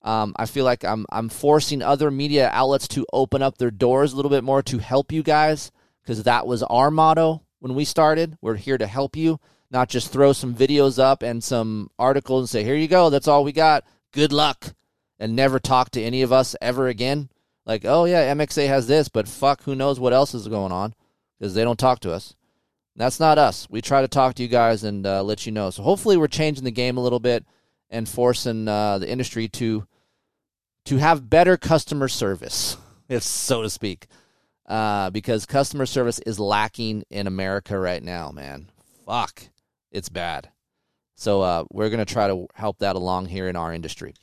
Um, 0.03 0.33
I 0.37 0.45
feel 0.45 0.65
like 0.65 0.83
I'm 0.85 1.05
I'm 1.11 1.29
forcing 1.29 1.81
other 1.81 2.09
media 2.09 2.49
outlets 2.53 2.87
to 2.89 3.05
open 3.11 3.41
up 3.41 3.57
their 3.57 3.71
doors 3.71 4.13
a 4.13 4.15
little 4.15 4.31
bit 4.31 4.43
more 4.43 4.63
to 4.63 4.77
help 4.79 5.11
you 5.11 5.21
guys 5.21 5.71
because 6.01 6.23
that 6.23 6.47
was 6.47 6.63
our 6.63 6.89
motto 6.91 7.43
when 7.59 7.75
we 7.75 7.85
started. 7.85 8.37
We're 8.41 8.55
here 8.55 8.77
to 8.77 8.87
help 8.87 9.15
you, 9.15 9.39
not 9.69 9.89
just 9.89 10.11
throw 10.11 10.33
some 10.33 10.55
videos 10.55 10.97
up 10.97 11.21
and 11.21 11.43
some 11.43 11.91
articles 11.99 12.43
and 12.43 12.49
say, 12.49 12.63
"Here 12.63 12.75
you 12.75 12.87
go, 12.87 13.09
that's 13.09 13.27
all 13.27 13.43
we 13.43 13.51
got. 13.51 13.83
Good 14.11 14.31
luck," 14.31 14.73
and 15.19 15.35
never 15.35 15.59
talk 15.59 15.91
to 15.91 16.01
any 16.01 16.21
of 16.21 16.31
us 16.31 16.55
ever 16.61 16.87
again. 16.87 17.29
Like, 17.65 17.85
oh 17.85 18.05
yeah, 18.05 18.33
MXA 18.33 18.67
has 18.67 18.87
this, 18.87 19.07
but 19.09 19.27
fuck, 19.27 19.63
who 19.63 19.75
knows 19.75 19.99
what 19.99 20.13
else 20.13 20.33
is 20.33 20.47
going 20.47 20.71
on 20.71 20.93
because 21.39 21.53
they 21.53 21.63
don't 21.63 21.79
talk 21.79 21.99
to 22.01 22.11
us. 22.11 22.35
That's 22.95 23.19
not 23.19 23.37
us. 23.37 23.67
We 23.69 23.81
try 23.81 24.01
to 24.01 24.07
talk 24.07 24.35
to 24.35 24.43
you 24.43 24.49
guys 24.49 24.83
and 24.83 25.05
uh, 25.05 25.23
let 25.23 25.45
you 25.45 25.51
know. 25.51 25.69
So 25.69 25.83
hopefully, 25.83 26.17
we're 26.17 26.27
changing 26.27 26.63
the 26.63 26.71
game 26.71 26.97
a 26.97 27.01
little 27.01 27.19
bit 27.19 27.45
and 27.89 28.07
forcing 28.07 28.67
uh, 28.67 28.97
the 28.97 29.09
industry 29.09 29.47
to 29.49 29.87
to 30.85 30.97
have 30.97 31.29
better 31.29 31.57
customer 31.57 32.07
service, 32.07 32.77
if 33.09 33.23
so 33.23 33.61
to 33.61 33.69
speak, 33.69 34.07
uh, 34.65 35.09
because 35.11 35.45
customer 35.45 35.85
service 35.85 36.19
is 36.19 36.39
lacking 36.39 37.03
in 37.09 37.27
America 37.27 37.77
right 37.77 38.03
now. 38.03 38.31
Man, 38.31 38.69
fuck, 39.05 39.43
it's 39.91 40.09
bad. 40.09 40.49
So 41.15 41.41
uh, 41.41 41.65
we're 41.69 41.89
gonna 41.89 42.05
try 42.05 42.27
to 42.27 42.47
help 42.55 42.79
that 42.79 42.95
along 42.95 43.27
here 43.27 43.47
in 43.47 43.55
our 43.55 43.71
industry. 43.73 44.15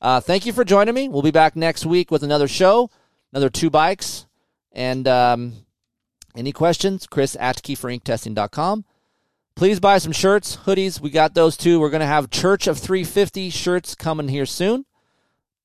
Uh, 0.00 0.20
thank 0.20 0.46
you 0.46 0.52
for 0.52 0.64
joining 0.64 0.94
me. 0.94 1.08
We'll 1.08 1.22
be 1.22 1.30
back 1.30 1.56
next 1.56 1.86
week 1.86 2.10
with 2.10 2.22
another 2.22 2.48
show, 2.48 2.90
another 3.32 3.50
two 3.50 3.70
bikes. 3.70 4.26
And 4.72 5.08
um, 5.08 5.52
any 6.36 6.52
questions, 6.52 7.06
Kris 7.06 7.36
at 7.40 7.62
KeeferIncTesting.com. 7.62 8.84
Please 9.54 9.80
buy 9.80 9.96
some 9.96 10.12
shirts, 10.12 10.58
hoodies. 10.66 11.00
We 11.00 11.08
got 11.08 11.32
those 11.32 11.56
too. 11.56 11.80
We're 11.80 11.90
going 11.90 12.00
to 12.00 12.06
have 12.06 12.28
Church 12.28 12.66
of 12.66 12.78
350 12.78 13.48
shirts 13.48 13.94
coming 13.94 14.28
here 14.28 14.44
soon. 14.44 14.84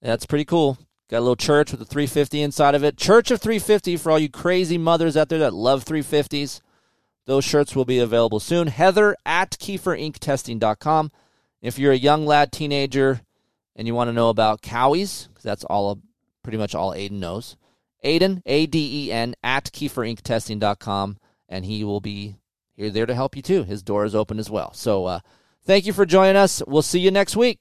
That's 0.02 0.26
pretty 0.26 0.46
cool. 0.46 0.78
Got 1.10 1.20
a 1.20 1.20
little 1.20 1.36
church 1.36 1.72
with 1.72 1.82
a 1.82 1.86
350 1.86 2.42
inside 2.42 2.74
of 2.74 2.86
it. 2.86 2.98
Church 2.98 3.32
of 3.32 3.42
350 3.42 3.98
for 3.98 4.12
all 4.12 4.18
you 4.18 4.30
crazy 4.30 4.78
mothers 4.78 5.18
out 5.18 5.28
there 5.28 5.40
that 5.40 5.54
love 5.54 5.84
350s. 5.84 6.62
Those 7.26 7.44
shirts 7.44 7.76
will 7.76 7.84
be 7.84 8.00
available 8.00 8.40
soon. 8.40 8.68
Heather 8.68 9.18
at 9.26 9.52
KeeferIncTesting.com. 9.52 11.12
If 11.62 11.78
you're 11.78 11.92
a 11.92 11.98
young 11.98 12.26
lad, 12.26 12.54
teenager, 12.54 13.22
and 13.82 13.88
you 13.88 13.96
want 13.96 14.10
to 14.10 14.14
know 14.14 14.30
about 14.30 14.62
Cowies, 14.62 15.28
because 15.28 15.42
that's 15.42 15.64
all 15.64 16.00
pretty 16.44 16.60
much 16.60 16.76
all 16.76 16.92
Aiden 16.94 17.14
knows, 17.14 17.58
Aiden, 18.06 18.44
A 18.46 18.68
D 18.68 19.08
E 19.08 19.12
N, 19.12 19.34
at 19.42 19.72
KeeferIncTesting.com, 19.72 21.18
and 21.50 21.66
he 21.66 21.84
will 21.84 22.00
be 22.00 22.36
here 22.76 22.92
there 22.92 23.08
to 23.08 23.16
help 23.16 23.36
you 23.36 23.42
too. 23.42 23.64
His 23.64 23.82
door 23.82 24.06
is 24.06 24.14
open 24.14 24.38
as 24.38 24.52
well. 24.52 24.72
So 24.74 25.06
uh, 25.06 25.20
thank 25.64 25.88
you 25.88 25.94
for 25.94 26.06
joining 26.06 26.36
us. 26.36 26.62
We'll 26.68 26.84
see 26.84 27.00
you 27.00 27.10
next 27.10 27.36
week. 27.36 27.58